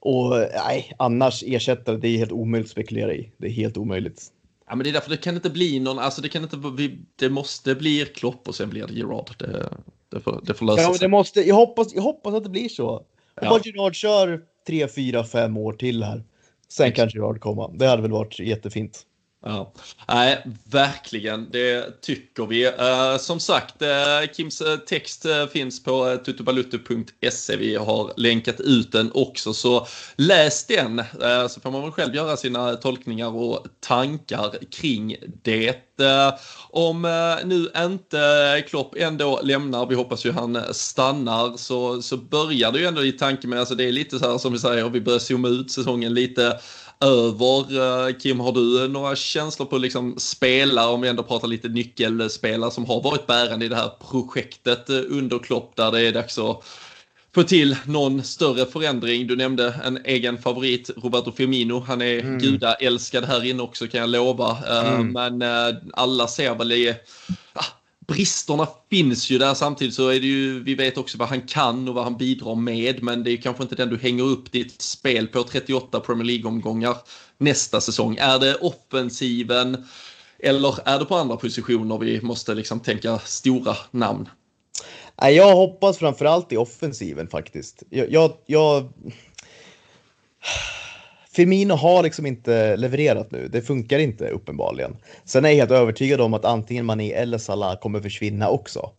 och 0.00 0.30
nej, 0.54 0.92
annars 0.96 1.42
ersättare, 1.46 1.96
det 1.96 2.08
är 2.08 2.18
helt 2.18 2.32
omöjligt 2.32 2.66
att 2.66 2.72
spekulera 2.72 3.14
i. 3.14 3.32
Det 3.36 3.46
är 3.46 3.50
helt 3.50 3.76
omöjligt. 3.76 4.22
Ja, 4.68 4.76
men 4.76 4.84
det 4.84 4.90
är 4.90 4.92
därför 4.92 5.10
det 5.10 5.16
kan 5.16 5.34
inte 5.34 5.50
bli 5.50 5.80
någon, 5.80 5.98
alltså 5.98 6.22
det 6.22 6.28
kan 6.28 6.42
inte, 6.42 6.56
det 7.16 7.30
måste 7.30 7.74
bli 7.74 8.04
Klopp 8.14 8.48
och 8.48 8.54
sen 8.54 8.70
blir 8.70 8.86
det 8.86 8.94
Gerard. 8.94 9.30
Det, 9.38 9.68
det, 10.08 10.20
får, 10.20 10.40
det 10.42 10.54
får 10.54 10.66
lösa 10.66 10.82
ja, 10.82 10.88
sig. 10.88 10.98
Det 10.98 11.08
måste, 11.08 11.40
jag, 11.40 11.54
hoppas, 11.54 11.94
jag 11.94 12.02
hoppas 12.02 12.34
att 12.34 12.44
det 12.44 12.50
blir 12.50 12.68
så. 12.68 13.04
Ja. 13.40 13.48
Hoppas 13.48 13.66
Gerard 13.66 13.94
kör 13.94 14.40
tre, 14.66 14.88
fyra, 14.88 15.24
fem 15.24 15.56
år 15.56 15.72
till 15.72 16.02
här. 16.02 16.24
Sen 16.68 16.92
kan 16.92 17.08
Gerard 17.08 17.40
komma. 17.40 17.70
Det 17.74 17.86
hade 17.86 18.02
väl 18.02 18.10
varit 18.10 18.38
jättefint. 18.38 19.06
Ja, 19.44 19.72
Nej, 20.08 20.42
verkligen. 20.70 21.50
Det 21.50 22.00
tycker 22.00 22.46
vi. 22.46 22.64
Eh, 22.66 23.18
som 23.18 23.40
sagt, 23.40 23.82
eh, 23.82 23.88
Kims 24.36 24.60
eh, 24.60 24.76
text 24.76 25.26
finns 25.52 25.82
på 25.82 26.06
uh, 26.06 26.16
tutubaluttu.se. 26.16 27.56
Vi 27.56 27.76
har 27.76 28.12
länkat 28.16 28.60
ut 28.60 28.92
den 28.92 29.10
också, 29.14 29.54
så 29.54 29.86
läs 30.16 30.66
den 30.66 31.02
så 31.50 31.60
får 31.60 31.70
man 31.70 31.82
väl 31.82 31.90
själv 31.90 32.14
göra 32.14 32.36
sina 32.36 32.74
tolkningar 32.74 33.34
och 33.34 33.66
tankar 33.80 34.54
kring 34.70 35.16
det. 35.42 36.00
om 36.70 37.02
nu 37.44 37.70
inte 37.76 38.64
Klopp 38.68 38.94
ändå 38.96 39.40
lämnar, 39.42 39.86
vi 39.86 39.94
hoppas 39.94 40.26
ju 40.26 40.32
han 40.32 40.58
stannar, 40.74 41.56
så, 41.56 42.02
så 42.02 42.16
börjar 42.16 42.72
det 42.72 42.78
ju 42.78 42.86
ändå 42.86 43.04
i 43.04 43.12
tanke 43.12 43.46
med, 43.46 43.58
alltså 43.58 43.74
det 43.74 43.84
är 43.84 43.92
lite 43.92 44.18
så 44.18 44.30
här 44.30 44.38
som 44.38 44.52
vi 44.52 44.58
säger, 44.58 44.88
vi 44.88 45.00
börjar 45.00 45.18
zooma 45.18 45.48
ut 45.48 45.70
säsongen 45.70 46.14
lite 46.14 46.60
över. 47.00 48.08
Eh, 48.08 48.16
Kim, 48.16 48.40
har 48.40 48.52
du 48.52 48.88
några 48.88 49.16
känslor 49.16 49.66
på 49.66 49.78
liksom 49.78 50.18
spelare, 50.18 50.86
om 50.86 51.00
vi 51.00 51.08
ändå 51.08 51.22
pratar 51.22 51.48
lite 51.48 51.68
nyckelspelare 51.68 52.70
som 52.70 52.86
har 52.86 53.02
varit 53.02 53.26
bärande 53.26 53.64
i 53.64 53.68
det 53.68 53.76
här 53.76 53.90
projektet 54.10 54.90
eh, 54.90 55.00
under 55.08 55.38
Klopp 55.38 55.76
där 55.76 55.92
det 55.92 56.00
är 56.00 56.12
dags 56.12 56.38
att 56.38 56.64
få 57.34 57.42
till 57.42 57.76
någon 57.84 58.24
större 58.24 58.66
förändring. 58.66 59.26
Du 59.26 59.36
nämnde 59.36 59.74
en 59.84 59.98
egen 60.04 60.38
favorit, 60.38 60.90
Roberto 60.96 61.32
Firmino. 61.32 61.80
Han 61.80 62.02
är 62.02 62.18
mm. 62.18 62.38
gudaälskad 62.38 63.24
här 63.24 63.44
inne 63.44 63.62
också 63.62 63.86
kan 63.86 64.00
jag 64.00 64.10
lova. 64.10 64.50
Eh, 64.50 64.94
mm. 64.94 65.12
Men 65.12 65.42
alla 65.92 66.28
ser 66.28 66.54
väl 66.54 66.72
i 66.72 66.94
bristerna 68.06 68.68
finns 68.90 69.30
ju 69.30 69.38
där 69.38 69.54
samtidigt 69.54 69.94
så 69.94 70.08
är 70.08 70.20
det 70.20 70.26
ju, 70.26 70.62
vi 70.62 70.74
vet 70.74 70.98
också 70.98 71.18
vad 71.18 71.28
han 71.28 71.42
kan 71.42 71.88
och 71.88 71.94
vad 71.94 72.04
han 72.04 72.16
bidrar 72.16 72.54
med 72.54 73.02
men 73.02 73.24
det 73.24 73.30
är 73.30 73.36
kanske 73.36 73.62
inte 73.62 73.74
den 73.74 73.88
du 73.88 73.98
hänger 73.98 74.24
upp 74.24 74.52
ditt 74.52 74.82
spel 74.82 75.26
på 75.26 75.42
38 75.42 76.00
Premier 76.00 76.24
League-omgångar 76.24 76.96
nästa 77.38 77.80
säsong. 77.80 78.16
Är 78.20 78.38
det 78.38 78.54
offensiven 78.54 79.86
eller 80.38 80.88
är 80.88 80.98
det 80.98 81.04
på 81.04 81.16
andra 81.16 81.36
positioner 81.36 81.98
vi 81.98 82.20
måste 82.20 82.54
liksom 82.54 82.80
tänka 82.80 83.18
stora 83.18 83.76
namn? 83.90 84.28
Jag 85.16 85.56
hoppas 85.56 85.98
framförallt 85.98 86.52
i 86.52 86.56
offensiven 86.56 87.28
faktiskt. 87.28 87.82
Jag, 87.90 88.12
jag, 88.12 88.32
jag 88.46 88.92
Firmino 91.36 91.74
har 91.74 92.02
liksom 92.02 92.26
inte 92.26 92.76
levererat 92.76 93.30
nu. 93.30 93.48
Det 93.48 93.62
funkar 93.62 93.98
inte 93.98 94.28
uppenbarligen. 94.28 94.96
Sen 95.24 95.44
är 95.44 95.48
jag 95.48 95.56
helt 95.56 95.70
övertygad 95.70 96.20
om 96.20 96.34
att 96.34 96.44
antingen 96.44 96.86
Mané 96.86 97.12
eller 97.12 97.38
Salah 97.38 97.78
kommer 97.78 98.00
försvinna 98.00 98.48
också. 98.48 98.90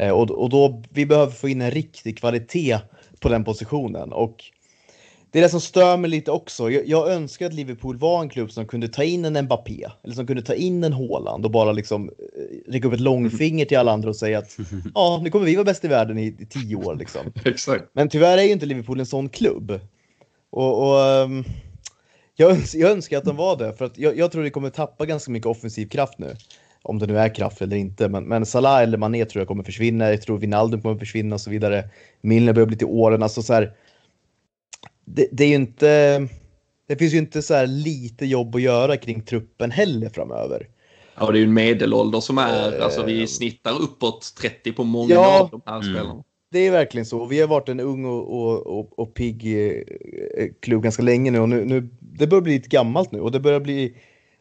Eh, 0.00 0.10
och, 0.10 0.30
och 0.30 0.50
då 0.50 0.82
vi 0.90 1.06
behöver 1.06 1.32
få 1.32 1.48
in 1.48 1.60
en 1.60 1.70
riktig 1.70 2.18
kvalitet 2.18 2.78
på 3.20 3.28
den 3.28 3.44
positionen 3.44 4.12
och 4.12 4.44
det 5.30 5.38
är 5.38 5.42
det 5.42 5.48
som 5.48 5.60
stör 5.60 5.96
mig 5.96 6.10
lite 6.10 6.30
också. 6.30 6.70
Jag, 6.70 6.88
jag, 6.88 7.12
önskar 7.12 7.46
att 7.46 7.54
Liverpool 7.54 7.98
var 7.98 8.20
en 8.20 8.28
klubb 8.28 8.52
som 8.52 8.66
kunde 8.66 8.88
ta 8.88 9.02
in 9.02 9.24
en 9.24 9.44
Mbappé 9.44 9.86
eller 10.04 10.14
som 10.14 10.26
kunde 10.26 10.42
ta 10.42 10.54
in 10.54 10.84
en 10.84 10.92
Haaland 10.92 11.44
och 11.44 11.50
bara 11.50 11.72
liksom 11.72 12.08
eh, 12.08 12.72
räcka 12.72 12.88
upp 12.88 12.94
ett 12.94 13.00
långfinger 13.00 13.64
till 13.64 13.78
alla 13.78 13.92
andra 13.92 14.08
och 14.08 14.16
säga 14.16 14.38
att 14.38 14.56
ja, 14.94 15.20
nu 15.22 15.30
kommer 15.30 15.46
vi 15.46 15.54
vara 15.54 15.64
bäst 15.64 15.84
i 15.84 15.88
världen 15.88 16.18
i, 16.18 16.26
i 16.26 16.46
tio 16.46 16.76
år 16.76 16.94
liksom. 16.94 17.32
Exakt. 17.44 17.84
Men 17.92 18.08
tyvärr 18.08 18.38
är 18.38 18.42
ju 18.42 18.52
inte 18.52 18.66
Liverpool 18.66 19.00
en 19.00 19.06
sån 19.06 19.28
klubb. 19.28 19.80
Och, 20.50 20.88
och 20.88 21.24
um, 21.24 21.44
jag, 22.36 22.50
öns 22.50 22.74
jag, 22.74 22.90
önskar 22.90 23.18
att 23.18 23.24
de 23.24 23.36
var 23.36 23.56
det, 23.56 23.72
för 23.72 23.84
att 23.84 23.98
jag, 23.98 24.18
jag, 24.18 24.32
tror 24.32 24.42
vi 24.42 24.50
kommer 24.50 24.70
tappa 24.70 25.06
ganska 25.06 25.30
mycket 25.30 25.46
offensiv 25.46 25.88
kraft 25.88 26.18
nu. 26.18 26.36
Om 26.82 26.98
det 26.98 27.06
nu 27.06 27.18
är 27.18 27.34
kraft 27.34 27.62
eller 27.62 27.76
inte, 27.76 28.08
men, 28.08 28.24
men 28.24 28.46
Salah 28.46 28.82
eller 28.82 28.98
Mané 28.98 29.24
tror 29.24 29.40
jag 29.40 29.48
kommer 29.48 29.64
försvinna. 29.64 30.10
Jag 30.10 30.22
tror 30.22 30.38
Wijnaldum 30.38 30.82
kommer 30.82 30.98
försvinna 30.98 31.34
och 31.34 31.40
så 31.40 31.50
vidare. 31.50 31.88
Milner 32.20 32.52
börjar 32.52 32.66
bli 32.66 32.76
till 32.76 32.86
åren. 32.86 33.22
Alltså 33.22 33.42
så 33.42 33.52
här, 33.52 33.72
det, 35.04 35.28
det, 35.32 35.44
är 35.44 35.48
ju 35.48 35.54
inte... 35.54 36.28
Det 36.88 36.96
finns 36.96 37.14
ju 37.14 37.18
inte 37.18 37.42
så 37.42 37.54
här 37.54 37.66
lite 37.66 38.26
jobb 38.26 38.54
att 38.54 38.62
göra 38.62 38.96
kring 38.96 39.22
truppen 39.22 39.70
heller 39.70 40.08
framöver. 40.08 40.68
Ja, 41.18 41.30
det 41.30 41.38
är 41.38 41.40
ju 41.40 41.46
en 41.46 41.54
medelålder 41.54 42.20
som 42.20 42.38
är, 42.38 42.80
alltså 42.80 43.02
vi 43.02 43.26
snittar 43.26 43.82
uppåt 43.82 44.34
30 44.40 44.72
på 44.72 44.84
många 44.84 45.14
ja, 45.14 45.40
av 45.40 45.50
de 45.50 45.62
här 45.66 45.80
mm. 45.80 45.94
spelarna 45.94 46.22
det 46.50 46.58
är 46.58 46.70
verkligen 46.70 47.06
så. 47.06 47.26
Vi 47.26 47.40
har 47.40 47.48
varit 47.48 47.68
en 47.68 47.80
ung 47.80 48.04
och, 48.04 48.40
och, 48.40 48.66
och, 48.66 48.98
och 48.98 49.14
pigg 49.14 49.46
eh, 49.46 49.82
eh, 50.36 50.48
klubb 50.60 50.82
ganska 50.82 51.02
länge 51.02 51.30
nu 51.30 51.38
och 51.38 51.48
nu, 51.48 51.64
nu, 51.64 51.88
det 52.00 52.26
börjar 52.26 52.42
bli 52.42 52.52
lite 52.52 52.68
gammalt 52.68 53.12
nu 53.12 53.20
och 53.20 53.32
det 53.32 53.40
börjar 53.40 53.60
bli 53.60 53.94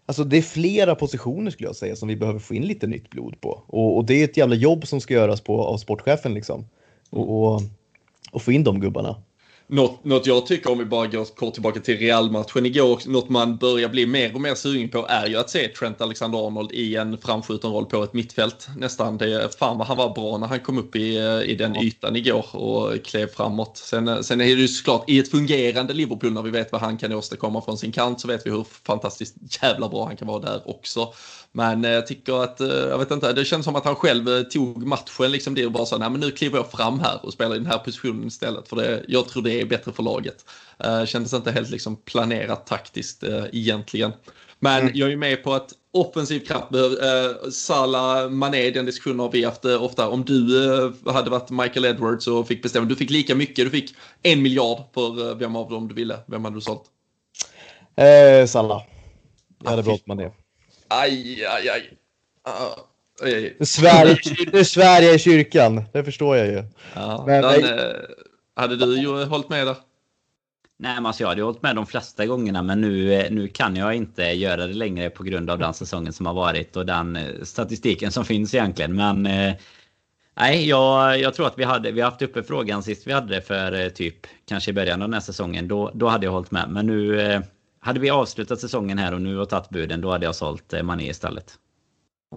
Alltså 0.05 0.23
det 0.23 0.37
är 0.37 0.41
flera 0.41 0.95
positioner 0.95 1.51
skulle 1.51 1.69
jag 1.69 1.75
säga 1.75 1.95
som 1.95 2.07
vi 2.07 2.15
behöver 2.15 2.39
få 2.39 2.53
in 2.53 2.65
lite 2.65 2.87
nytt 2.87 3.09
blod 3.09 3.41
på. 3.41 3.63
Och, 3.67 3.97
och 3.97 4.05
det 4.05 4.13
är 4.13 4.23
ett 4.23 4.37
jävla 4.37 4.55
jobb 4.55 4.87
som 4.87 5.01
ska 5.01 5.13
göras 5.13 5.41
på 5.41 5.63
av 5.63 5.77
sportchefen 5.77 6.33
liksom. 6.33 6.69
Och, 7.09 7.53
och, 7.53 7.61
och 8.31 8.41
få 8.41 8.51
in 8.51 8.63
de 8.63 8.79
gubbarna. 8.79 9.15
Något, 9.69 10.05
något 10.05 10.25
jag 10.25 10.45
tycker 10.45 10.71
om 10.71 10.77
vi 10.77 10.85
bara 10.85 11.07
går 11.07 11.25
kort 11.25 11.53
tillbaka 11.53 11.79
till 11.79 11.97
Real-matchen 11.97 12.65
igår, 12.65 13.01
något 13.05 13.29
man 13.29 13.57
börjar 13.57 13.89
bli 13.89 14.05
mer 14.05 14.35
och 14.35 14.41
mer 14.41 14.55
sugen 14.55 14.89
på 14.89 15.05
är 15.09 15.27
ju 15.27 15.37
att 15.37 15.49
se 15.49 15.67
Trent 15.67 16.01
Alexander-Arnold 16.01 16.71
i 16.71 16.95
en 16.95 17.17
framskjuten 17.17 17.71
roll 17.71 17.85
på 17.85 18.03
ett 18.03 18.13
mittfält 18.13 18.67
nästan. 18.77 19.17
Det, 19.17 19.59
fan 19.59 19.77
vad 19.77 19.87
han 19.87 19.97
var 19.97 20.13
bra 20.13 20.37
när 20.37 20.47
han 20.47 20.59
kom 20.59 20.77
upp 20.77 20.95
i, 20.95 21.17
i 21.45 21.55
den 21.55 21.75
ytan 21.75 22.15
igår 22.15 22.55
och 22.55 23.05
klev 23.05 23.27
framåt. 23.27 23.77
Sen, 23.77 24.23
sen 24.23 24.41
är 24.41 24.45
det 24.45 24.61
ju 24.61 24.67
såklart 24.67 25.09
i 25.09 25.19
ett 25.19 25.31
fungerande 25.31 25.93
Liverpool 25.93 26.33
när 26.33 26.41
vi 26.41 26.51
vet 26.51 26.71
vad 26.71 26.81
han 26.81 26.97
kan 26.97 27.13
åstadkomma 27.13 27.61
från 27.61 27.77
sin 27.77 27.91
kant 27.91 28.21
så 28.21 28.27
vet 28.27 28.45
vi 28.45 28.51
hur 28.51 28.65
fantastiskt 28.83 29.35
jävla 29.63 29.89
bra 29.89 30.05
han 30.05 30.17
kan 30.17 30.27
vara 30.27 30.39
där 30.39 30.69
också. 30.69 31.13
Men 31.57 31.85
eh, 31.85 31.91
jag 31.91 32.07
tycker 32.07 32.43
att, 32.43 32.61
eh, 32.61 32.67
jag 32.67 32.97
vet 32.97 33.11
inte, 33.11 33.33
det 33.33 33.45
känns 33.45 33.65
som 33.65 33.75
att 33.75 33.85
han 33.85 33.95
själv 33.95 34.29
eh, 34.29 34.41
tog 34.41 34.87
matchen 34.87 35.31
liksom 35.31 35.55
det 35.55 35.65
och 35.65 35.71
bara 35.71 35.85
sa, 35.85 35.97
nej 35.97 36.09
men 36.09 36.19
nu 36.19 36.31
kliver 36.31 36.57
jag 36.57 36.71
fram 36.71 36.99
här 36.99 37.25
och 37.25 37.33
spelar 37.33 37.55
i 37.55 37.57
den 37.57 37.67
här 37.67 37.77
positionen 37.77 38.27
istället. 38.27 38.67
För 38.67 38.75
det, 38.75 39.03
jag 39.07 39.27
tror 39.27 39.43
det 39.43 39.61
är 39.61 39.65
bättre 39.65 39.91
för 39.91 40.03
laget. 40.03 40.45
Kändes 41.05 41.33
inte 41.33 41.51
helt 41.51 41.69
liksom 41.69 41.95
planerat 41.95 42.67
taktiskt 42.67 43.23
egentligen. 43.51 44.11
Men 44.59 44.81
mm. 44.81 44.91
jag 44.95 45.11
är 45.11 45.15
med 45.15 45.43
på 45.43 45.53
att 45.53 45.73
offensiv 45.93 46.39
kraft 46.39 46.69
behöver, 46.69 47.49
Salah, 47.51 48.29
Mané, 48.29 48.71
den 48.71 48.85
diskussionen 48.85 49.19
har 49.19 49.31
vi 49.31 49.43
haft 49.43 49.65
ofta. 49.65 50.09
Om 50.09 50.25
du 50.25 50.93
hade 51.05 51.29
varit 51.29 51.49
Michael 51.49 51.85
Edwards 51.85 52.27
och 52.27 52.47
fick 52.47 52.63
bestämma, 52.63 52.85
du 52.85 52.95
fick 52.95 53.09
lika 53.09 53.35
mycket, 53.35 53.65
du 53.65 53.69
fick 53.69 53.95
en 54.23 54.41
miljard 54.41 54.77
för 54.93 55.35
vem 55.35 55.55
av 55.55 55.69
dem 55.69 55.87
du 55.87 55.95
ville. 55.95 56.19
Vem 56.25 56.45
hade 56.45 56.57
du 56.57 56.61
sålt? 56.61 56.83
Eh, 57.95 58.45
Salah. 58.45 58.83
Jag 59.63 59.69
hade 59.69 59.81
ah, 59.81 59.85
valt 59.85 60.07
Mané. 60.07 60.31
Aj, 60.87 61.45
aj, 61.45 61.69
aj. 61.69 61.97
Uh, 62.47 62.83
nu 63.57 63.65
svär, 64.65 65.01
jag, 65.01 65.15
i 65.15 65.19
kyrkan, 65.19 65.83
det 65.93 66.03
förstår 66.03 66.37
jag 66.37 66.47
ju. 66.47 66.63
Ja, 66.93 67.23
men, 67.27 67.41
den, 67.41 67.63
eh, 67.63 67.95
hade 68.55 68.75
du 68.75 68.97
ju 68.97 69.23
hållit 69.23 69.49
med 69.49 69.67
där? 69.67 69.75
Nej, 70.79 70.95
men 70.95 71.05
alltså 71.05 71.23
jag 71.23 71.29
hade 71.29 71.41
hållit 71.41 71.61
med 71.61 71.75
de 71.75 71.85
flesta 71.85 72.25
gångerna, 72.25 72.61
men 72.61 72.81
nu, 72.81 73.13
eh, 73.13 73.31
nu 73.31 73.47
kan 73.47 73.75
jag 73.75 73.95
inte 73.95 74.23
göra 74.23 74.67
det 74.67 74.73
längre 74.73 75.09
på 75.09 75.23
grund 75.23 75.49
av 75.49 75.59
den 75.59 75.73
säsongen 75.73 76.13
som 76.13 76.25
har 76.25 76.33
varit 76.33 76.75
och 76.75 76.85
den 76.85 77.15
eh, 77.15 77.43
statistiken 77.43 78.11
som 78.11 78.25
finns 78.25 78.53
egentligen. 78.53 78.95
Men 78.95 79.25
eh, 79.25 79.53
nej, 80.37 80.69
jag, 80.69 81.19
jag 81.19 81.33
tror 81.33 81.47
att 81.47 81.59
vi 81.59 81.63
hade 81.63 81.91
vi 81.91 82.01
haft 82.01 82.21
uppe 82.21 82.43
frågan 82.43 82.83
sist 82.83 83.07
vi 83.07 83.11
hade 83.11 83.35
det 83.35 83.41
för 83.41 83.89
typ 83.89 84.27
kanske 84.47 84.71
i 84.71 84.73
början 84.73 85.01
av 85.01 85.07
den 85.07 85.13
här 85.13 85.21
säsongen. 85.21 85.67
Då, 85.67 85.91
då 85.93 86.07
hade 86.07 86.25
jag 86.25 86.31
hållit 86.31 86.51
med, 86.51 86.69
men 86.69 86.87
nu 86.87 87.41
hade 87.79 87.99
vi 87.99 88.09
avslutat 88.09 88.59
säsongen 88.59 88.97
här 88.97 89.13
och 89.13 89.21
nu 89.21 89.39
och 89.39 89.49
tagit 89.49 89.69
buden, 89.69 90.01
då 90.01 90.11
hade 90.11 90.25
jag 90.25 90.35
sålt 90.35 90.73
eh, 90.73 90.83
Mané 90.83 91.09
istället. 91.09 91.53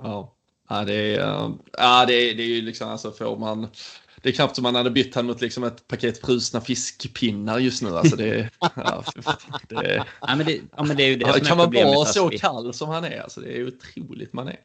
Ja, 0.03 0.35
ja 0.69 0.85
det 0.85 0.95
är, 0.95 1.19
ja, 1.79 2.05
det 2.07 2.15
är, 2.15 2.35
det 2.35 2.43
är 2.43 2.49
ju 2.49 2.63
liksom 2.63 2.89
alltså 2.89 3.13
får 3.13 3.37
man 3.37 3.69
det 4.23 4.29
är 4.29 4.33
knappt 4.33 4.55
som 4.57 4.63
man 4.63 4.75
hade 4.75 4.91
bytt 4.91 5.15
honom 5.15 5.27
mot 5.27 5.41
liksom 5.41 5.65
ett 5.65 5.89
paket 5.89 6.27
frusna 6.27 6.61
fiskpinnar 6.61 7.59
just 7.59 7.83
nu. 7.83 7.89
Alltså 7.89 8.17
det, 8.17 8.51
ja, 8.61 9.05
det, 9.69 10.05
ja, 10.21 10.37
men 10.37 10.47
det, 10.47 10.61
ja, 10.77 10.83
men 10.83 10.97
det 10.97 11.03
är 11.03 11.09
ju 11.09 11.17
det 11.17 11.27
ja, 11.27 11.33
som 11.33 11.45
Kan 11.45 11.57
man 11.59 11.73
vara 11.73 12.05
så 12.05 12.29
vi... 12.29 12.39
kall 12.39 12.75
som 12.75 12.89
han 12.89 13.05
är? 13.05 13.21
Alltså 13.21 13.41
det 13.41 13.59
är 13.59 13.67
otroligt 13.67 14.33
man 14.33 14.49
är. 14.49 14.57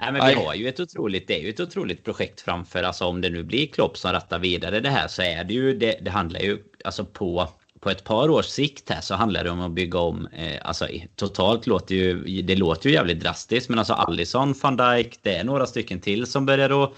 Nej, 0.00 0.12
men 0.12 0.26
vi 0.28 0.34
har 0.34 0.54
ju 0.54 0.68
ett 0.68 0.80
otroligt, 0.80 1.28
det 1.28 1.40
är 1.40 1.42
ju 1.42 1.50
ett 1.50 1.60
otroligt 1.60 2.04
projekt 2.04 2.40
framför. 2.40 2.82
Alltså 2.82 3.04
om 3.04 3.20
det 3.20 3.30
nu 3.30 3.42
blir 3.42 3.66
Klopp 3.66 3.98
som 3.98 4.12
rattar 4.12 4.38
vidare 4.38 4.80
det 4.80 4.90
här 4.90 5.08
så 5.08 5.22
är 5.22 5.44
det 5.44 5.54
ju, 5.54 5.78
det, 5.78 5.98
det 6.02 6.10
handlar 6.10 6.40
ju 6.40 6.58
alltså 6.84 7.04
på 7.04 7.48
på 7.82 7.90
ett 7.90 8.04
par 8.04 8.30
års 8.30 8.46
sikt 8.46 8.90
här 8.90 9.00
så 9.00 9.14
handlar 9.14 9.44
det 9.44 9.50
om 9.50 9.60
att 9.60 9.72
bygga 9.72 9.98
om. 9.98 10.26
Eh, 10.26 10.58
alltså 10.62 10.88
totalt 11.16 11.66
låter 11.66 11.94
ju 11.94 12.42
det 12.42 12.56
låter 12.56 12.88
ju 12.88 12.94
jävligt 12.94 13.20
drastiskt, 13.20 13.68
men 13.68 13.78
alltså 13.78 13.92
Allison, 13.92 14.54
van 14.62 14.76
Dijk, 14.76 15.18
det 15.22 15.36
är 15.36 15.44
några 15.44 15.66
stycken 15.66 16.00
till 16.00 16.26
som 16.26 16.46
börjar 16.46 16.84
att 16.84 16.92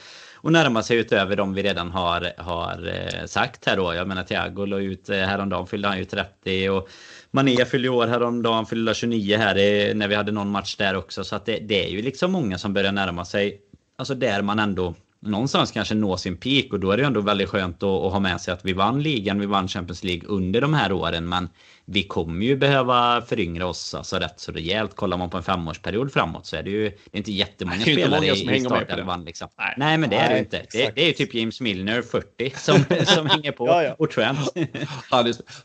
och 0.45 0.53
närma 0.53 0.83
sig 0.83 0.97
utöver 0.97 1.37
de 1.37 1.55
vi 1.55 1.63
redan 1.63 1.91
har, 1.91 2.33
har 2.39 2.89
eh, 2.89 3.27
sagt 3.27 3.67
här 3.67 3.77
då. 3.77 3.95
Jag 3.95 4.09
menar 4.09 4.23
Thiago 4.23 4.67
la 4.67 4.79
ut 4.79 5.09
eh, 5.09 5.17
häromdagen 5.17 5.67
fyllde 5.67 5.89
han 5.89 5.99
ju 5.99 6.05
30 6.05 6.69
och 6.69 6.89
Mané 7.31 7.65
fyllde 7.65 7.89
år 7.89 8.07
häromdagen, 8.07 8.67
fyllde 8.67 8.95
29 8.95 9.37
här 9.37 9.57
eh, 9.57 9.95
när 9.95 10.09
vi 10.09 10.15
hade 10.15 10.33
någon 10.33 10.51
match 10.51 10.77
där 10.77 10.97
också. 10.97 11.25
Så 11.25 11.37
att 11.37 11.47
det, 11.47 11.59
det 11.59 11.85
är 11.85 11.89
ju 11.89 12.03
liksom 12.03 12.33
många 12.33 12.59
som 12.59 12.73
börjar 12.73 12.93
närma 12.93 13.25
sig. 13.25 13.61
Alltså 13.97 14.15
där 14.15 14.43
man 14.43 14.59
ändå 14.59 14.95
någonstans 15.25 15.73
kanske 15.73 15.95
nå 15.95 16.17
sin 16.17 16.37
peak 16.37 16.73
och 16.73 16.81
då 16.81 16.91
är 16.91 16.97
det 16.97 17.05
ändå 17.05 17.21
väldigt 17.21 17.49
skönt 17.49 17.83
att, 17.83 18.05
att 18.05 18.13
ha 18.13 18.21
med 18.21 18.41
sig 18.41 18.55
att 18.55 18.65
vi 18.65 18.73
vann 18.73 19.03
ligan, 19.03 19.41
vi 19.41 19.47
vann 19.47 19.69
Champions 19.69 20.05
League 20.05 20.29
under 20.29 20.61
de 20.61 20.75
här 20.75 20.93
åren. 20.93 21.29
Men 21.29 21.49
vi 21.85 22.03
kommer 22.03 22.47
ju 22.47 22.57
behöva 22.57 23.23
föryngra 23.23 23.67
oss 23.67 23.95
alltså 23.95 24.17
rätt 24.17 24.41
så 24.41 24.53
rejält. 24.53 24.97
Kollar 24.97 25.17
man 25.17 25.31
på 25.31 25.37
en 25.37 25.43
femårsperiod 25.43 26.13
framåt 26.13 26.47
så 26.47 26.57
är 26.57 26.63
det 26.63 26.71
ju 26.71 26.91
det 26.91 26.97
är 27.13 27.17
inte 27.17 27.33
jättemånga 27.33 27.77
det 27.85 27.91
är 27.91 27.95
spelare 27.95 28.27
inte 28.27 28.45
många 28.45 28.57
i, 28.57 28.61
i 28.61 28.65
startelvan. 28.65 29.25
Liksom. 29.25 29.49
Nej. 29.59 29.75
Nej, 29.77 29.99
men 29.99 30.11
det 30.11 30.17
är 30.17 30.33
det 30.33 30.39
inte. 30.39 30.67
Det, 30.73 30.95
det, 30.95 31.03
är 31.03 31.07
ju 31.07 31.13
typ 31.13 31.35
James 31.35 31.61
Milner 31.61 32.03
40 32.03 32.53
som, 32.57 32.85
som 33.07 33.27
hänger 33.27 33.53
på 33.53 33.67
ja, 33.69 33.83
ja. 33.83 33.95
och 33.99 34.11
Trent. 34.11 34.39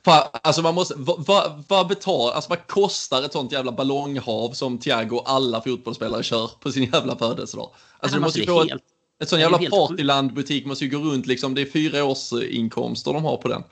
ja, 0.06 0.32
alltså 0.44 0.62
man 0.62 0.76
måste, 0.76 0.94
vad, 0.98 1.26
vad, 1.26 1.64
vad 1.68 1.88
betal, 1.88 2.32
alltså 2.32 2.50
vad 2.50 2.68
kostar 2.68 3.24
ett 3.24 3.34
sånt 3.34 3.52
jävla 3.52 3.72
ballonghav 3.72 4.52
som 4.52 4.78
Thiago 4.78 5.16
och 5.16 5.30
alla 5.30 5.62
fotbollsspelare 5.62 6.24
kör 6.24 6.52
på 6.60 6.72
sin 6.72 6.84
jävla 6.84 7.16
födelsedag? 7.16 7.70
Alltså, 8.00 8.18
du 8.18 8.22
måste 8.22 8.40
ju 8.40 8.46
få 8.46 8.60
helt... 8.60 8.74
Ett 8.74 8.99
sån 9.28 9.40
jävla 9.40 9.58
Partyland-butik 9.58 10.66
måste 10.66 10.86
ju 10.86 10.92
gå 10.92 11.10
runt 11.10 11.26
liksom. 11.26 11.56
Det 11.56 11.62
är 11.62 11.66
fyra 11.66 12.04
års 12.04 12.34
inkomster 12.34 13.14
de 13.14 13.24
har 13.24 13.38
på 13.38 13.48
den. 13.48 13.64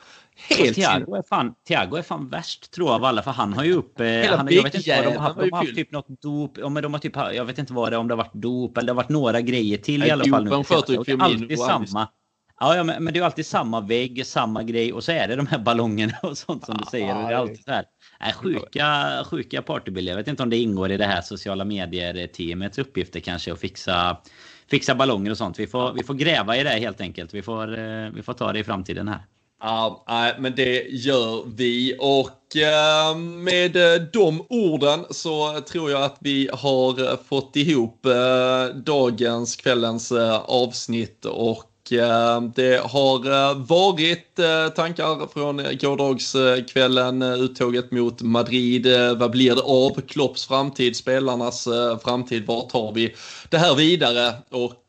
Helt 0.49 0.75
Thiago 0.75 1.15
är, 1.15 1.23
fan, 1.29 1.53
Thiago 1.67 1.95
är 1.97 2.01
fan 2.01 2.29
värst 2.29 2.71
tror 2.71 2.87
jag 2.87 2.95
av 2.95 3.03
alla 3.03 3.21
för 3.21 3.31
han 3.31 3.53
har 3.53 3.63
ju 3.63 3.73
upp... 3.73 3.99
Eh, 3.99 4.05
han, 4.05 4.47
jag 4.51 4.63
vet 4.63 4.75
inte 4.75 4.95
vad 4.95 5.05
de 5.05 5.17
har 5.17 5.23
haft. 5.23 5.39
De 5.39 5.51
har 5.51 5.57
haft 5.57 5.75
typ 5.75 5.91
något 5.91 6.21
dop. 6.21 6.57
Ja, 6.57 6.69
men 6.69 6.83
de 6.83 6.93
har 6.93 6.99
typ, 6.99 7.15
jag 7.15 7.45
vet 7.45 7.57
inte 7.57 7.73
vad 7.73 7.91
det 7.91 7.95
är, 7.95 7.99
om 7.99 8.07
det 8.07 8.13
har 8.13 8.17
varit 8.17 8.33
dop 8.33 8.77
eller 8.77 8.85
det 8.85 8.91
har 8.91 8.95
varit 8.95 9.09
några 9.09 9.41
grejer 9.41 9.77
till 9.77 9.99
Nej, 9.99 10.09
i 10.09 10.11
alla 10.11 10.25
fall. 10.25 10.43
Nu. 10.43 10.49
Det 10.49 11.11
är 11.11 11.21
alltid 11.21 11.59
samma. 11.59 12.07
Ja, 12.59 12.75
ja 12.75 12.83
men, 12.83 13.03
men, 13.03 13.13
det 13.13 13.19
är 13.19 13.23
alltid 13.23 13.45
samma 13.45 13.81
vägg, 13.81 14.25
samma 14.25 14.63
grej 14.63 14.93
och 14.93 15.03
så 15.03 15.11
är 15.11 15.27
det 15.27 15.35
de 15.35 15.47
här 15.47 15.59
ballongerna 15.59 16.17
och 16.23 16.37
sånt 16.37 16.65
som 16.65 16.77
du 16.77 16.83
säger. 16.91 17.15
Och 17.15 17.23
det 17.23 17.33
är 17.33 17.37
alltid 17.37 17.63
så 17.63 17.71
här. 17.71 17.85
Nej, 18.19 18.33
sjuka, 18.33 19.23
sjuka 19.31 19.61
partybilder. 19.61 20.11
Jag 20.11 20.17
vet 20.17 20.27
inte 20.27 20.43
om 20.43 20.49
det 20.49 20.57
ingår 20.57 20.91
i 20.91 20.97
det 20.97 21.05
här 21.05 21.21
sociala 21.21 21.65
medier-teamets 21.65 22.79
uppgifter 22.79 23.19
kanske 23.19 23.53
att 23.53 23.59
fixa 23.59 24.17
fixa 24.69 24.95
ballonger 24.95 25.31
och 25.31 25.37
sånt. 25.37 25.59
Vi 25.59 25.67
får, 25.67 25.93
vi 25.93 26.03
får 26.03 26.13
gräva 26.13 26.57
i 26.57 26.63
det 26.63 26.69
helt 26.69 27.01
enkelt. 27.01 27.33
Vi 27.33 27.41
får, 27.41 27.79
eh, 27.79 28.09
vi 28.13 28.23
får 28.23 28.33
ta 28.33 28.53
det 28.53 28.59
i 28.59 28.63
framtiden 28.63 29.07
här. 29.07 29.25
Ja, 29.61 30.05
men 30.39 30.55
det 30.55 30.87
gör 30.89 31.43
vi. 31.55 31.95
Och 31.99 32.55
eh, 32.57 33.17
med 33.17 33.75
eh, 33.75 34.01
de 34.13 34.45
orden 34.49 35.05
så 35.09 35.61
tror 35.61 35.91
jag 35.91 36.03
att 36.03 36.17
vi 36.19 36.49
har 36.53 37.23
fått 37.23 37.55
ihop 37.55 38.05
dagens, 38.85 39.55
kvällens 39.55 40.11
avsnitt 40.45 41.25
och 41.25 41.66
Eh, 41.91 42.41
det 42.41 42.81
har 42.83 43.31
eh, 43.31 43.57
varit 43.57 44.39
eh, 44.39 44.67
tankar 44.75 45.33
från 45.33 45.57
gårdagskvällen, 45.57 47.21
uttåget 47.21 47.91
mot 47.91 48.21
Madrid. 48.21 48.87
Vad 49.17 49.31
blir 49.31 49.55
det 49.55 49.61
av 49.61 50.01
Klopps 50.01 50.47
framtid, 50.47 50.95
spelarnas 50.95 51.67
framtid? 52.03 52.45
Var 52.45 52.69
tar 52.69 52.91
vi 52.93 53.15
det 53.49 53.57
här 53.57 53.75
vidare? 53.75 54.33
Och 54.49 54.83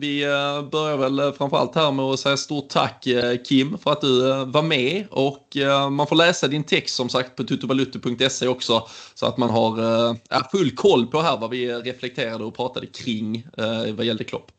vi 0.00 0.24
börjar 0.70 0.96
väl 0.96 1.32
framförallt 1.32 1.74
här 1.74 1.92
med 1.92 2.04
att 2.04 2.20
säga 2.20 2.36
stort 2.36 2.68
tack 2.68 3.06
Kim 3.48 3.78
för 3.78 3.92
att 3.92 4.00
du 4.00 4.22
var 4.44 4.62
med 4.62 5.04
och 5.10 5.56
man 5.90 6.06
får 6.06 6.16
läsa 6.16 6.48
din 6.48 6.64
text 6.64 6.96
som 6.96 7.08
sagt 7.08 7.36
på 7.36 7.44
tutovalutte.se 7.44 8.48
också 8.48 8.88
så 9.14 9.26
att 9.26 9.36
man 9.36 9.50
har 9.50 10.50
full 10.50 10.70
koll 10.70 11.06
på 11.06 11.22
här 11.22 11.36
vad 11.36 11.50
vi 11.50 11.72
reflekterade 11.72 12.44
och 12.44 12.56
pratade 12.56 12.86
kring 12.86 13.46
vad 13.96 14.04
gällde 14.04 14.24
Klopp. 14.24 14.50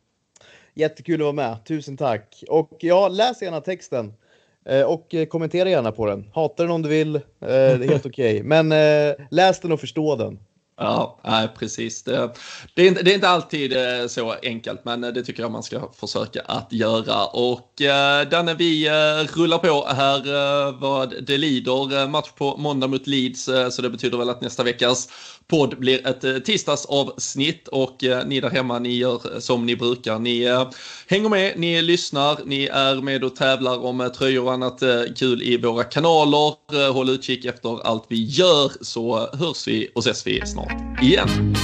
Jättekul 0.77 1.21
att 1.21 1.25
vara 1.25 1.31
med. 1.31 1.65
Tusen 1.65 1.97
tack. 1.97 2.43
Och 2.47 2.77
ja, 2.79 3.07
läs 3.07 3.41
gärna 3.41 3.61
texten. 3.61 4.13
Eh, 4.65 4.81
och 4.81 5.15
kommentera 5.29 5.69
gärna 5.69 5.91
på 5.91 6.05
den. 6.05 6.29
Hata 6.33 6.63
den 6.63 6.71
om 6.71 6.81
du 6.81 6.89
vill. 6.89 7.15
Eh, 7.15 7.21
det 7.39 7.47
är 7.47 7.89
helt 7.89 8.05
okej. 8.05 8.35
Okay. 8.35 8.43
Men 8.43 8.71
eh, 8.71 9.15
läs 9.31 9.59
den 9.59 9.71
och 9.71 9.79
förstå 9.79 10.15
den. 10.15 10.39
Ja, 10.79 11.19
nej, 11.23 11.47
precis. 11.59 12.03
Det, 12.03 12.29
det, 12.73 12.81
är 12.81 12.87
inte, 12.87 13.03
det 13.03 13.11
är 13.11 13.15
inte 13.15 13.29
alltid 13.29 13.73
så 14.07 14.35
enkelt, 14.43 14.85
men 14.85 15.01
det 15.01 15.23
tycker 15.23 15.43
jag 15.43 15.51
man 15.51 15.63
ska 15.63 15.91
försöka 15.93 16.41
att 16.41 16.73
göra. 16.73 17.25
Och 17.25 17.81
eh, 17.81 18.29
Danne, 18.29 18.53
vi 18.53 18.87
eh, 18.87 19.37
rullar 19.37 19.57
på 19.57 19.87
här 19.87 20.17
eh, 20.17 20.79
vad 20.79 21.25
det 21.25 21.37
lider. 21.37 22.07
Match 22.07 22.31
på 22.35 22.57
måndag 22.57 22.87
mot 22.87 23.07
Leeds, 23.07 23.47
eh, 23.47 23.69
så 23.69 23.81
det 23.81 23.89
betyder 23.89 24.17
väl 24.17 24.29
att 24.29 24.41
nästa 24.41 24.63
veckas 24.63 25.09
podd 25.49 25.79
blir 25.79 26.07
ett 26.07 26.23
eh, 26.23 26.37
tisdagsavsnitt 26.37 27.67
och 27.67 28.03
eh, 28.03 28.27
ni 28.27 28.39
där 28.39 28.49
hemma, 28.49 28.79
ni 28.79 28.95
gör 28.95 29.33
eh, 29.33 29.39
som 29.39 29.65
ni 29.65 29.75
brukar. 29.75 30.19
Ni 30.19 30.47
hänger 31.07 31.29
med, 31.29 31.59
ni 31.59 31.81
lyssnar, 31.81 32.39
ni 32.45 32.65
är 32.65 32.95
med 32.95 33.23
och 33.23 33.35
tävlar 33.35 33.85
om 33.85 34.11
tröjor 34.17 34.45
och 34.45 34.53
annat 34.53 34.83
kul 35.15 35.43
i 35.43 35.57
våra 35.57 35.83
kanaler. 35.83 36.91
Håll 36.91 37.09
utkik 37.09 37.45
efter 37.45 37.87
allt 37.87 38.05
vi 38.07 38.23
gör 38.23 38.71
så 38.81 39.29
hörs 39.33 39.67
vi 39.67 39.91
och 39.95 39.99
ses 39.99 40.27
vi 40.27 40.41
snart 40.45 41.03
igen. 41.03 41.55